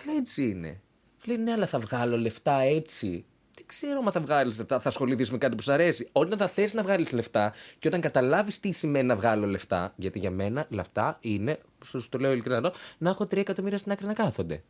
Αλλά 0.00 0.16
έτσι 0.16 0.50
είναι. 0.50 0.80
Λέει 1.26 1.36
ναι, 1.36 1.52
αλλά 1.52 1.66
θα 1.66 1.78
βγάλω 1.78 2.16
λεφτά 2.16 2.60
έτσι. 2.60 3.24
Δεν 3.54 3.66
ξέρω 3.66 3.98
αν 3.98 4.12
θα 4.12 4.20
βγάλεις 4.20 4.58
λεφτά, 4.58 4.80
θα 4.80 4.88
ασχοληθείς 4.88 5.30
με 5.30 5.38
κάτι 5.38 5.54
που 5.54 5.62
σου 5.62 5.72
αρέσει. 5.72 6.08
Όταν 6.12 6.38
θα 6.38 6.48
θες 6.48 6.74
να 6.74 6.82
βγάλεις 6.82 7.12
λεφτά 7.12 7.52
και 7.78 7.88
όταν 7.88 8.00
καταλάβεις 8.00 8.60
τι 8.60 8.72
σημαίνει 8.72 9.06
να 9.06 9.16
βγάλω 9.16 9.46
λεφτά, 9.46 9.92
γιατί 9.96 10.18
για 10.18 10.30
μένα 10.30 10.66
λεφτά 10.68 11.18
είναι, 11.20 11.58
σου 11.84 12.08
το 12.08 12.18
λέω 12.18 12.32
ειλικρινά, 12.32 12.72
να 12.98 13.10
έχω 13.10 13.24
3 13.24 13.36
εκατομμύρια 13.36 13.78
στην 13.78 13.92
άκρη 13.92 14.06
να 14.06 14.12
κάθονται. 14.12 14.62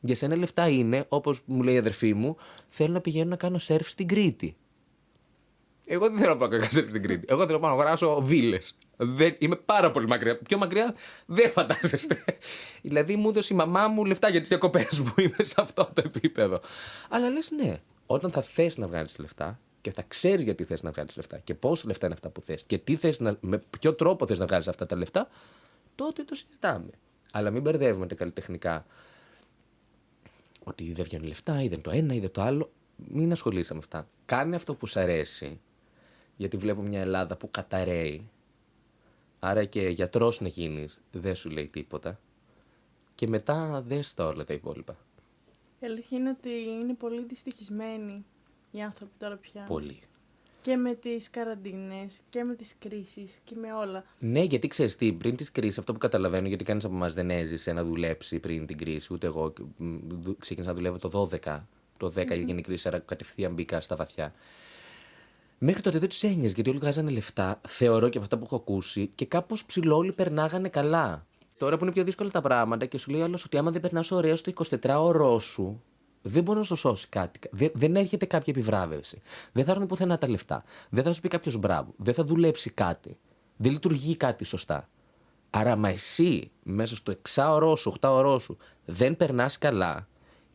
Για 0.00 0.14
σένα 0.14 0.36
λεφτά 0.36 0.68
είναι, 0.68 1.04
όπως 1.08 1.40
μου 1.44 1.62
λέει 1.62 1.74
η 1.74 1.78
αδερφή 1.78 2.14
μου, 2.14 2.36
θέλω 2.68 2.92
να 2.92 3.00
πηγαίνω 3.00 3.30
να 3.30 3.36
κάνω 3.36 3.58
σερφ 3.58 3.90
στην 3.90 4.08
Κρήτη. 4.08 4.56
Εγώ 5.86 6.08
δεν 6.08 6.18
θέλω 6.18 6.30
να 6.30 6.36
πάω 6.36 6.48
κακά 6.48 6.70
στην 6.70 7.02
Κρήτη. 7.02 7.24
Εγώ 7.28 7.40
θέλω 7.46 7.58
να 7.58 7.58
πάω 7.58 7.76
να 7.76 7.82
αγοράσω 7.82 8.22
βίλες. 8.22 8.74
Είμαι 9.38 9.56
πάρα 9.56 9.90
πολύ 9.90 10.06
μακριά. 10.06 10.38
Πιο 10.38 10.58
μακριά 10.58 10.94
δεν 11.26 11.50
φαντάζεστε. 11.50 12.24
δηλαδή 12.82 13.16
μου 13.16 13.28
έδωσε 13.28 13.54
η 13.54 13.56
μαμά 13.56 13.88
μου 13.88 14.04
λεφτά 14.04 14.28
για 14.28 14.40
τις 14.40 14.48
διακοπές 14.48 14.98
μου. 14.98 15.14
Είμαι 15.22 15.42
σε 15.42 15.54
αυτό 15.56 15.90
το 15.94 16.02
επίπεδο. 16.04 16.60
Αλλά 17.08 17.30
λες 17.30 17.50
ναι, 17.50 17.80
όταν 18.06 18.30
θα 18.30 18.42
θες 18.42 18.76
να 18.76 18.86
βγάλεις 18.86 19.18
λεφτά 19.18 19.60
και 19.80 19.92
θα 19.92 20.02
ξέρεις 20.08 20.44
γιατί 20.44 20.64
θες 20.64 20.82
να 20.82 20.90
βγάλεις 20.90 21.16
λεφτά 21.16 21.38
και 21.38 21.54
πόσο 21.54 21.86
λεφτά 21.86 22.06
είναι 22.06 22.14
αυτά 22.14 22.28
που 22.28 22.40
θες 22.40 22.62
και 22.62 22.78
τι 22.78 22.96
θες 22.96 23.20
να, 23.20 23.36
με 23.40 23.62
ποιο 23.78 23.94
τρόπο 23.94 24.26
θες 24.26 24.38
να 24.38 24.46
βγάλεις 24.46 24.68
αυτά 24.68 24.86
τα 24.86 24.96
λεφτά, 24.96 25.28
τότε 25.94 26.22
το 26.22 26.34
συζητάμε. 26.34 26.90
Αλλά 27.32 27.50
μην 27.50 27.62
μπερδεύουμε 27.62 28.06
τα 28.06 28.14
καλλιτεχνικά. 28.14 28.86
Ότι 30.64 30.92
δεν 30.92 31.04
βγαίνουν 31.04 31.26
λεφτά, 31.26 31.62
ή 31.62 31.68
δεν 31.68 31.80
το 31.80 31.90
ένα, 31.90 32.14
ή 32.14 32.18
δεν 32.18 32.30
το 32.30 32.42
άλλο. 32.42 32.72
Μην 32.96 33.32
ασχολείσαι 33.32 33.72
με 33.72 33.78
αυτά. 33.78 34.08
Κάνε 34.24 34.56
αυτό 34.56 34.74
που 34.74 34.86
σου 34.86 35.00
αρέσει 35.00 35.60
γιατί 36.42 36.56
βλέπω 36.56 36.82
μια 36.82 37.00
Ελλάδα 37.00 37.36
που 37.36 37.50
καταραίει. 37.50 38.28
Άρα 39.38 39.64
και 39.64 39.88
γιατρός 39.88 40.40
να 40.40 40.48
γίνεις, 40.48 41.00
δεν 41.12 41.34
σου 41.34 41.50
λέει 41.50 41.66
τίποτα. 41.66 42.20
Και 43.14 43.26
μετά 43.28 43.82
δες 43.86 44.14
τα 44.14 44.26
όλα 44.26 44.44
τα 44.44 44.54
υπόλοιπα. 44.54 44.96
Η 45.80 45.86
αλήθεια 45.86 46.18
είναι 46.18 46.30
ότι 46.30 46.50
είναι 46.80 46.94
πολύ 46.94 47.24
δυστυχισμένοι 47.24 48.24
οι 48.70 48.82
άνθρωποι 48.82 49.12
τώρα 49.18 49.36
πια. 49.36 49.64
Πολύ. 49.64 50.00
Και 50.60 50.76
με 50.76 50.94
τις 50.94 51.30
καραντίνες 51.30 52.20
και 52.30 52.44
με 52.44 52.54
τις 52.54 52.74
κρίσεις 52.78 53.38
και 53.44 53.54
με 53.60 53.72
όλα. 53.72 54.04
Ναι, 54.18 54.42
γιατί 54.42 54.68
ξέρεις 54.68 54.96
τι, 54.96 55.12
πριν 55.12 55.36
τη 55.36 55.52
κρίση, 55.52 55.80
αυτό 55.80 55.92
που 55.92 55.98
καταλαβαίνω, 55.98 56.48
γιατί 56.48 56.64
κανείς 56.64 56.84
από 56.84 56.94
εμάς 56.94 57.14
δεν 57.14 57.30
έζησε 57.30 57.72
να 57.72 57.84
δουλέψει 57.84 58.38
πριν 58.38 58.66
την 58.66 58.78
κρίση, 58.78 59.12
ούτε 59.12 59.26
εγώ 59.26 59.52
ξεκίνησα 60.38 60.70
να 60.70 60.76
δουλεύω 60.76 60.98
το 60.98 61.28
12. 61.44 61.60
Το 61.96 62.06
10 62.06 62.18
mm-hmm. 62.18 62.30
έγινε 62.30 62.58
η 62.58 62.62
κρίση, 62.62 62.88
άρα 62.88 62.98
κατευθείαν 62.98 63.54
μπήκα 63.54 63.80
στα 63.80 63.96
βαθιά. 63.96 64.34
Μέχρι 65.64 65.82
τότε 65.82 65.98
δεν 65.98 66.08
τους 66.08 66.22
ένοιαζε 66.22 66.54
γιατί 66.54 66.70
όλοι 66.70 66.78
βγάζανε 66.78 67.10
λεφτά, 67.10 67.60
θεωρώ 67.68 68.08
και 68.08 68.16
από 68.16 68.20
αυτά 68.20 68.38
που 68.38 68.44
έχω 68.44 68.56
ακούσει, 68.56 69.06
και 69.14 69.26
κάπως 69.26 69.64
ψηλό 69.64 69.96
όλοι 69.96 70.12
περνάγανε 70.12 70.68
καλά. 70.68 71.26
Τώρα 71.56 71.76
που 71.76 71.84
είναι 71.84 71.92
πιο 71.92 72.04
δύσκολα 72.04 72.30
τα 72.30 72.40
πράγματα 72.40 72.86
και 72.86 72.98
σου 72.98 73.10
λέει 73.10 73.22
άλλος 73.22 73.44
ότι 73.44 73.56
άμα 73.56 73.70
δεν 73.70 73.80
περνάς 73.80 74.10
ωραία 74.10 74.36
στο 74.36 74.52
24ωρό 74.82 75.40
σου, 75.40 75.82
δεν 76.22 76.42
μπορεί 76.42 76.58
να 76.58 76.64
σου 76.64 76.76
σώσει 76.76 77.06
κάτι. 77.08 77.38
Δεν, 77.52 77.70
δεν 77.74 77.96
έρχεται 77.96 78.26
κάποια 78.26 78.52
επιβράβευση. 78.56 79.20
Δεν 79.52 79.64
θα 79.64 79.70
έρθουν 79.70 79.86
πουθενά 79.86 80.18
τα 80.18 80.28
λεφτά. 80.28 80.64
Δεν 80.90 81.04
θα 81.04 81.12
σου 81.12 81.20
πει 81.20 81.28
κάποιος 81.28 81.56
μπράβο. 81.56 81.94
Δεν 81.96 82.14
θα 82.14 82.24
δουλέψει 82.24 82.70
κάτι. 82.70 83.18
Δεν 83.56 83.72
λειτουργεί 83.72 84.16
κάτι 84.16 84.44
σωστά. 84.44 84.88
Άρα, 85.50 85.76
μα 85.76 85.88
εσύ 85.88 86.50
μέσα 86.62 86.96
στο 86.96 87.14
6ωρό 87.28 87.74
σου, 87.76 87.94
8ωρό 88.00 88.36
σου 88.40 88.56
δεν 88.84 89.16
περνάς 89.16 89.58
καλά, 89.58 90.08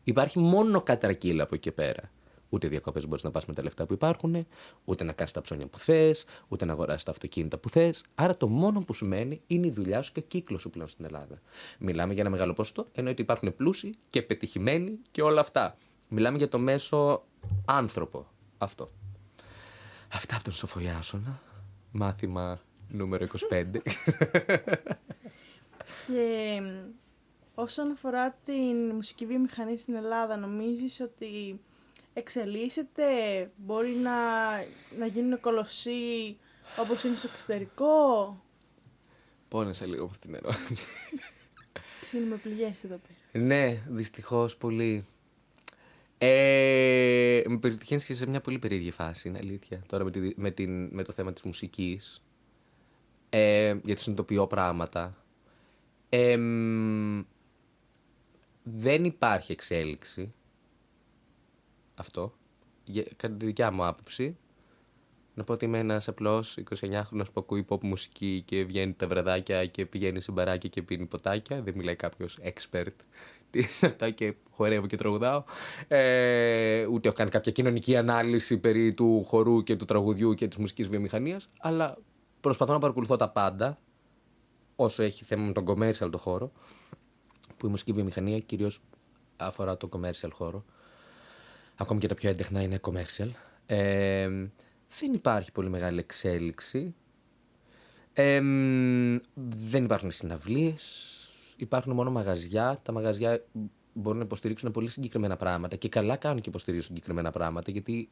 υπάρχει 0.04 0.38
μόνο 0.38 0.80
κατρακύλα 0.80 1.42
από 1.42 1.54
εκεί 1.54 1.70
πέρα. 1.70 2.10
Ούτε 2.48 2.68
διακοπές 2.68 3.06
μπορείς 3.06 3.24
να 3.24 3.30
πας 3.30 3.46
με 3.46 3.54
τα 3.54 3.62
λεφτά 3.62 3.86
που 3.86 3.92
υπάρχουν, 3.92 4.46
ούτε 4.84 5.04
να 5.04 5.12
κάνεις 5.12 5.32
τα 5.32 5.40
ψώνια 5.40 5.66
που 5.66 5.78
θες, 5.78 6.24
ούτε 6.48 6.64
να 6.64 6.72
αγοράσεις 6.72 7.02
τα 7.02 7.10
αυτοκίνητα 7.10 7.58
που 7.58 7.68
θες. 7.68 8.04
Άρα 8.14 8.36
το 8.36 8.48
μόνο 8.48 8.80
που 8.80 8.94
σου 8.94 9.06
μένει 9.06 9.42
είναι 9.46 9.66
η 9.66 9.70
δουλειά 9.70 10.02
σου 10.02 10.12
και 10.12 10.20
ο 10.20 10.22
κύκλος 10.22 10.60
σου 10.60 10.70
πλέον 10.70 10.88
στην 10.88 11.04
Ελλάδα. 11.04 11.40
Μιλάμε 11.78 12.12
για 12.12 12.22
ένα 12.22 12.30
μεγάλο 12.30 12.52
ποσοστό, 12.52 12.86
ενώ 12.92 13.10
ότι 13.10 13.22
υπάρχουν 13.22 13.54
πλούσιοι 13.54 13.94
και 14.10 14.22
πετυχημένοι 14.22 14.98
και 15.10 15.22
όλα 15.22 15.40
αυτά. 15.40 15.76
Μιλάμε 16.08 16.38
για 16.38 16.48
το 16.48 16.58
μέσο 16.58 17.24
άνθρωπο. 17.64 18.26
Αυτό. 18.58 18.90
Αυτά 20.12 20.34
από 20.34 20.44
τον 20.44 20.52
Σοφοιάσονα. 20.52 21.40
Μάθημα 21.92 22.60
νούμερο 22.88 23.26
25. 23.50 23.80
και 26.06 26.60
όσον 27.54 27.90
αφορά 27.90 28.38
την 28.44 28.94
μουσική 28.94 29.26
βιομηχανία 29.26 29.78
στην 29.78 29.94
Ελλάδα, 29.94 30.36
νομίζεις 30.36 31.00
ότι 31.00 31.60
εξελίσσεται, 32.18 33.04
μπορεί 33.56 33.90
να, 33.90 34.12
να 34.98 35.06
γίνουν 35.06 35.40
κολοσσοί 35.40 36.38
όπως 36.78 37.04
είναι 37.04 37.16
στο 37.16 37.28
εξωτερικό; 37.32 38.42
Πόνεσα 39.48 39.86
λίγο 39.86 40.02
από 40.04 40.12
αυτήν 40.12 40.32
την 40.32 40.40
ερώτηση. 40.44 40.86
Ξύνουμε 42.00 42.36
πληγές 42.36 42.84
εδώ 42.84 43.00
πέρα. 43.06 43.44
Ναι, 43.46 43.82
δυστυχώς 43.88 44.56
πολύ. 44.56 45.06
Ε, 46.18 47.42
με 47.46 47.58
πετυχαίνεις 47.58 48.04
και 48.04 48.14
σε 48.14 48.26
μια 48.26 48.40
πολύ 48.40 48.58
περίεργη 48.58 48.90
φάση, 48.90 49.28
είναι 49.28 49.38
αλήθεια. 49.38 49.82
Τώρα 49.88 50.04
με, 50.04 50.10
τη, 50.10 50.32
με, 50.36 50.50
την, 50.50 50.88
με 50.92 51.02
το 51.02 51.12
θέμα 51.12 51.32
της 51.32 51.42
μουσικής. 51.42 52.22
Ε, 53.30 53.76
γιατί 53.84 54.00
συνειδητοποιώ 54.00 54.46
πράγματα. 54.46 55.24
Ε, 56.08 56.38
δεν 58.62 59.04
υπάρχει 59.04 59.52
εξέλιξη 59.52 60.34
αυτό. 61.98 62.32
Για, 62.84 63.04
κατά 63.16 63.34
τη 63.34 63.46
δικιά 63.46 63.70
μου 63.70 63.84
άποψη, 63.84 64.36
να 65.38 65.44
πω 65.44 65.52
ότι 65.52 65.64
είμαι 65.64 65.78
ένας 65.78 66.08
απλός 66.08 66.58
29χρονο 66.70 67.24
που 67.32 67.40
ακούει 67.40 67.64
pop 67.68 67.82
μουσική 67.82 68.42
και 68.44 68.64
βγαίνει 68.64 68.92
τα 68.92 69.06
βραδάκια 69.06 69.66
και 69.66 69.86
πηγαίνει 69.86 70.20
σε 70.20 70.32
μπαράκια 70.32 70.68
και 70.68 70.82
πίνει 70.82 71.06
ποτάκια. 71.06 71.62
Δεν 71.62 71.74
μιλάει 71.76 71.96
κάποιος 71.96 72.38
expert. 72.42 72.92
Τι 73.50 73.64
αυτά 73.82 74.10
και 74.10 74.34
χορεύω 74.50 74.86
και 74.86 74.96
τραγουδάω. 74.96 75.44
Ε, 75.88 76.86
ούτε 76.86 77.08
έχω 77.08 77.16
κάνει 77.16 77.30
κάποια 77.30 77.52
κοινωνική 77.52 77.96
ανάλυση 77.96 78.58
περί 78.58 78.94
του 78.94 79.24
χορού 79.24 79.62
και 79.62 79.76
του 79.76 79.84
τραγουδιού 79.84 80.34
και 80.34 80.48
της 80.48 80.56
μουσικής 80.56 80.88
βιομηχανίας. 80.88 81.48
Αλλά 81.58 81.98
προσπαθώ 82.40 82.72
να 82.72 82.78
παρακολουθώ 82.78 83.16
τα 83.16 83.28
πάντα 83.28 83.78
όσο 84.76 85.02
έχει 85.02 85.24
θέμα 85.24 85.44
με 85.44 85.52
τον 85.52 85.64
commercial 85.66 86.08
το 86.10 86.18
χώρο. 86.18 86.52
Που 87.56 87.66
η 87.66 87.68
μουσική 87.68 87.92
βιομηχανία 87.92 88.38
κυρίως 88.38 88.80
αφορά 89.36 89.76
τον 89.76 89.90
commercial 89.92 90.30
χώρο 90.32 90.64
ακόμη 91.78 92.00
και 92.00 92.08
τα 92.08 92.14
πιο 92.14 92.30
έντεχνα 92.30 92.62
είναι 92.62 92.80
commercial. 92.82 93.28
Ε, 93.66 94.28
δεν 94.98 95.12
υπάρχει 95.12 95.52
πολύ 95.52 95.68
μεγάλη 95.68 95.98
εξέλιξη. 95.98 96.94
Ε, 98.12 98.40
δεν 99.70 99.84
υπάρχουν 99.84 100.10
συναυλίες, 100.10 101.14
υπάρχουν 101.56 101.92
μόνο 101.92 102.10
μαγαζιά. 102.10 102.80
Τα 102.82 102.92
μαγαζιά 102.92 103.44
μπορούν 103.92 104.18
να 104.18 104.24
υποστηρίξουν 104.24 104.70
πολύ 104.70 104.90
συγκεκριμένα 104.90 105.36
πράγματα 105.36 105.76
και 105.76 105.88
καλά 105.88 106.16
κάνουν 106.16 106.40
και 106.40 106.48
υποστηρίζουν 106.48 106.86
συγκεκριμένα 106.86 107.30
πράγματα 107.30 107.70
γιατί 107.70 108.08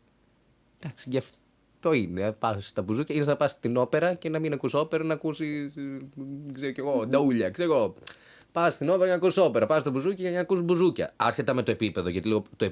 εντάξει, 0.83 1.09
γι' 1.11 1.17
αυτό 1.17 1.93
είναι. 1.93 2.33
Πας 2.33 2.67
στα 2.67 2.83
μπουζούκια, 2.83 3.15
είναι 3.15 3.25
να 3.25 3.37
πας 3.37 3.51
στην 3.51 3.77
όπερα 3.77 4.15
και 4.15 4.29
να 4.29 4.39
μην 4.39 4.53
ακούσει 4.53 4.77
όπερα, 4.77 5.05
να 5.05 5.15
ακούσεις. 5.15 5.75
ξέρω 6.53 6.73
κι 6.73 6.81
εγώ, 6.81 7.07
νταούλια, 7.07 7.51
ξέρω 7.51 7.73
εγώ. 7.73 7.95
Πας 8.53 8.75
στην 8.75 8.89
όπερα 8.89 9.05
για 9.05 9.17
να 9.17 9.23
ακούσει 9.23 9.41
όπερα, 9.41 9.67
πας 9.67 9.81
στο 9.81 9.91
μπουζούκι 9.91 10.23
για 10.23 10.31
να 10.31 10.41
ακούσει 10.41 10.63
μπουζούκια. 10.63 11.13
Άσχετα 11.17 11.55
με 11.55 11.63
το 11.63 11.71
επίπεδο, 11.71 12.09
γιατί 12.09 12.29
λίγο 12.29 12.43
το 12.57 12.65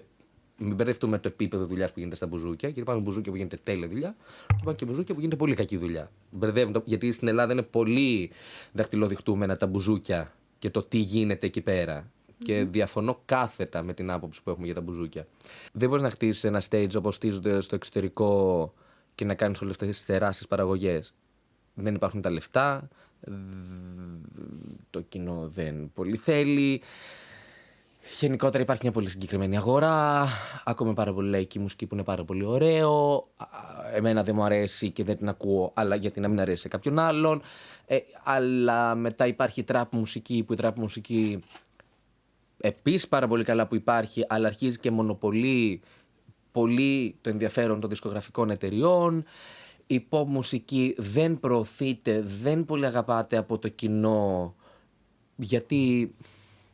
μην 0.59 0.74
μπερδευτούμε 0.74 1.18
το 1.18 1.28
επίπεδο 1.28 1.66
δουλειάς 1.66 1.92
που 1.92 1.98
γίνεται 1.98 2.16
στα 2.16 2.26
μπουζούκια. 2.26 2.68
Γιατί 2.68 2.80
υπάρχουν 2.80 3.05
μπουζούκια 3.05 3.30
που 3.30 3.36
γίνεται 3.36 3.59
τέλεια 3.62 3.88
δουλειά 3.88 4.16
και 4.46 4.55
υπάρχουν 4.55 4.76
και 4.76 4.84
μπουζούκια 4.84 5.14
που 5.14 5.20
γίνεται 5.20 5.36
πολύ 5.36 5.55
κακή 5.55 5.76
δουλειά. 5.76 6.11
Μπερδεύουν, 6.30 6.82
γιατί 6.84 7.12
στην 7.12 7.28
Ελλάδα 7.28 7.52
είναι 7.52 7.62
πολύ 7.62 8.30
δαχτυλοδειχτούμενα 8.72 9.57
τα 9.57 9.66
μπουζούκια 9.66 10.32
και 10.59 10.70
το 10.70 10.82
τι 10.82 10.98
γίνεται 10.98 11.46
εκεί 11.46 11.61
πέρα. 11.61 12.11
Και 12.38 12.64
διαφωνώ 12.64 13.20
κάθετα 13.24 13.82
με 13.82 13.94
την 13.94 14.11
άποψη 14.11 14.42
που 14.42 14.50
έχουμε 14.50 14.66
για 14.66 14.74
τα 14.74 14.80
μπουζούκια. 14.80 15.26
Δεν 15.72 15.88
μπορείς 15.88 16.02
να 16.02 16.11
χτίσεις 16.11 16.44
ένα 16.44 16.62
stage 16.70 16.96
όπως 16.96 17.14
στίζονται 17.14 17.61
στο 17.61 17.74
εξωτερικό 17.74 18.72
και 19.14 19.24
να 19.24 19.34
κάνεις 19.34 19.61
όλες 19.61 19.72
αυτές 19.72 19.88
τις 19.88 20.05
τεράστιε 20.05 20.46
παραγωγές. 20.48 21.14
Δεν 21.74 21.94
υπάρχουν 21.94 22.20
τα 22.20 22.30
λεφτά. 22.30 22.88
Το 24.90 25.00
κοινό 25.00 25.48
δεν 25.55 25.90
πολύ 25.94 26.16
θέλει. 26.16 26.82
Γενικότερα 28.20 28.62
υπάρχει 28.62 28.82
μια 28.82 28.92
πολύ 28.92 29.11
συγκεκριμένη 29.11 29.57
αγορά. 29.57 30.28
Ακούμε 30.64 30.92
πάρα 30.92 31.12
πολύ 31.12 31.28
λαϊκή 31.30 31.59
μουσική 31.59 31.86
που 31.86 31.94
είναι 31.94 32.05
πάρα 32.05 32.24
πολύ 32.24 32.44
ωραίο. 32.44 33.24
Εμένα 33.94 34.22
δεν 34.22 34.34
μου 34.34 34.42
αρέσει 34.42 34.90
και 34.90 35.05
δεν 35.05 35.16
την 35.16 35.28
ακούω, 35.28 35.72
αλλά 35.74 35.94
γιατί 35.94 36.20
να 36.20 36.28
μην 36.28 36.40
αρέσει 36.40 36.61
σε 36.61 36.68
κάποιον 36.68 36.98
άλλον. 36.98 37.42
Ε, 37.86 37.98
αλλά 38.24 38.94
μετά 38.94 39.26
υπάρχει 39.26 39.61
η 39.61 39.62
τραπ 39.62 39.94
μουσική, 39.94 40.44
που 40.46 40.52
η 40.52 40.57
τραπ 40.57 40.78
μουσική 40.78 41.42
επίσης 42.57 43.09
πάρα 43.09 43.28
πολύ 43.28 43.44
καλά 43.44 43.66
που 43.66 43.74
υπάρχει, 43.74 44.24
αλλά 44.28 44.46
αρχίζει 44.46 44.78
και 44.78 44.90
μονοπολεί 44.90 45.80
πολύ 46.52 47.16
το 47.20 47.30
ενδιαφέρον 47.30 47.80
των 47.80 47.90
δισκογραφικών 47.90 48.50
εταιριών. 48.50 49.24
Η 49.86 50.07
pop 50.09 50.24
μουσική 50.26 50.94
δεν 50.98 51.40
προωθείται, 51.40 52.24
δεν 52.42 52.64
πολύ 52.64 52.86
αγαπάται 52.86 53.36
από 53.36 53.59
το 53.59 53.68
κοινό, 53.68 54.55
γιατί 55.36 56.14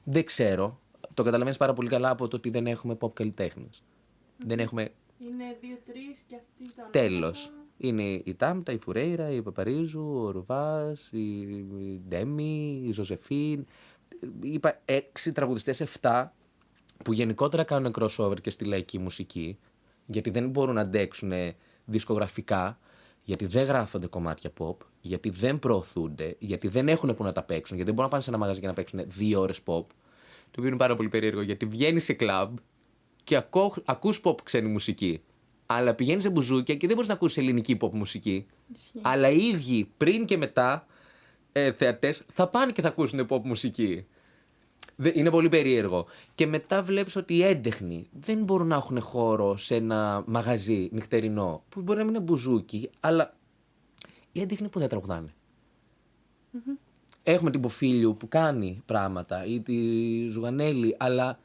δεν 0.05 0.25
ξέρω 0.25 0.81
το 1.21 1.27
καταλαβαίνεις 1.27 1.59
πάρα 1.59 1.73
πολύ 1.73 1.89
καλά 1.89 2.11
από 2.11 2.29
το 2.29 2.37
ότι 2.37 2.51
δεν 2.51 2.67
έχουμε 2.67 2.97
pop 3.01 3.13
καλλιτέχνε. 3.13 3.69
Δεν 4.37 4.59
έχουμε. 4.59 4.93
Είναι 5.19 5.57
δύο-τρει 5.61 6.17
και 6.29 6.37
αυτοί 6.37 6.73
ήταν. 6.73 6.91
Τέλος. 6.91 7.53
Είναι 7.77 8.03
η 8.03 8.35
Τάμπτα, 8.35 8.73
η 8.73 8.79
Φουρέιρα, 8.79 9.31
η 9.31 9.43
Παπαρίζου, 9.43 10.23
ο 10.25 10.31
Ρουβάς, 10.31 11.09
η 11.13 12.01
Ντέμι, 12.09 12.83
η 12.87 12.93
Ζωζεφίν. 12.93 13.67
Είπα 14.43 14.81
έξι 14.85 15.33
τραγουδιστές, 15.33 15.81
εφτά 15.81 16.35
που 17.05 17.13
γενικότερα 17.13 17.65
κάνουν 17.65 17.95
crossover 17.99 18.41
και 18.41 18.51
στη 18.51 18.65
λαϊκή 18.65 18.99
μουσική, 18.99 19.59
γιατί 20.07 20.31
δεν 20.31 20.49
μπορούν 20.49 20.75
να 20.75 20.81
αντέξουν 20.81 21.33
δισκογραφικά, 21.87 22.79
γιατί 23.25 23.47
δεν 23.47 23.65
γράφονται 23.65 24.07
κομμάτια 24.07 24.53
pop, 24.59 24.77
γιατί 25.01 25.31
δεν 25.31 25.59
προωθούνται, 25.59 26.37
γιατί 26.39 26.69
δεν 26.69 26.89
έχουν 26.89 27.15
που 27.15 27.25
να 27.25 27.33
τα 27.33 27.43
παίξουν, 27.43 27.77
γιατί 27.77 27.91
δεν 27.91 27.95
μπορούν 27.95 28.03
να 28.03 28.09
πάνε 28.09 28.23
σε 28.23 28.31
ένα 28.31 28.39
μαγαζί 28.39 28.61
και 28.61 28.67
να 28.67 28.73
παίξουν 28.73 29.01
δύο 29.07 29.41
ώρες 29.41 29.61
pop 29.65 29.85
το 30.51 30.57
οποίο 30.57 30.69
είναι 30.69 30.77
πάρα 30.77 30.95
πολύ 30.95 31.09
περίεργο 31.09 31.41
γιατί 31.41 31.67
βγαίνει 31.67 32.01
σε 32.01 32.13
κλαμπ 32.13 32.57
και 33.25 33.37
ακού, 33.37 33.73
ακούς 33.85 34.21
pop 34.25 34.43
ξένη 34.43 34.69
μουσική. 34.69 35.23
Αλλά 35.67 35.95
πηγαίνεις 35.95 36.23
σε 36.23 36.31
μπουζούκια 36.31 36.75
και 36.75 36.87
δεν 36.87 36.95
μπορείς 36.95 37.09
να 37.09 37.15
ακούσει 37.15 37.41
ελληνική 37.41 37.77
pop 37.81 37.91
μουσική. 37.93 38.47
Αλλά 39.01 39.29
οι 39.31 39.39
ίδιοι 39.39 39.93
πριν 39.97 40.25
και 40.25 40.37
μετά 40.37 40.87
ε, 41.53 41.73
θεατές 41.73 42.25
θα 42.33 42.49
πάνε 42.49 42.73
και 42.73 42.83
θα 42.83 42.89
ακούσουν 42.89 43.27
pop 43.29 43.41
μουσική. 43.43 44.07
Είναι 45.13 45.31
πολύ 45.31 45.49
περίεργο. 45.49 46.07
Και 46.35 46.47
μετά 46.47 46.83
βλέπεις 46.83 47.17
ότι 47.17 47.35
οι 47.35 47.45
έντεχνοι 47.45 48.07
δεν 48.13 48.43
μπορούν 48.43 48.67
να 48.67 48.77
έχουν 48.77 49.01
χώρο 49.01 49.57
σε 49.57 49.75
ένα 49.75 50.23
μαγαζί 50.27 50.89
νυχτερινό 50.93 51.65
που 51.69 51.81
μπορεί 51.81 51.99
να 51.99 52.05
μην 52.05 52.15
είναι 52.15 52.25
μπουζούκι, 52.25 52.91
αλλά 53.01 53.35
οι 54.33 54.41
έντεχνοι 54.41 54.69
που 54.69 54.79
δεν 54.79 54.89
τραγουδάνε. 54.89 55.35
Έχουμε 57.33 57.51
την 57.51 57.61
Ποφίλιο 57.61 58.15
που 58.15 58.29
κάνει 58.29 58.83
πράγματα 58.87 59.45
ή 59.45 59.61
τη 59.61 59.79
Ζουγανέλη, 60.29 60.97
αλλά 60.99 61.39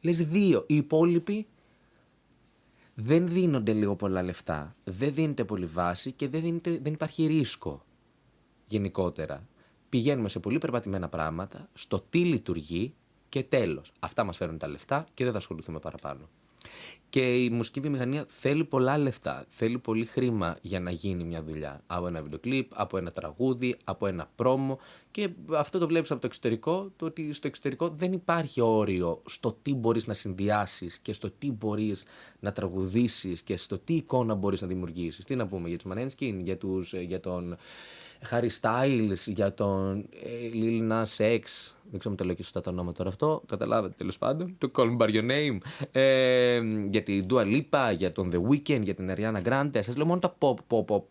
λες 0.00 0.26
δύο. 0.26 0.64
Οι 0.66 0.76
υπόλοιποι 0.76 1.46
δεν 2.94 3.28
δίνονται 3.28 3.72
λίγο 3.72 3.96
πολλά 3.96 4.22
λεφτά, 4.22 4.76
δεν 4.84 5.14
δίνεται 5.14 5.44
πολύ 5.44 5.66
βάση 5.66 6.12
και 6.12 6.28
δεν, 6.28 6.40
δίνεται, 6.40 6.78
δεν 6.82 6.92
υπάρχει 6.92 7.26
ρίσκο 7.26 7.84
γενικότερα. 8.66 9.48
Πηγαίνουμε 9.88 10.28
σε 10.28 10.40
πολύ 10.40 10.58
περπατημένα 10.58 11.08
πράγματα, 11.08 11.68
στο 11.74 12.04
τι 12.10 12.24
λειτουργεί 12.24 12.94
και 13.28 13.42
τέλος. 13.42 13.92
Αυτά 13.98 14.24
μας 14.24 14.36
φέρνουν 14.36 14.58
τα 14.58 14.68
λεφτά 14.68 15.04
και 15.14 15.24
δεν 15.24 15.32
θα 15.32 15.38
ασχοληθούμε 15.38 15.78
παραπάνω. 15.78 16.28
Και 17.14 17.44
η 17.44 17.50
μουσική 17.50 17.80
βιομηχανία 17.80 18.24
θέλει 18.28 18.64
πολλά 18.64 18.98
λεφτά, 18.98 19.44
θέλει 19.48 19.78
πολύ 19.78 20.04
χρήμα 20.04 20.56
για 20.60 20.80
να 20.80 20.90
γίνει 20.90 21.24
μια 21.24 21.42
δουλειά. 21.42 21.82
Από 21.86 22.06
ένα 22.06 22.22
βιντεοκλίπ, 22.22 22.70
από 22.74 22.96
ένα 22.96 23.12
τραγούδι, 23.12 23.76
από 23.84 24.06
ένα 24.06 24.30
πρόμο. 24.36 24.78
Και 25.10 25.28
αυτό 25.50 25.78
το 25.78 25.86
βλέπεις 25.86 26.10
από 26.10 26.20
το 26.20 26.26
εξωτερικό, 26.26 26.92
το 26.96 27.06
ότι 27.06 27.32
στο 27.32 27.46
εξωτερικό 27.46 27.88
δεν 27.88 28.12
υπάρχει 28.12 28.60
όριο 28.60 29.22
στο 29.26 29.58
τι 29.62 29.74
μπορείς 29.74 30.06
να 30.06 30.14
συνδυάσεις 30.14 30.98
και 30.98 31.12
στο 31.12 31.30
τι 31.30 31.50
μπορείς 31.50 32.04
να 32.40 32.52
τραγουδήσεις 32.52 33.42
και 33.42 33.56
στο 33.56 33.78
τι 33.78 33.94
εικόνα 33.94 34.34
μπορείς 34.34 34.60
να 34.60 34.66
δημιουργήσεις. 34.66 35.24
Τι 35.24 35.34
να 35.34 35.46
πούμε 35.46 35.68
για 35.68 35.78
τους 35.78 35.92
Maneskin, 35.92 36.40
για, 36.42 36.56
τους, 36.56 36.92
για 36.92 37.20
τον 37.20 37.56
Harry 38.30 38.48
Styles, 38.60 39.26
για 39.26 39.54
τον 39.54 40.08
ε, 40.22 40.50
Lil 40.52 40.90
Nas 40.90 41.24
X, 41.24 41.42
δεν 41.90 41.98
ξέρω 41.98 42.10
αν 42.10 42.16
το 42.16 42.24
λέω 42.24 42.34
και 42.34 42.42
σωστά 42.42 42.60
το 42.60 42.70
όνομα 42.70 42.92
τώρα 42.92 43.08
αυτό, 43.08 43.42
καταλάβατε 43.46 43.94
τέλος 43.96 44.18
πάντων, 44.18 44.54
το 44.58 44.70
Call 44.76 44.96
Me 44.96 44.96
By 44.96 45.08
Your 45.08 45.30
Name, 45.30 45.58
ε, 45.92 46.60
για 46.90 47.02
την 47.02 47.26
Dua 47.30 47.42
Lipa, 47.42 47.94
για 47.96 48.12
τον 48.12 48.30
The 48.32 48.40
Weeknd, 48.50 48.82
για 48.82 48.94
την 48.94 49.10
Ariana 49.16 49.42
Grande, 49.42 49.80
σας 49.82 49.96
λέω 49.96 50.06
μόνο 50.06 50.20
τα 50.20 50.36
pop, 50.38 50.54
pop, 50.68 50.84
pop, 50.88 51.02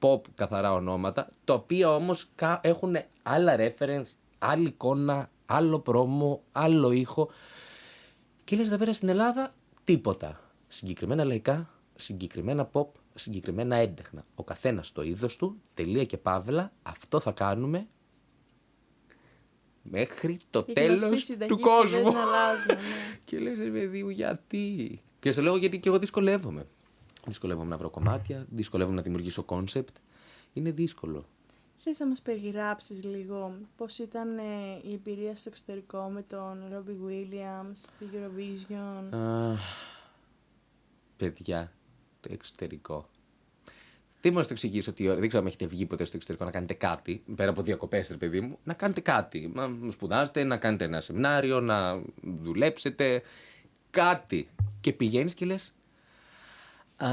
pop 0.00 0.20
καθαρά 0.34 0.72
ονόματα, 0.72 1.28
τα 1.44 1.54
οποία 1.54 1.94
όμως 1.94 2.28
έχουν 2.60 2.96
άλλα 3.22 3.56
reference, 3.58 4.10
άλλη 4.38 4.68
εικόνα, 4.68 5.30
άλλο 5.46 5.78
πρόμο, 5.78 6.42
άλλο 6.52 6.90
ήχο. 6.90 7.30
Και 8.44 8.56
λες 8.56 8.66
εδώ 8.66 8.76
πέρα 8.76 8.92
στην 8.92 9.08
Ελλάδα 9.08 9.52
τίποτα. 9.84 10.40
Συγκεκριμένα 10.68 11.24
λαϊκά, 11.24 11.70
συγκεκριμένα 11.94 12.70
pop, 12.72 12.86
συγκεκριμένα 13.20 13.76
έντεχνα. 13.76 14.24
Ο 14.34 14.44
καθένας 14.44 14.92
το 14.92 15.02
είδος 15.02 15.36
του, 15.36 15.60
τελεία 15.74 16.04
και 16.04 16.16
παύλα, 16.16 16.72
αυτό 16.82 17.20
θα 17.20 17.32
κάνουμε 17.32 17.86
μέχρι 19.82 20.38
το 20.50 20.62
τέλος 20.62 21.26
του 21.48 21.58
κόσμου. 21.60 22.02
Ναι. 22.02 22.12
και 23.24 23.38
λες, 23.38 23.58
ρε 23.58 23.70
παιδί 23.70 24.02
μου, 24.02 24.10
γιατί; 24.10 25.00
Και 25.20 25.32
στο 25.32 25.42
λέω 25.42 25.56
γιατί 25.56 25.80
και 25.80 25.88
εγώ 25.88 25.98
δυσκολεύομαι. 25.98 26.66
Δυσκολεύομαι 27.26 27.68
να 27.68 27.76
βρω 27.76 27.90
κομμάτια, 27.90 28.46
δυσκολεύομαι 28.50 28.96
να 28.96 29.02
δημιουργήσω 29.02 29.42
concept. 29.42 29.96
Είναι 30.52 30.70
δύσκολο. 30.70 31.24
Θες 31.82 31.98
να 31.98 32.06
μας 32.06 32.22
περιγράψεις 32.22 33.04
λίγο 33.04 33.54
πώς 33.76 33.98
ήταν 33.98 34.38
ε, 34.38 34.42
η 34.82 34.92
εμπειρία 34.92 35.36
στο 35.36 35.48
εξωτερικό 35.48 36.08
με 36.08 36.22
τον 36.22 36.62
Robbie 36.72 36.98
Williams, 37.06 37.74
στη 37.74 38.04
Eurovision; 38.12 39.04
παιδιά, 41.16 41.72
το 42.20 42.28
εξωτερικό. 42.32 43.08
Δεν 44.20 44.32
μπορώ 44.32 44.42
να 44.42 44.48
το 44.48 44.52
εξηγήσω 44.52 44.90
ότι 44.90 45.06
δεν 45.06 45.28
ξέρω 45.28 45.38
αν 45.38 45.46
έχετε 45.46 45.66
βγει 45.66 45.86
ποτέ 45.86 46.04
στο 46.04 46.16
εξωτερικό 46.16 46.44
να 46.44 46.50
κάνετε 46.50 46.74
κάτι, 46.74 47.22
πέρα 47.36 47.50
από 47.50 47.62
διακοπές, 47.62 48.10
ρε 48.10 48.16
παιδί 48.16 48.40
μου, 48.40 48.58
να 48.64 48.74
κάνετε 48.74 49.00
κάτι. 49.00 49.52
Να 49.54 49.90
σπουδάσετε, 49.90 50.44
να 50.44 50.56
κάνετε 50.56 50.84
ένα 50.84 51.00
σεμινάριο, 51.00 51.60
να 51.60 52.02
δουλέψετε. 52.42 53.22
Κάτι. 53.90 54.48
Και 54.80 54.92
πηγαίνεις 54.92 55.34
και 55.34 55.44
λες. 55.44 55.72
Α, 56.96 57.10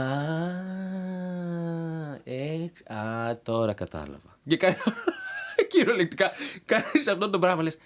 έτσι. 2.23 2.93
Α, 2.93 3.37
τώρα 3.43 3.73
κατάλαβα. 3.73 4.37
Και 4.47 4.57
κάνει. 4.57 4.75
Κυριολεκτικά 5.69 6.31
κάνεις 6.65 7.07
αυτό 7.07 7.29
το 7.29 7.39
πράγμα, 7.39 7.63
λες. 7.63 7.77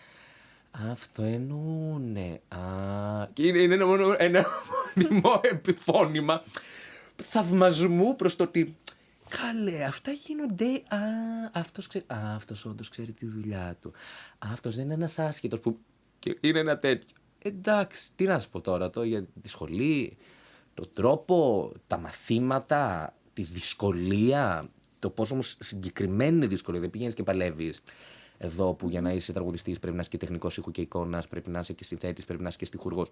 Αυτό 0.90 1.24
εννοούνε. 1.24 2.42
Α, 2.48 2.58
και 3.34 3.48
είναι, 3.48 3.60
είναι 3.60 3.74
ένα 3.74 3.86
μόνο 3.86 4.16
ένα 4.18 4.46
μόνιμο 5.08 5.40
επιφώνημα 5.44 6.44
θαυμασμού 7.22 8.16
προς 8.16 8.36
το 8.36 8.44
ότι 8.44 8.76
Καλέ, 9.30 9.84
αυτά 9.84 10.12
γίνονται. 10.12 10.66
Α, 10.88 10.98
αυτός, 11.52 11.88
ξέρει, 11.88 12.06
α, 12.08 12.36
αυτός 12.36 12.66
όντως 12.66 12.90
ξέρει 12.90 13.12
τη 13.12 13.26
δουλειά 13.26 13.78
του. 13.82 13.90
Α, 14.38 14.48
αυτός 14.52 14.76
δεν 14.76 14.86
είναι 14.86 14.94
ένας 14.94 15.20
άσχετος 15.20 15.60
που 15.60 15.80
είναι 16.42 16.60
ένα 16.60 16.78
τέτοιο. 16.78 17.16
Εντάξει, 17.40 18.10
τι 18.16 18.26
να 18.26 18.40
σου 18.40 18.50
πω 18.50 18.62
τώρα, 18.62 18.90
το, 18.90 19.04
για 19.04 19.28
τη 19.42 19.50
σχολή, 19.50 20.18
τον 20.74 20.90
τρόπο, 20.94 21.72
τα 21.88 21.98
μαθήματα, 21.98 23.14
τη 23.34 23.42
δυσκολία, 23.42 24.70
το 25.00 25.10
πόσο 25.10 25.34
όμως 25.34 25.56
συγκεκριμένη 25.60 26.36
είναι 26.36 26.48
δυσκολία. 26.48 26.80
Δεν 26.80 26.90
πηγαίνεις 26.90 27.14
και 27.14 27.24
παλεύεις. 27.24 27.82
Εδώ 28.38 28.74
που 28.74 28.90
για 28.90 29.02
να 29.02 29.12
είσαι 29.12 29.34
τραγουδιστής 29.34 29.80
πρέπει 29.80 29.96
να 29.96 30.02
είσαι 30.02 30.10
και 30.10 30.18
τεχνικός 30.18 30.58
ήχου 30.58 30.72
και 30.72 30.82
εικόνας, 30.82 31.28
πρέπει 31.28 31.50
να 31.50 31.60
είσαι 31.60 31.74
και 31.74 31.84
συνθέτης, 31.84 32.26
πρέπει 32.26 32.42
να 32.42 32.48
είσαι 32.48 32.58
και 32.58 32.66
στοιχουργό. 32.66 33.08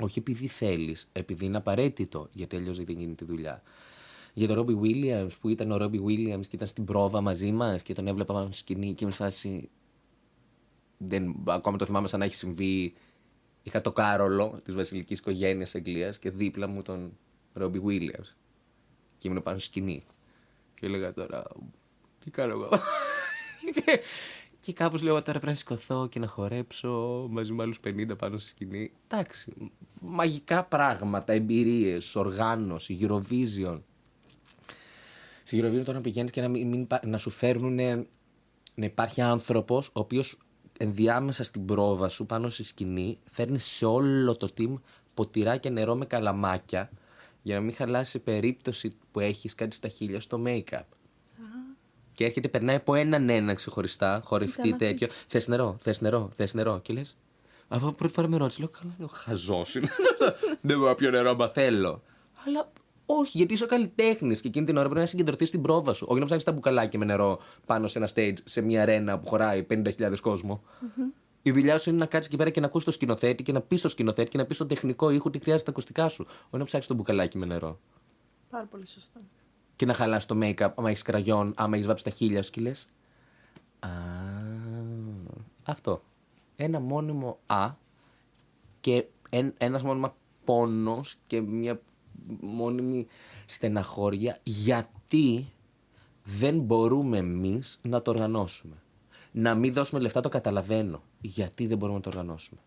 Όχι 0.00 0.18
επειδή 0.18 0.46
θέλεις, 0.46 1.08
επειδή 1.12 1.44
είναι 1.44 1.56
απαραίτητο, 1.56 2.28
γιατί 2.32 2.56
αλλιώς 2.56 2.76
δεν 2.76 2.98
γίνει 2.98 3.14
τη 3.14 3.24
δουλειά 3.24 3.62
για 4.38 4.46
τον 4.46 4.56
Ρόμπι 4.56 4.78
Williams 4.82 5.30
που 5.40 5.48
ήταν 5.48 5.70
ο 5.70 5.76
Ρόμπι 5.76 6.02
Williams 6.06 6.46
και 6.46 6.56
ήταν 6.56 6.68
στην 6.68 6.84
πρόβα 6.84 7.20
μαζί 7.20 7.52
μας 7.52 7.82
και 7.82 7.94
τον 7.94 8.06
έβλεπα 8.06 8.34
πάνω 8.34 8.46
στη 8.46 8.56
σκηνή 8.56 8.94
και 8.94 9.04
με 9.04 9.10
φάση. 9.10 9.70
Δεν, 10.98 11.34
ακόμα 11.46 11.76
το 11.76 11.84
θυμάμαι 11.84 12.08
σαν 12.08 12.18
να 12.18 12.24
έχει 12.24 12.34
συμβεί. 12.34 12.94
Είχα 13.62 13.80
το 13.80 13.92
Κάρολο 13.92 14.60
της 14.64 14.74
βασιλικής 14.74 15.18
οικογένειας 15.18 15.74
Αγγλίας 15.74 16.18
και 16.18 16.30
δίπλα 16.30 16.66
μου 16.66 16.82
τον 16.82 17.16
Ρόμπι 17.52 17.82
Williams. 17.86 18.34
Και 19.18 19.28
ήμουν 19.28 19.42
πάνω 19.42 19.58
στη 19.58 19.66
σκηνή. 19.66 20.04
Και 20.74 20.86
έλεγα 20.86 21.12
τώρα. 21.12 21.44
Τι 22.24 22.30
κάνω 22.30 22.52
εγώ; 22.52 22.68
και, 24.60 24.72
και 24.72 24.72
κάπως 24.72 25.02
λέω 25.02 25.14
τώρα 25.14 25.30
πρέπει 25.30 25.46
να 25.46 25.54
σηκωθώ 25.54 26.06
και 26.08 26.18
να 26.18 26.26
χορέψω 26.26 27.26
μαζί 27.30 27.52
με 27.52 27.62
άλλους 27.62 27.80
50 27.84 28.18
πάνω 28.18 28.38
στη 28.38 28.48
σκηνή. 28.48 28.92
Εντάξει. 29.08 29.52
Μαγικά 30.00 30.64
πράγματα, 30.64 31.32
εμπειρίες, 31.32 32.16
οργάνωση, 32.16 32.98
Eurovision. 33.00 33.80
Στη 35.42 35.60
Eurovision 35.62 35.84
τώρα 35.84 36.00
πηγαίνεις 36.00 36.30
και 36.30 36.40
να, 36.40 36.48
μην, 36.48 36.86
να 37.02 37.18
σου 37.18 37.30
φέρνουν 37.30 37.74
να 38.74 38.84
υπάρχει 38.84 39.20
άνθρωπος 39.20 39.86
ο 39.86 40.00
οποίος 40.00 40.38
ενδιάμεσα 40.78 41.44
στην 41.44 41.64
πρόβα 41.64 42.08
σου 42.08 42.26
πάνω 42.26 42.48
στη 42.48 42.64
σκηνή 42.64 43.18
φέρνει 43.30 43.58
σε 43.58 43.86
όλο 43.86 44.36
το 44.36 44.48
team 44.58 44.74
ποτηρά 45.14 45.56
και 45.56 45.70
νερό 45.70 45.94
με 45.94 46.04
καλαμάκια 46.06 46.90
για 47.42 47.54
να 47.54 47.60
μην 47.60 47.74
χαλάσει 47.74 48.10
σε 48.10 48.18
περίπτωση 48.18 48.96
που 49.12 49.20
έχεις 49.20 49.54
κάτι 49.54 49.74
στα 49.74 49.88
χείλια 49.88 50.20
στο 50.20 50.42
make-up. 50.46 50.82
Και 52.18 52.24
έρχεται, 52.24 52.48
περνάει 52.48 52.76
από 52.76 52.94
έναν 52.94 53.28
ένα 53.28 53.54
ξεχωριστά, 53.54 54.20
χορευτή 54.24 54.76
τέτοιο. 54.76 55.08
Θες 55.26 55.48
νερό, 55.48 55.76
θες 55.80 56.00
νερό, 56.00 56.30
θες 56.34 56.54
νερό. 56.54 56.78
Και 56.82 56.92
λες. 56.92 57.16
Αφού 57.68 57.94
πρώτη 57.94 58.12
φορά 58.12 58.28
με 58.28 58.36
ρώτησε, 58.36 58.60
λέω 58.60 58.70
καλά, 58.80 59.10
χαζός 59.12 59.74
είναι. 59.74 59.88
Δεν 60.60 60.76
μπορώ 60.76 60.88
να 60.88 60.94
πιω 60.94 61.10
νερό, 61.10 61.34
μα 61.34 61.48
θέλω. 61.48 62.02
Αλλά 62.46 62.72
όχι, 63.06 63.36
γιατί 63.36 63.52
είσαι 63.52 63.64
ο 63.64 63.66
καλλιτέχνης 63.66 64.40
και 64.40 64.48
εκείνη 64.48 64.66
την 64.66 64.76
ώρα 64.76 64.84
πρέπει 64.84 65.00
να 65.00 65.06
συγκεντρωθείς 65.06 65.48
στην 65.48 65.62
πρόβα 65.62 65.92
σου. 65.92 66.06
Όχι 66.08 66.20
να 66.20 66.24
ψάχνει 66.24 66.44
τα 66.44 66.52
μπουκαλάκια 66.52 66.98
με 66.98 67.04
νερό 67.04 67.38
πάνω 67.66 67.86
σε 67.86 67.98
ένα 67.98 68.08
stage, 68.14 68.36
σε 68.44 68.60
μια 68.60 68.82
αρένα 68.82 69.18
που 69.18 69.28
χωράει 69.28 69.66
50.000 69.70 70.14
κόσμο. 70.20 70.62
Mm-hmm. 70.64 71.12
Η 71.42 71.50
δουλειά 71.50 71.78
σου 71.78 71.90
είναι 71.90 71.98
να 71.98 72.06
κάτσεις 72.06 72.26
εκεί 72.26 72.36
πέρα 72.36 72.50
και 72.50 72.60
να 72.60 72.66
ακούσει 72.66 72.84
το 72.84 72.90
σκηνοθέτη 72.90 73.42
και 73.42 73.52
να 73.52 73.60
πεις 73.60 73.78
στο 73.78 73.88
σκηνοθέτη 73.88 74.30
και 74.30 74.38
να 74.38 74.44
πεις 74.44 74.56
στον 74.56 74.68
τεχνικό 74.68 75.10
ήχο 75.10 75.30
τι 75.30 75.38
χρειάζεται 75.38 75.64
τα 75.64 75.70
ακουστικά 75.70 76.08
σου. 76.08 76.26
Όχι 76.26 76.56
να 76.58 76.64
ψάξεις 76.64 76.88
το 76.88 76.94
μπουκαλάκι 76.94 77.38
με 77.38 77.46
νερό. 77.46 77.78
Πάρα 78.50 78.64
πολύ 78.64 78.86
σωστά. 78.86 79.20
Και 79.78 79.86
να 79.86 79.94
χαλάσει 79.94 80.26
το 80.26 80.38
make-up 80.42 80.70
άμα 80.74 80.88
έχεις 80.90 81.02
κραγιόν, 81.02 81.52
άμα 81.56 81.74
έχεις 81.74 81.86
βάψει 81.86 82.04
τα 82.04 82.10
χίλια 82.10 82.42
σου 82.42 82.50
και 82.50 82.60
λε. 82.60 82.70
Α, 83.78 83.88
αυτό. 85.62 86.02
Ένα 86.56 86.80
μόνιμο 86.80 87.38
Α 87.46 87.70
και 88.80 89.04
ένας 89.58 89.82
μόνιμα 89.82 90.16
πόνος 90.44 91.16
και 91.26 91.40
μια 91.40 91.80
μόνιμη 92.40 93.06
στεναχώρια 93.46 94.38
γιατί 94.42 95.52
δεν 96.24 96.60
μπορούμε 96.60 97.18
εμείς 97.18 97.78
να 97.82 98.02
το 98.02 98.10
οργανώσουμε. 98.10 98.76
Να 99.32 99.54
μην 99.54 99.72
δώσουμε 99.72 100.00
λεφτά 100.00 100.20
το 100.20 100.28
καταλαβαίνω. 100.28 101.02
Γιατί 101.20 101.66
δεν 101.66 101.78
μπορούμε 101.78 101.96
να 101.96 102.02
το 102.02 102.08
οργανώσουμε. 102.08 102.60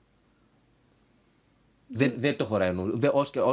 Δεν, 1.94 2.14
δεν 2.18 2.38
το 2.38 2.46
χωράει 2.46 2.76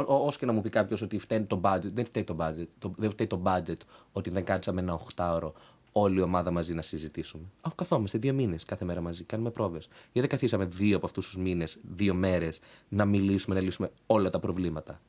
Όσο 0.07 0.39
και 0.39 0.45
να 0.45 0.51
μου 0.51 0.61
πει 0.61 0.69
κάποιος 0.69 1.01
ότι 1.01 1.17
φταίνει 1.17 1.45
το 1.45 1.61
budget, 1.63 1.91
δεν 1.93 2.05
φταίει 2.05 2.23
το 2.23 2.35
budget. 2.39 2.67
Το, 2.79 2.93
δεν 2.97 3.09
φταίει 3.09 3.27
το 3.27 3.41
budget 3.45 3.77
ότι 4.11 4.29
δεν 4.29 4.43
κάτσαμε 4.43 4.81
ένα 4.81 4.93
οχτάωρο 4.93 5.53
όλη 5.91 6.19
η 6.19 6.21
ομάδα 6.21 6.51
μαζί 6.51 6.73
να 6.73 6.81
συζητήσουμε. 6.81 7.43
Αφού 7.61 7.75
καθόμαστε 7.75 8.17
δύο 8.17 8.33
μήνες 8.33 8.65
κάθε 8.65 8.85
μέρα 8.85 9.01
μαζί, 9.01 9.23
κάνουμε 9.23 9.49
πρόβες. 9.49 9.85
Γιατί 9.85 10.19
δεν 10.19 10.29
καθίσαμε 10.29 10.65
δύο 10.65 10.97
από 10.97 11.05
αυτούς 11.05 11.25
τους 11.25 11.37
μήνες, 11.37 11.79
δύο 11.95 12.13
μέρες, 12.13 12.59
να 12.89 13.05
μιλήσουμε, 13.05 13.55
να 13.55 13.61
λύσουμε 13.61 13.91
όλα 14.05 14.29
τα 14.29 14.39
προβλήματα; 14.39 15.01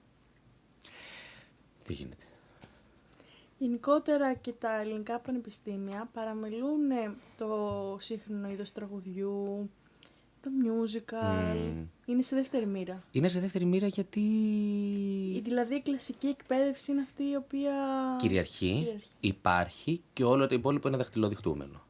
Τι 1.85 1.93
γίνεται; 1.93 2.25
Γενικότερα 3.59 4.35
και 4.35 4.53
τα 4.53 4.81
ελληνικά 4.81 5.19
πανεπιστήμια 5.19 6.09
παραμελούν 6.13 6.81
το 7.37 7.97
σύγχρονο 8.01 8.49
είδος 8.49 8.73
τραγουδιού, 8.73 9.71
το 10.43 10.51
musical. 10.65 11.85
Είναι 12.07 12.23
σε 12.23 12.37
δεύτερη 12.37 12.67
μοίρα. 12.67 13.03
Είναι 13.11 13.29
σε 13.29 13.41
δεύτερη 13.41 13.65
μοίρα 13.65 13.87
γιατί. 13.87 14.21
Δηλαδή 15.45 15.75
η 15.75 15.81
κλασική 15.81 16.27
εκπαίδευση 16.27 16.93
είναι 16.93 17.01
αυτή 17.01 17.23
η 17.23 17.37
οποία. 17.37 17.73
Κυριαρχεί, 18.19 18.75
Κυριαρχεί. 18.79 19.09
υπάρχει 19.21 20.03
και 20.13 20.25
όλο 20.25 20.47
το 20.47 20.55
υπόλοιπο 20.55 20.89
είναι 20.89 20.97
δαχτυλοδειχτούμενο. 20.97 21.83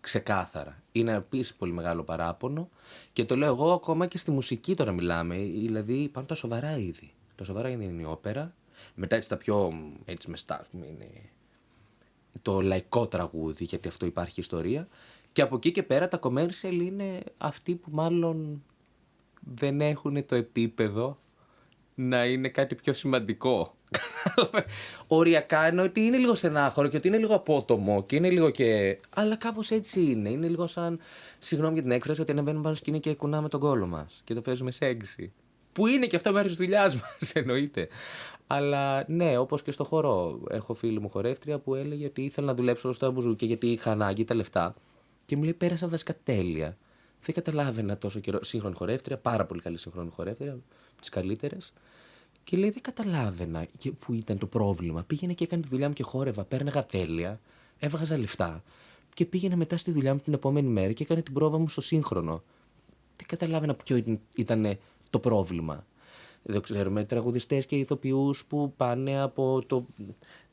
Ξεκάθαρα. 0.00 0.82
Είναι 0.92 1.12
επίσης 1.12 1.54
πολύ 1.54 1.72
μεγάλο 1.72 2.02
παράπονο 2.02 2.68
και 3.12 3.24
το 3.24 3.36
λέω 3.36 3.48
εγώ 3.52 3.72
ακόμα 3.72 4.06
και 4.06 4.18
στη 4.18 4.30
μουσική 4.30 4.74
τώρα 4.74 4.92
μιλάμε. 4.92 5.36
Δηλαδή 5.36 6.08
πάνω 6.12 6.26
τα 6.26 6.34
σοβαρά 6.34 6.78
είδη. 6.78 7.12
Τα 7.36 7.44
σοβαρά 7.44 7.70
είδη 7.70 7.84
είναι 7.84 8.02
η 8.02 8.04
όπερα, 8.04 8.54
μετά 8.94 9.16
έτσι 9.16 9.28
τα 9.28 9.36
πιο 9.36 9.72
έτσι 10.04 10.30
μεστά, 10.30 10.66
είναι 10.72 11.08
το 12.42 12.60
λαϊκό 12.60 13.06
τραγούδι, 13.08 13.64
γιατί 13.64 13.88
αυτό 13.88 14.06
υπάρχει 14.06 14.40
ιστορία. 14.40 14.88
Και 15.32 15.42
από 15.42 15.56
εκεί 15.56 15.72
και 15.72 15.82
πέρα 15.82 16.08
τα 16.08 16.18
commercial 16.22 16.80
είναι 16.80 17.22
αυτοί 17.38 17.74
που 17.74 17.88
μάλλον 17.92 18.62
δεν 19.40 19.80
έχουν 19.80 20.26
το 20.26 20.34
επίπεδο 20.34 21.18
να 21.94 22.26
είναι 22.26 22.48
κάτι 22.48 22.74
πιο 22.74 22.92
σημαντικό. 22.92 23.74
Οριακά 25.06 25.66
εννοώ 25.66 25.84
ότι 25.84 26.00
είναι 26.00 26.16
λίγο 26.16 26.34
στενάχωρο 26.34 26.88
και 26.88 26.96
ότι 26.96 27.08
είναι 27.08 27.18
λίγο 27.18 27.34
απότομο 27.34 28.04
και 28.04 28.16
είναι 28.16 28.30
λίγο 28.30 28.50
και. 28.50 28.98
Αλλά 29.14 29.36
κάπως 29.36 29.70
έτσι 29.70 30.00
είναι. 30.00 30.30
Είναι 30.30 30.48
λίγο 30.48 30.66
σαν. 30.66 31.00
Συγγνώμη 31.38 31.74
για 31.74 31.82
την 31.82 31.90
έκφραση, 31.90 32.20
ότι 32.20 32.32
ανεβαίνουμε 32.32 32.62
πάνω 32.62 32.74
σκηνή 32.74 33.00
και 33.00 33.14
κουνάμε 33.14 33.48
τον 33.48 33.60
κόλο 33.60 33.86
μας 33.86 34.20
και 34.24 34.34
το 34.34 34.40
παίζουμε 34.40 34.70
σε 34.70 34.86
έγκυση. 34.86 35.32
Που 35.72 35.86
είναι 35.86 36.06
και 36.06 36.16
αυτό 36.16 36.32
μέρος 36.32 36.48
της 36.48 36.58
δουλειάς 36.58 36.96
μας, 36.96 37.32
εννοείται. 37.40 37.88
Αλλά 38.46 39.04
ναι, 39.08 39.38
όπως 39.38 39.62
και 39.62 39.70
στο 39.70 39.84
χορό. 39.84 40.40
Έχω 40.50 40.74
φίλη 40.74 41.00
μου 41.00 41.08
χορεύτρια 41.08 41.58
που 41.58 41.74
έλεγε 41.74 42.06
ότι 42.06 42.22
ήθελα 42.22 42.46
να 42.46 42.54
δουλέψω 42.54 42.92
στο 42.92 43.12
μπουζούκι 43.12 43.46
γιατί 43.46 43.66
είχα 43.66 43.90
ανάγκη 43.90 44.24
τα 44.24 44.34
λεφτά. 44.34 44.74
Και 45.30 45.36
μου 45.36 45.42
λέει 45.42 45.54
πέρασα 45.54 45.88
βασικά 45.88 46.16
τέλεια. 46.24 46.76
Δεν 47.22 47.34
καταλάβαινα 47.34 47.98
τόσο 47.98 48.20
καιρό. 48.20 48.42
Σύγχρονη 48.42 48.74
χορεύτρια, 48.74 49.18
πάρα 49.18 49.44
πολύ 49.46 49.60
καλή 49.60 49.78
σύγχρονη 49.78 50.10
χορεύτρια, 50.10 50.58
τις 51.00 51.08
καλύτερες. 51.08 51.72
Και 52.44 52.56
λέει 52.56 52.70
δεν 52.70 52.82
καταλάβαινα 52.82 53.66
που 53.98 54.12
ήταν 54.12 54.38
το 54.38 54.46
πρόβλημα. 54.46 55.02
Πήγαινε 55.02 55.32
και 55.32 55.44
έκανε 55.44 55.62
τη 55.62 55.68
δουλειά 55.68 55.88
μου 55.88 55.94
και 55.94 56.02
χόρευα. 56.02 56.44
Πέρναγα 56.44 56.86
τέλεια, 56.86 57.40
έβγαζα 57.78 58.18
λεφτά. 58.18 58.62
Και 59.14 59.24
πήγαινα 59.24 59.56
μετά 59.56 59.76
στη 59.76 59.90
δουλειά 59.90 60.14
μου 60.14 60.20
την 60.20 60.32
επόμενη 60.32 60.68
μέρα 60.68 60.92
και 60.92 61.02
έκανε 61.02 61.22
την 61.22 61.34
πρόβα 61.34 61.58
μου 61.58 61.68
στο 61.68 61.80
σύγχρονο. 61.80 62.42
Δεν 63.16 63.26
καταλάβαινα 63.26 63.74
ποιο 63.74 64.18
ήταν 64.34 64.78
το 65.10 65.18
πρόβλημα. 65.18 65.86
Δεν 66.42 66.60
ξέρουμε 66.60 67.04
τραγουδιστές 67.04 67.66
και 67.66 67.76
ηθοποιούς 67.76 68.44
που 68.44 68.72
πάνε 68.76 69.20
από 69.20 69.62
το, 69.66 69.86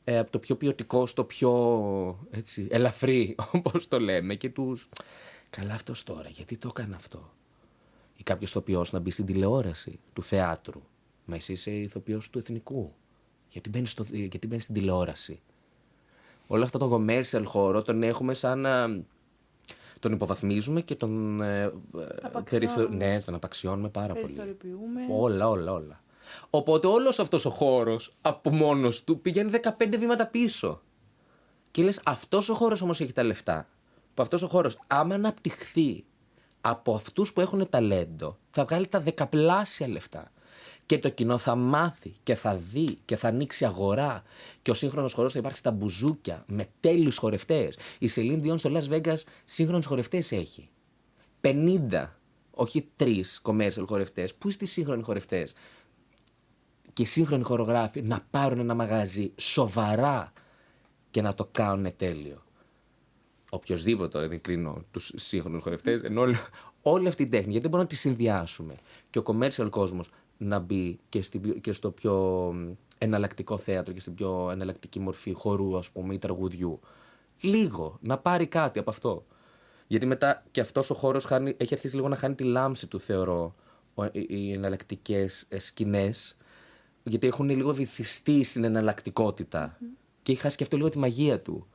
ε, 0.08 0.18
από 0.18 0.30
το 0.30 0.38
πιο 0.38 0.56
ποιοτικό 0.56 1.06
στο 1.06 1.24
πιο 1.24 2.28
έτσι, 2.30 2.66
ελαφρύ, 2.70 3.34
όπως 3.52 3.88
το 3.88 4.00
λέμε, 4.00 4.34
και 4.34 4.50
τους. 4.50 4.88
Καλά 5.50 5.74
αυτός 5.74 6.04
τώρα, 6.04 6.28
γιατί 6.28 6.58
το 6.58 6.68
έκανε 6.70 6.94
αυτό. 6.94 7.32
Ή 8.16 8.22
κάποιος 8.22 8.50
ηθοποιός 8.50 8.92
να 8.92 8.98
μπει 8.98 9.10
στην 9.10 9.26
τηλεόραση 9.26 9.98
του 10.12 10.22
θεάτρου. 10.22 10.82
Μα 11.24 11.36
εσύ 11.36 11.52
είσαι 11.52 11.70
ηθοποιός 11.70 12.30
του 12.30 12.38
εθνικού. 12.38 12.94
Γιατί 13.48 13.68
μπαίνεις, 13.68 13.90
στο, 13.90 14.04
γιατί 14.10 14.46
μπαίνεις 14.46 14.62
στην 14.62 14.74
τηλεόραση. 14.74 15.40
Όλο 16.46 16.64
αυτό 16.64 16.78
το 16.78 16.94
commercial 16.94 17.42
χώρο 17.44 17.82
τον 17.82 18.02
έχουμε 18.02 18.34
σαν 18.34 18.60
να 18.60 19.02
τον 20.00 20.12
υποβαθμίζουμε 20.12 20.80
και 20.80 20.94
τον. 20.94 21.40
Ε, 21.40 21.72
περιθω... 22.50 22.88
Ναι, 22.88 23.20
τον 23.20 23.34
απαξιώνουμε 23.34 23.88
πάρα 23.88 24.14
πολύ. 24.14 24.56
Όλα, 25.10 25.48
όλα, 25.48 25.72
όλα. 25.72 26.02
Οπότε 26.50 26.86
όλος 26.86 27.18
αυτός 27.18 27.44
ο 27.44 27.50
χώρος 27.50 28.10
από 28.20 28.50
μόνος 28.50 29.04
του 29.04 29.20
πηγαίνει 29.20 29.50
15 29.78 29.96
βήματα 29.98 30.26
πίσω. 30.26 30.82
Και 31.70 31.82
λες, 31.82 32.00
αυτός 32.04 32.48
ο 32.48 32.54
χώρος 32.54 32.82
όμως 32.82 33.00
έχει 33.00 33.12
τα 33.12 33.22
λεφτά. 33.22 33.68
Που 34.14 34.22
αυτός 34.22 34.42
ο 34.42 34.48
χώρος, 34.48 34.78
άμα 34.86 35.14
αναπτυχθεί 35.14 36.04
από 36.60 36.94
αυτούς 36.94 37.32
που 37.32 37.40
έχουν 37.40 37.68
ταλέντο, 37.68 38.38
θα 38.50 38.64
βγάλει 38.64 38.86
τα 38.86 39.00
δεκαπλάσια 39.00 39.88
λεφτά. 39.88 40.32
Και 40.86 40.98
το 40.98 41.08
κοινό 41.08 41.38
θα 41.38 41.54
μάθει 41.54 42.14
και 42.22 42.34
θα 42.34 42.56
δει 42.56 42.98
και 43.04 43.16
θα 43.16 43.28
ανοίξει 43.28 43.64
αγορά. 43.64 44.22
Και 44.62 44.70
ο 44.70 44.74
σύγχρονος 44.74 45.12
χορό 45.12 45.30
θα 45.30 45.38
υπάρχει 45.38 45.58
στα 45.58 45.70
μπουζούκια 45.70 46.44
με 46.46 46.68
τέλειους 46.80 47.16
χορευτές. 47.16 47.78
Η 47.98 48.08
Σελήν 48.08 48.42
Διόν 48.42 48.58
στο 48.58 48.70
Las 48.72 48.88
Vegas 48.92 49.18
σύγχρονου 49.44 49.82
χορευτές 49.82 50.32
έχει. 50.32 50.70
50, 51.40 52.18
όχι 52.50 52.88
3 52.96 53.40
commercial 53.42 53.84
χορευτές. 53.86 54.34
Πού 54.34 54.48
είστε 54.48 54.64
οι 54.64 54.68
σύγχρονοι 54.68 55.02
χορευτές; 55.02 55.54
Και 56.98 57.04
οι 57.04 57.06
σύγχρονοι 57.06 57.42
χορογράφοι 57.42 58.02
να 58.02 58.26
πάρουν 58.30 58.58
ένα 58.58 58.74
μαγαζί 58.74 59.32
σοβαρά 59.36 60.32
και 61.10 61.22
να 61.22 61.34
το 61.34 61.48
κάνουν 61.52 61.96
τέλειο. 61.96 62.42
Οποιοδήποτε 63.50 64.26
δεν 64.26 64.40
κρίνω 64.40 64.84
τους 64.90 65.12
σύγχρονους 65.16 65.62
χορευτές, 65.62 66.02
ενώ 66.02 66.24
όλη 66.82 67.08
αυτή 67.08 67.22
η 67.22 67.26
τέχνη, 67.26 67.50
γιατί 67.50 67.60
δεν 67.60 67.70
μπορούμε 67.70 67.82
να 67.82 67.86
τη 67.88 67.96
συνδυάσουμε. 67.96 68.74
Και 69.10 69.18
ο 69.18 69.22
commercial 69.26 69.68
κόσμος 69.70 70.10
να 70.38 70.58
μπει 70.58 70.98
και, 71.08 71.24
και 71.60 71.72
στο 71.72 71.90
πιο 71.90 72.54
εναλλακτικό 72.98 73.58
θέατρο 73.58 73.92
και 73.92 74.00
στην 74.00 74.14
πιο 74.14 74.48
εναλλακτική 74.50 75.00
μορφή 75.00 75.32
χορού, 75.32 75.76
ας 75.76 75.90
πούμε, 75.90 76.14
ή 76.14 76.18
τραγουδιού. 76.18 76.80
Λίγο, 77.40 77.98
να 78.00 78.18
πάρει 78.18 78.46
κάτι 78.46 78.78
από 78.78 78.90
αυτό. 78.90 79.26
Γιατί 79.86 80.06
μετά 80.06 80.44
και 80.50 80.60
αυτός 80.60 80.90
ο 80.90 80.94
χώρος 80.94 81.26
έχει 81.56 81.74
αρχίσει 81.74 81.94
λίγο 81.94 82.08
να 82.08 82.16
χάνει 82.16 82.34
τη 82.34 82.44
λάμψη 82.44 82.86
του, 82.86 83.00
θεωρώ, 83.00 83.54
οι 84.12 84.52
εναλλακτικές 84.52 85.46
ε, 85.48 85.58
σκηνές. 85.58 86.36
Γιατί 87.08 87.26
έχουν 87.26 87.48
λίγο 87.48 87.74
βυθιστεί 87.74 88.44
στην 88.44 88.64
εναλλακτικότητα. 88.64 89.78
Και 90.22 90.32
έχει 90.32 90.40
χάσει 90.40 90.56
και 90.56 90.62
αυτό 90.62 90.76
λίγο 90.76 90.88
τη 90.88 90.98
μαγεία 90.98 91.40
του. 91.40 91.66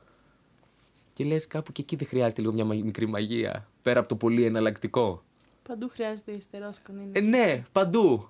Και 1.12 1.24
λες, 1.24 1.46
κάπου 1.46 1.72
και 1.72 1.82
εκεί 1.82 1.96
δεν 1.96 2.06
χρειάζεται 2.06 2.40
λίγο 2.40 2.52
μια 2.52 2.64
μικρή 2.64 3.06
μαγεία. 3.06 3.68
Πέρα 3.82 4.00
από 4.00 4.08
το 4.08 4.16
πολύ 4.16 4.44
εναλλακτικό. 4.44 5.22
Παντού 5.68 5.88
χρειάζεται 5.88 6.32
ιστερό 6.32 6.72
σκονή. 6.72 7.10
Ε, 7.12 7.20
ναι, 7.20 7.62
παντού 7.72 8.28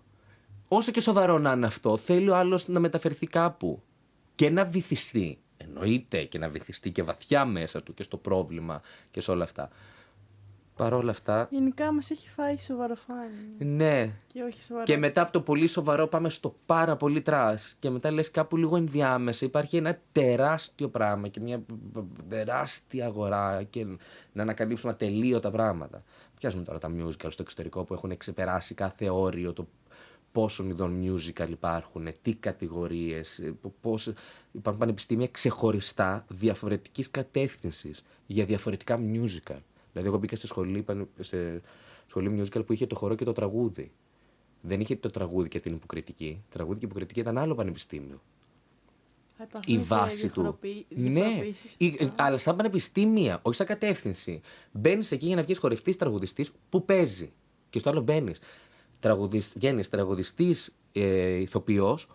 όσο 0.69 0.91
και 0.91 1.01
σοβαρό 1.01 1.39
να 1.39 1.53
είναι 1.53 1.67
αυτό, 1.67 1.97
θέλει 1.97 2.31
ο 2.31 2.37
άλλος 2.37 2.69
να 2.69 2.81
μεταφερθεί 2.81 3.27
κάπου 3.27 3.83
και 4.35 4.51
να 4.51 4.65
βυθιστεί. 4.65 5.39
Εννοείται 5.57 6.25
και 6.25 6.39
να 6.39 6.49
βυθιστεί 6.49 6.91
και 6.91 7.03
βαθιά 7.03 7.45
μέσα 7.45 7.83
του 7.83 7.95
και 7.95 8.03
στο 8.03 8.17
πρόβλημα 8.17 8.83
και 9.11 9.21
σε 9.21 9.31
όλα 9.31 9.45
αυτά. 9.45 9.71
Παρ' 10.77 10.93
όλα 10.93 11.11
αυτά. 11.11 11.49
Γενικά 11.51 11.93
μας 11.93 12.11
έχει 12.11 12.31
φάει 12.31 12.59
σοβαροφάνη. 12.59 13.57
Ναι. 13.59 14.13
Και 14.27 14.43
όχι 14.43 14.63
σοβαρό. 14.63 14.85
Και 14.85 14.97
μετά 14.97 15.21
από 15.21 15.33
το 15.33 15.41
πολύ 15.41 15.67
σοβαρό 15.67 16.07
πάμε 16.07 16.29
στο 16.29 16.55
πάρα 16.67 16.97
πολύ 16.97 17.23
τρά. 17.23 17.55
Και 17.79 17.91
μετά 17.91 18.11
λες 18.11 18.31
κάπου 18.31 18.57
λίγο 18.57 18.77
ενδιάμεσα. 18.77 19.45
Υπάρχει 19.45 19.77
ένα 19.77 19.99
τεράστιο 20.13 20.89
πράγμα 20.89 21.29
και 21.29 21.41
μια 21.41 21.63
τεράστια 22.29 23.07
αγορά. 23.07 23.63
Και 23.63 23.87
να 24.33 24.43
ανακαλύψουμε 24.43 24.93
ατελείωτα 24.93 25.51
πράγματα. 25.51 26.03
Πιάσουμε 26.39 26.63
τώρα 26.63 26.79
τα 26.79 26.91
musical 26.99 27.27
στο 27.29 27.43
εξωτερικό 27.43 27.85
που 27.85 27.95
έχουν 27.95 28.17
ξεπεράσει 28.17 28.75
κάθε 28.75 29.11
όριο 29.11 29.53
το 29.53 29.67
πόσων 30.33 30.71
ειδών 30.71 31.03
musical 31.05 31.49
υπάρχουν, 31.51 32.09
τι 32.23 32.35
κατηγορίες, 32.35 33.53
πώς 33.81 34.13
υπάρχουν 34.53 34.81
πανεπιστήμια 34.81 35.29
ξεχωριστά 35.29 36.25
διαφορετικής 36.29 37.11
κατεύθυνσης 37.11 38.05
για 38.27 38.45
διαφορετικά 38.45 39.01
musical. 39.13 39.59
Δηλαδή, 39.95 40.13
εγώ 40.13 40.19
μπήκα 40.19 40.37
σε 40.37 40.47
σχολή, 40.47 40.85
σε 41.21 41.63
σχολή 42.07 42.41
musical 42.41 42.67
που 42.67 42.73
είχε 42.73 42.87
το 42.87 42.95
χορό 42.95 43.15
και 43.15 43.25
το 43.25 43.33
τραγούδι. 43.33 43.93
Δεν 44.61 44.81
είχε 44.81 44.97
το 44.97 45.11
τραγούδι 45.11 45.49
και 45.49 45.61
την 45.61 45.75
υποκριτική. 45.75 46.43
Τραγούδι 46.49 46.79
και 46.79 46.85
υποκριτική 46.85 47.21
ήταν 47.21 47.39
άλλο 47.39 47.55
πανεπιστήμιο. 47.55 48.23
η 49.67 49.79
βάση 49.79 50.29
του. 50.29 50.59
Ναι, 50.89 51.43
αλλά 52.17 52.39
σαν 52.39 52.57
πανεπιστήμια, 52.57 53.39
όχι 53.43 53.57
σαν 53.57 53.67
κατεύθυνση. 53.67 54.41
Μπαίνεις 54.73 55.13
εκεί 55.13 55.27
για 55.27 55.37
να 55.37 55.43
βγεις 55.43 55.59
χορευτής 55.59 55.97
τραγουδιστής 55.97 56.51
που 56.69 56.85
παίζει. 56.85 57.33
Και 57.71 57.79
στο 57.79 57.91
άλλο 57.91 58.01
μπαίνεις 58.01 58.39
τραγουδιστ, 59.01 59.53
βγαίνεις 59.57 59.89
τραγουδιστής 59.89 60.75
ε, 60.93 61.35
ηθοποιός 61.35 62.09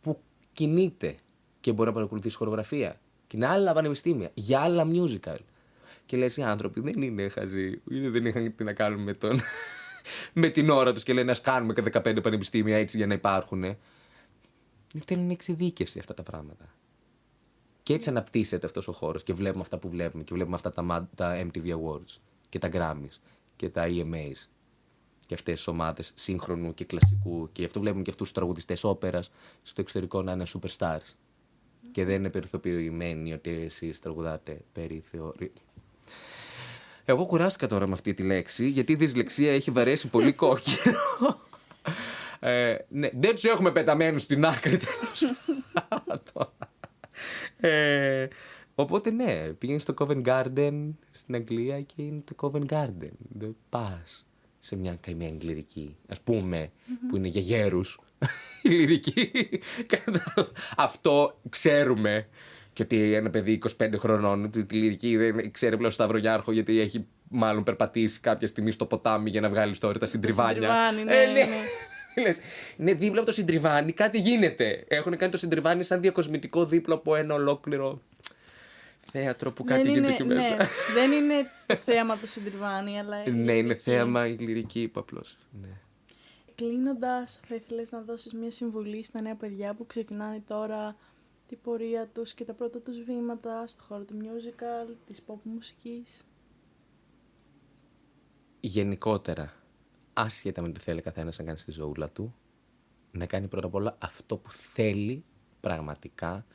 που 0.00 0.20
κινείται 0.52 1.16
και 1.60 1.72
μπορεί 1.72 1.88
να 1.88 1.94
παρακολουθήσει 1.94 2.36
χορογραφία. 2.36 3.00
Και 3.26 3.36
είναι 3.36 3.46
άλλα 3.46 3.72
πανεπιστήμια, 3.72 4.30
για 4.34 4.60
άλλα 4.60 4.86
musical. 4.92 5.38
Και 6.10 6.16
λες 6.16 6.36
οι 6.36 6.42
άνθρωποι 6.42 6.80
δεν 6.80 7.02
είναι 7.02 7.28
χαζοί, 7.28 7.80
δεν 7.84 8.26
είχαν 8.26 8.54
τι 8.56 8.64
να 8.64 8.72
κάνουν 8.72 9.02
με, 9.02 9.14
τον... 9.14 9.40
με 10.42 10.48
την 10.48 10.70
ώρα 10.70 10.92
τους 10.92 11.02
και 11.02 11.12
λένε 11.12 11.30
ας 11.30 11.40
κάνουμε 11.40 11.72
και 11.72 11.82
15 11.92 12.22
πανεπιστήμια 12.22 12.76
έτσι 12.76 12.96
για 12.96 13.06
να 13.06 13.14
υπάρχουν. 13.14 13.76
Θέλουν 15.04 15.30
εξειδίκευση 15.30 15.98
αυτά 15.98 16.14
τα 16.14 16.22
πράγματα. 16.22 16.74
Και 17.82 17.92
έτσι 17.92 18.08
αναπτύσσεται 18.08 18.66
αυτός 18.66 18.88
ο 18.88 18.92
χώρος 18.92 19.22
και 19.22 19.32
βλέπουμε 19.32 19.62
αυτά 19.62 19.78
που 19.78 19.88
βλέπουμε 19.88 20.22
και 20.22 20.34
βλέπουμε 20.34 20.56
αυτά 20.56 20.72
τα, 20.72 21.08
τα 21.14 21.46
MTV 21.46 21.66
Awards 21.66 22.18
και 22.48 22.58
τα 22.58 22.68
Grammys 22.72 23.18
και 23.56 23.68
τα 23.68 23.86
EMAs 23.88 24.48
και 25.26 25.34
αυτές 25.34 25.54
τις 25.54 25.66
ομάδες 25.66 26.12
σύγχρονου 26.14 26.74
και 26.74 26.84
κλασικού. 26.84 27.48
Και 27.52 27.60
γι' 27.60 27.66
αυτό 27.66 27.80
βλέπουμε 27.80 28.02
και 28.02 28.10
αυτούς 28.10 28.26
τους 28.26 28.36
τραγουδιστές 28.36 28.84
όπερας 28.84 29.30
στο 29.62 29.80
εξωτερικό 29.80 30.22
να 30.22 30.32
είναι 30.32 30.46
superstars. 30.46 31.14
Και 31.92 32.04
δεν 32.04 32.14
είναι 32.14 32.30
περιθωριοποιημένοι 32.30 33.32
ότι 33.32 33.50
εσείς 33.50 34.00
τραγουδάτε 34.00 34.60
περί 34.72 35.02
θεωρή. 35.10 35.52
Εγώ 37.04 37.26
κουράστηκα 37.26 37.66
τώρα 37.66 37.86
με 37.86 37.92
αυτή 37.92 38.14
τη 38.14 38.22
λέξη, 38.22 38.68
γιατί 38.68 38.92
η 38.92 38.94
δυσλεξία 38.94 39.52
έχει 39.52 39.70
βαρέσει 39.70 40.08
πολύ 40.08 40.32
κόκκινο. 40.32 40.96
ε, 42.40 42.76
ναι, 42.88 43.10
δεν 43.12 43.34
τους 43.34 43.44
έχουμε 43.44 43.72
πεταμένους 43.72 44.22
στην 44.22 44.44
άκρη 44.44 44.76
τέλος 44.76 45.34
ε, 47.60 48.28
οπότε 48.74 49.10
ναι, 49.10 49.48
πήγαινες 49.58 49.82
στο 49.82 49.94
Covent 49.98 50.22
Garden 50.24 50.88
στην 51.10 51.34
Αγγλία 51.34 51.80
και 51.80 52.02
είναι 52.02 52.22
το 52.24 52.34
Covent 52.40 52.66
Garden. 52.66 53.10
Δεν 53.38 53.56
πας 53.68 54.26
σε 54.58 54.76
μια 54.76 54.96
καημένη 55.00 55.38
λυρική, 55.40 55.96
ας 56.08 56.20
πουμε 56.20 56.70
που 57.08 57.16
είναι 57.16 57.28
για 57.28 57.40
γέρους. 57.40 58.00
η 58.62 58.68
λυρική. 58.68 59.30
Αυτό 60.76 61.40
ξέρουμε. 61.48 62.28
Και 62.80 62.86
ότι 62.96 63.14
ένα 63.14 63.30
παιδί 63.30 63.58
25 63.78 63.88
χρονών, 63.96 64.50
τη 64.50 64.74
λυρική 64.74 65.16
δεν 65.16 65.50
ξέρει 65.50 65.76
πλέον 65.76 65.92
Σταυρογιάρχο 65.92 66.52
γιατί 66.52 66.80
έχει 66.80 67.06
μάλλον 67.28 67.62
περπατήσει 67.62 68.20
κάποια 68.20 68.46
στιγμή 68.46 68.70
στο 68.70 68.86
ποτάμι 68.86 69.30
για 69.30 69.40
να 69.40 69.48
βγάλει 69.48 69.78
τώρα 69.78 69.98
τα 69.98 70.06
συντριβάνια. 70.06 70.70
ναι, 71.04 71.12
ε, 71.14 71.26
ναι. 71.26 71.32
ναι. 72.22 72.34
είναι 72.78 72.92
δίπλα 72.92 73.18
από 73.18 73.26
το 73.26 73.32
συντριβάνι, 73.32 73.92
κάτι 73.92 74.18
γίνεται. 74.18 74.84
Έχουν 74.88 75.16
κάνει 75.16 75.32
το 75.32 75.38
συντριβάνι 75.38 75.82
σαν 75.82 76.00
διακοσμητικό 76.00 76.64
δίπλα 76.64 76.94
από 76.94 77.16
ένα 77.16 77.34
ολόκληρο 77.34 78.00
θέατρο 79.12 79.52
που 79.52 79.64
κάτι 79.64 79.90
γίνεται 79.90 80.12
εκεί 80.12 80.24
μέσα. 80.24 80.56
Ναι, 80.56 80.64
δεν 80.94 81.12
είναι 81.12 81.50
θέαμα 81.84 82.18
το 82.18 82.26
συντριβάνι, 82.26 82.98
αλλά. 82.98 83.28
ναι, 83.44 83.52
είναι 83.52 83.74
θέαμα 83.74 84.26
η 84.26 84.36
λυρική, 84.38 84.80
είπα 84.80 85.00
απλώς. 85.00 85.36
Ναι. 85.62 85.68
κλείνοντας, 86.54 87.40
θα 87.48 87.54
ήθελες 87.54 87.92
να 87.92 88.00
δώσεις 88.00 88.32
μια 88.32 88.50
συμβουλή 88.50 89.04
στα 89.04 89.20
νέα 89.20 89.34
παιδιά 89.34 89.74
που 89.74 89.86
ξεκινάνε 89.86 90.42
τώρα 90.46 90.96
την 91.50 91.60
πορεία 91.62 92.08
τους 92.08 92.34
και 92.34 92.44
τα 92.44 92.54
πρώτα 92.54 92.80
τους 92.80 93.02
βήματα 93.02 93.66
στο 93.66 93.82
χώρο 93.82 94.04
του 94.04 94.16
musical, 94.20 94.94
της 95.06 95.22
pop 95.26 95.38
μουσικής. 95.42 96.24
Γενικότερα, 98.60 99.52
άσχετα 100.12 100.62
με 100.62 100.72
τι 100.72 100.80
θέλει 100.80 101.00
καθένας 101.00 101.38
να 101.38 101.44
κάνει 101.44 101.58
στη 101.58 101.70
ζωούλα 101.70 102.10
του, 102.10 102.34
να 103.10 103.26
κάνει 103.26 103.48
πρώτα 103.48 103.66
απ' 103.66 103.74
όλα 103.74 103.96
αυτό 104.00 104.36
που 104.36 104.52
θέλει 104.52 105.24
πραγματικά. 105.60 106.46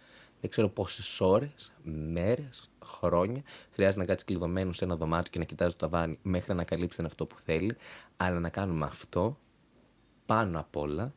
Δεν 0.42 0.50
ξέρω 0.50 0.70
πόσες 0.70 1.22
ώρες, 1.22 1.74
μέρες, 1.84 2.72
χρόνια 2.84 3.44
χρειάζεται 3.72 4.00
να 4.00 4.06
κάτσει 4.06 4.26
κλειδωμένο 4.26 4.72
σε 4.72 4.86
ένα 4.86 4.96
δωμάτιο 4.96 5.32
και 5.32 5.40
να 5.40 5.46
κοιτάζει 5.46 5.76
το 5.76 5.78
ταβάνι 5.78 6.20
μέχρι 6.22 6.54
να 6.54 6.64
καλύψει 6.64 7.04
αυτό 7.06 7.26
που 7.26 7.40
θέλει. 7.40 7.76
Αλλά 8.18 8.40
να 8.40 8.50
κάνουμε 8.50 8.86
αυτό 8.86 9.40
πάνω 10.26 10.60
απ' 10.60 10.76
όλα, 10.76 11.14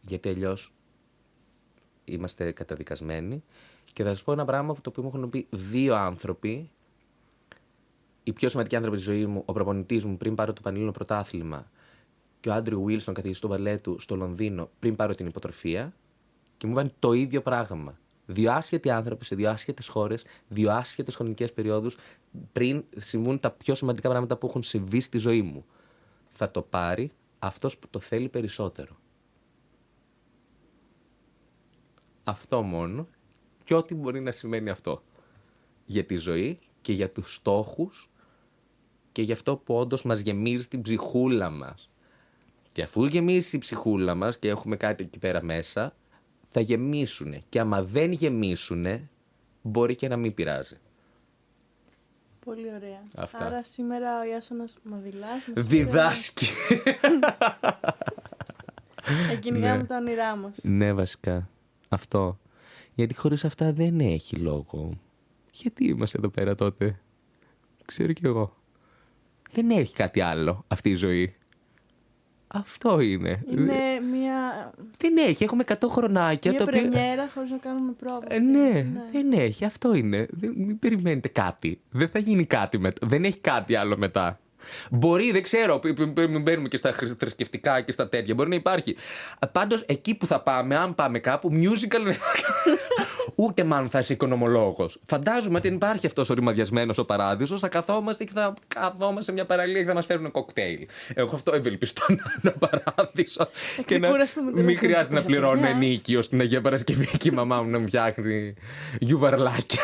γιατί 0.00 0.28
αλλιώς 0.28 0.72
είμαστε 2.04 2.52
καταδικασμένοι. 2.52 3.44
Και 3.92 4.02
θα 4.02 4.08
σας 4.08 4.22
πω 4.22 4.32
ένα 4.32 4.44
πράγμα 4.44 4.74
που 4.74 4.80
το 4.80 4.90
οποίο 4.90 5.02
μου 5.02 5.10
έχουν 5.14 5.30
πει 5.30 5.46
δύο 5.50 5.94
άνθρωποι. 5.94 6.70
Οι 8.22 8.32
πιο 8.32 8.48
σημαντικοί 8.48 8.76
άνθρωποι 8.76 8.96
τη 8.96 9.02
ζωή 9.02 9.26
μου, 9.26 9.42
ο 9.44 9.52
προπονητής 9.52 10.04
μου 10.04 10.16
πριν 10.16 10.34
πάρω 10.34 10.52
το 10.52 10.60
Πανελλήνιο 10.60 10.92
Πρωτάθλημα 10.92 11.70
και 12.40 12.48
ο 12.48 12.52
Άντριου 12.52 12.84
Βίλσον, 12.84 13.14
καθηγητής 13.14 13.40
του 13.40 13.48
μπαλέτου 13.48 14.00
στο 14.00 14.16
Λονδίνο, 14.16 14.70
πριν 14.78 14.96
πάρω 14.96 15.14
την 15.14 15.26
υποτροφία. 15.26 15.94
Και 16.56 16.66
μου 16.66 16.72
είπαν 16.72 16.92
το 16.98 17.12
ίδιο 17.12 17.42
πράγμα. 17.42 17.98
Δύο 18.26 18.52
άσχετοι 18.52 18.90
άνθρωποι 18.90 19.24
σε 19.24 19.34
δύο 19.34 19.50
άσχετες 19.50 19.88
χώρες, 19.88 20.24
δύο 20.48 20.70
άσχετες 20.70 21.14
χρονικές 21.14 21.52
περιόδους, 21.52 21.96
πριν 22.52 22.84
συμβούν 22.96 23.40
τα 23.40 23.50
πιο 23.50 23.74
σημαντικά 23.74 24.08
πράγματα 24.08 24.36
που 24.36 24.46
έχουν 24.46 24.62
συμβεί 24.62 25.00
στη 25.00 25.18
ζωή 25.18 25.42
μου. 25.42 25.64
Θα 26.30 26.50
το 26.50 26.62
πάρει 26.62 27.12
αυτός 27.38 27.78
που 27.78 27.86
το 27.90 28.00
θέλει 28.00 28.28
περισσότερο. 28.28 28.96
Αυτό 32.24 32.62
μόνο 32.62 33.08
και 33.64 33.74
ό,τι 33.74 33.94
μπορεί 33.94 34.20
να 34.20 34.30
σημαίνει 34.30 34.70
αυτό 34.70 35.02
για 35.84 36.04
τη 36.04 36.16
ζωή 36.16 36.58
και 36.80 36.92
για 36.92 37.10
τους 37.10 37.34
στόχους 37.34 38.10
και 39.12 39.22
για 39.22 39.34
αυτό 39.34 39.56
που 39.56 39.74
όντως 39.74 40.02
μας 40.02 40.20
γεμίζει 40.20 40.68
την 40.68 40.82
ψυχούλα 40.82 41.50
μας. 41.50 41.90
Και 42.72 42.82
αφού 42.82 43.04
γεμίσει 43.04 43.56
η 43.56 43.58
ψυχούλα 43.58 44.14
μας 44.14 44.38
και 44.38 44.48
έχουμε 44.48 44.76
κάτι 44.76 45.04
εκεί 45.04 45.18
πέρα 45.18 45.42
μέσα, 45.42 45.94
θα 46.50 46.60
γεμίσουνε. 46.60 47.42
Και 47.48 47.60
άμα 47.60 47.82
δεν 47.82 48.12
γεμίσουνε, 48.12 49.08
μπορεί 49.62 49.94
και 49.94 50.08
να 50.08 50.16
μην 50.16 50.34
πειράζει. 50.34 50.78
Πολύ 52.44 52.74
ωραία. 52.74 53.02
Αυτά. 53.16 53.46
Άρα 53.46 53.64
σήμερα 53.64 54.20
ο 54.20 54.24
Ιάσονας 54.24 54.76
Μαδηλάς 54.82 55.46
μας 55.54 55.66
Διδάσκει. 55.66 56.46
Θα 59.28 59.34
κυνηγάμε 59.40 59.76
ναι. 59.76 59.86
τα 59.86 59.96
όνειρά 59.96 60.36
μας. 60.36 60.58
Ναι, 60.62 60.92
βασικά. 60.92 61.48
Αυτό. 61.92 62.38
Γιατί 62.94 63.14
χωρίς 63.14 63.44
αυτά 63.44 63.72
δεν 63.72 64.00
έχει 64.00 64.36
λόγο. 64.36 64.98
Γιατί 65.52 65.84
είμαστε 65.84 66.18
εδώ 66.18 66.28
πέρα 66.28 66.54
τότε; 66.54 67.00
Ξέρω 67.84 68.12
κι 68.12 68.26
εγώ. 68.26 68.56
Δεν 69.52 69.70
έχει 69.70 69.94
κάτι 69.94 70.20
άλλο 70.20 70.64
αυτή 70.68 70.90
η 70.90 70.94
ζωή. 70.94 71.34
Αυτό 72.46 73.00
είναι. 73.00 73.38
Είναι 73.50 74.00
μια. 74.12 74.70
Δεν 74.96 75.16
έχει, 75.16 75.44
έχουμε 75.44 75.64
100 75.66 75.74
χρονάκια. 75.88 76.50
Μια 76.50 76.64
πρεμιέρα 76.64 77.30
χωρίς 77.34 77.50
να 77.50 77.56
κάνουμε 77.56 77.92
πρόβλημα. 77.92 78.34
Ε, 78.34 78.38
ναι, 78.38 78.68
ναι, 78.68 79.02
δεν 79.12 79.32
έχει. 79.32 79.64
Αυτό 79.64 79.94
είναι. 79.94 80.26
Δεν, 80.30 80.52
μην 80.56 80.78
περιμένετε 80.78 81.28
κάτι. 81.28 81.80
Δεν 81.90 82.08
θα 82.08 82.18
γίνει 82.18 82.44
κάτι 82.44 82.78
μετά. 82.78 83.06
Δεν 83.06 83.24
έχει 83.24 83.38
κάτι 83.38 83.74
άλλο 83.74 83.96
μετά. 83.96 84.40
Μπορεί, 84.90 85.32
δεν 85.32 85.42
ξέρω, 85.42 85.80
μην 86.16 86.42
μπαίνουμε 86.42 86.68
και 86.68 86.76
στα 86.76 86.92
θρησκευτικά 86.92 87.80
και 87.80 87.92
στα 87.92 88.08
τέτοια. 88.08 88.34
Μπορεί 88.34 88.48
να 88.48 88.54
υπάρχει. 88.54 88.96
Πάντως, 89.52 89.84
εκεί 89.86 90.14
που 90.14 90.26
θα 90.26 90.40
πάμε, 90.40 90.76
αν 90.76 90.94
πάμε 90.94 91.18
κάπου, 91.18 91.50
musical. 91.52 92.14
Ούτε 93.34 93.64
μάλλον 93.64 93.88
θα 93.88 93.98
είσαι 93.98 94.12
οικονομολόγος. 94.12 95.00
Φαντάζομαι 95.06 95.56
ότι 95.56 95.68
υπάρχει 95.68 96.06
αυτός 96.06 96.30
ο 96.30 96.34
ρημαδιασμένος 96.34 96.98
ο 96.98 97.04
παράδεισος. 97.04 97.60
Θα 97.60 97.68
καθόμαστε 97.68 98.24
και 98.24 98.30
θα 98.34 98.54
καθόμαστε 98.68 99.22
σε 99.22 99.32
μια 99.32 99.46
παραλία 99.46 99.80
και 99.80 99.88
θα 99.88 99.94
μας 99.94 100.06
φέρουν 100.06 100.30
κοκτέιλ. 100.30 100.86
Εγώ 101.14 101.30
αυτό 101.34 101.54
ευελπιστώ 101.54 102.04
να 102.08 102.14
είναι 102.14 102.22
ένα 102.42 102.68
παράδεισο. 102.68 103.48
και 103.86 103.98
να 103.98 104.10
μην 104.62 104.78
χρειάζεται 104.78 105.14
να 105.14 105.22
πληρώνω 105.22 105.66
ενίκιο 105.66 106.22
στην 106.22 106.40
Αγία 106.40 106.60
Παρασκευή 106.60 107.08
και 107.18 107.28
η 107.28 107.32
μαμά 107.32 107.62
μου 107.62 107.70
να 107.70 107.78
μου 107.78 107.86
φτιάχνει 107.86 108.54
γιουβαρλάκια. 108.98 109.82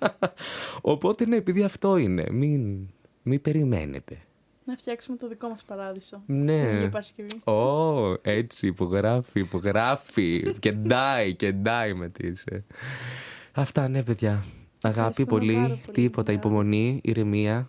Οπότε 0.80 1.26
ναι, 1.26 1.36
επειδή 1.36 1.62
αυτό 1.62 1.96
είναι. 1.96 2.26
Μην 2.30 2.88
μην 3.22 3.40
περιμένετε. 3.40 4.18
Να 4.64 4.76
φτιάξουμε 4.76 5.16
το 5.16 5.28
δικό 5.28 5.48
μας 5.48 5.64
παράδεισο. 5.64 6.22
Ναι. 6.26 6.74
Στην 6.76 6.90
Παρασκευή. 6.90 7.50
Ω, 7.50 8.16
έτσι, 8.22 8.66
υπογράφει, 8.66 9.40
υπογράφει. 9.40 10.54
και 10.58 10.72
ντάει, 10.72 11.34
και 11.34 11.52
ντάει 11.52 11.94
με 11.94 12.08
τις... 12.08 12.44
Ε. 12.44 12.64
Αυτά, 13.52 13.88
ναι, 13.88 14.02
παιδιά. 14.02 14.44
Αγάπη 14.82 15.26
πολύ, 15.26 15.54
πολύ, 15.54 15.80
τίποτα, 15.92 16.32
υπομονή, 16.32 17.00
ηρεμία 17.02 17.68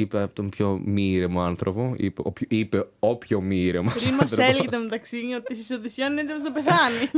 είπε 0.00 0.22
από 0.22 0.34
τον 0.34 0.48
πιο 0.48 0.80
μη 0.84 1.02
ήρεμο 1.02 1.42
άνθρωπο. 1.42 1.94
Είπε, 1.96 2.20
ο, 2.20 2.32
είπε 2.48 2.86
όποιο 2.98 3.40
μη 3.40 3.56
ήρεμο 3.56 3.90
Πριν 3.90 4.14
μας 4.14 4.38
έλεγε 4.38 4.68
το 4.68 4.78
μεταξύ 4.78 5.16
ότι 5.36 5.54
στις 5.54 5.70
Οδυσσιών 5.70 6.10
είναι 6.10 6.20
έτοιμος 6.20 6.42
να 6.42 6.52
πεθάνει. 6.52 7.10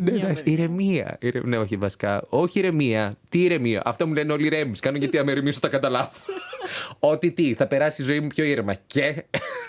Ναι, 0.00 0.22
ναι, 0.22 0.32
ηρεμία. 0.44 1.18
Ναι, 1.42 1.58
όχι 1.58 1.76
βασικά. 1.76 2.22
Όχι 2.28 2.58
ηρεμία. 2.58 3.16
Τι 3.28 3.42
ηρεμία. 3.42 3.82
Αυτό 3.84 4.06
μου 4.06 4.12
λένε 4.12 4.32
όλοι 4.32 4.46
ηρέμου. 4.46 4.72
Κάνω 4.80 4.96
γιατί 4.96 5.18
αν 5.18 5.28
ηρεμήσω 5.28 5.60
τα 5.60 5.68
καταλάβω. 5.68 6.10
Ότι 7.12 7.30
τι, 7.30 7.54
θα 7.54 7.66
περάσει 7.66 8.02
η 8.02 8.04
ζωή 8.04 8.20
μου 8.20 8.26
πιο 8.26 8.44
ήρεμα. 8.44 8.74
Και 8.86 9.24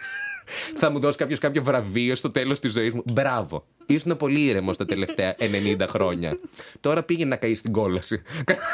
θα 0.79 0.89
μου 0.89 0.99
δώσει 0.99 1.17
κάποιος 1.17 1.39
κάποιο 1.39 1.63
βραβείο 1.63 2.15
στο 2.15 2.31
τέλος 2.31 2.59
της 2.59 2.71
ζωής 2.71 2.93
μου. 2.93 3.03
Μπράβο. 3.13 3.65
Ήσουν 3.85 4.17
πολύ 4.17 4.39
ήρεμος 4.39 4.77
τα 4.77 4.85
τελευταία 4.85 5.35
90 5.39 5.85
χρόνια. 5.89 6.39
Τώρα 6.79 7.03
πήγαινε 7.03 7.29
να 7.29 7.35
καείς 7.35 7.59
στην 7.59 7.71
κόλαση. 7.71 8.21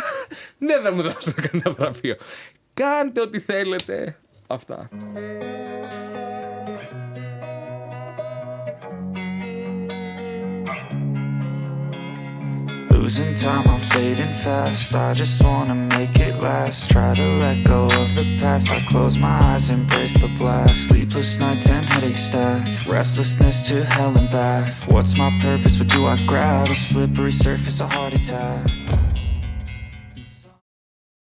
Δεν 0.68 0.82
θα 0.84 0.94
μου 0.94 1.02
δώσει 1.02 1.34
κανένα 1.34 1.72
βραβείο. 1.72 2.16
Κάντε 2.75 3.21
ό,τι 3.21 3.39
θέλετε. 3.39 4.17
Αυτά. 4.47 4.89
Losing 13.09 13.35
time, 13.35 13.67
I'm 13.67 13.81
fading 13.81 14.35
fast. 14.45 14.95
I 14.95 15.15
just 15.15 15.43
wanna 15.43 15.75
make 15.97 16.17
it 16.29 16.35
last. 16.43 16.91
Try 16.91 17.15
to 17.15 17.29
let 17.45 17.65
go 17.65 17.81
of 18.03 18.09
the 18.19 18.27
past. 18.43 18.67
I 18.71 18.81
close 18.93 19.17
my 19.17 19.37
eyes, 19.51 19.71
embrace 19.71 20.17
the 20.25 20.29
blast. 20.41 20.89
Sleepless 20.89 21.31
nights 21.41 21.67
and 21.71 21.87
headaches 21.93 22.25
stack. 22.29 22.61
Restlessness 22.87 23.63
to 23.69 23.77
hell 23.95 24.15
and 24.21 24.31
back. 24.31 24.67
What's 24.95 25.17
my 25.17 25.31
purpose? 25.41 25.75
What 25.79 25.89
do 25.97 26.01
I 26.05 26.17
grab? 26.27 26.69
A 26.69 26.75
slippery 26.75 27.33
surface, 27.33 27.79
a 27.81 27.89
heart 27.95 28.13
attack. 28.13 28.67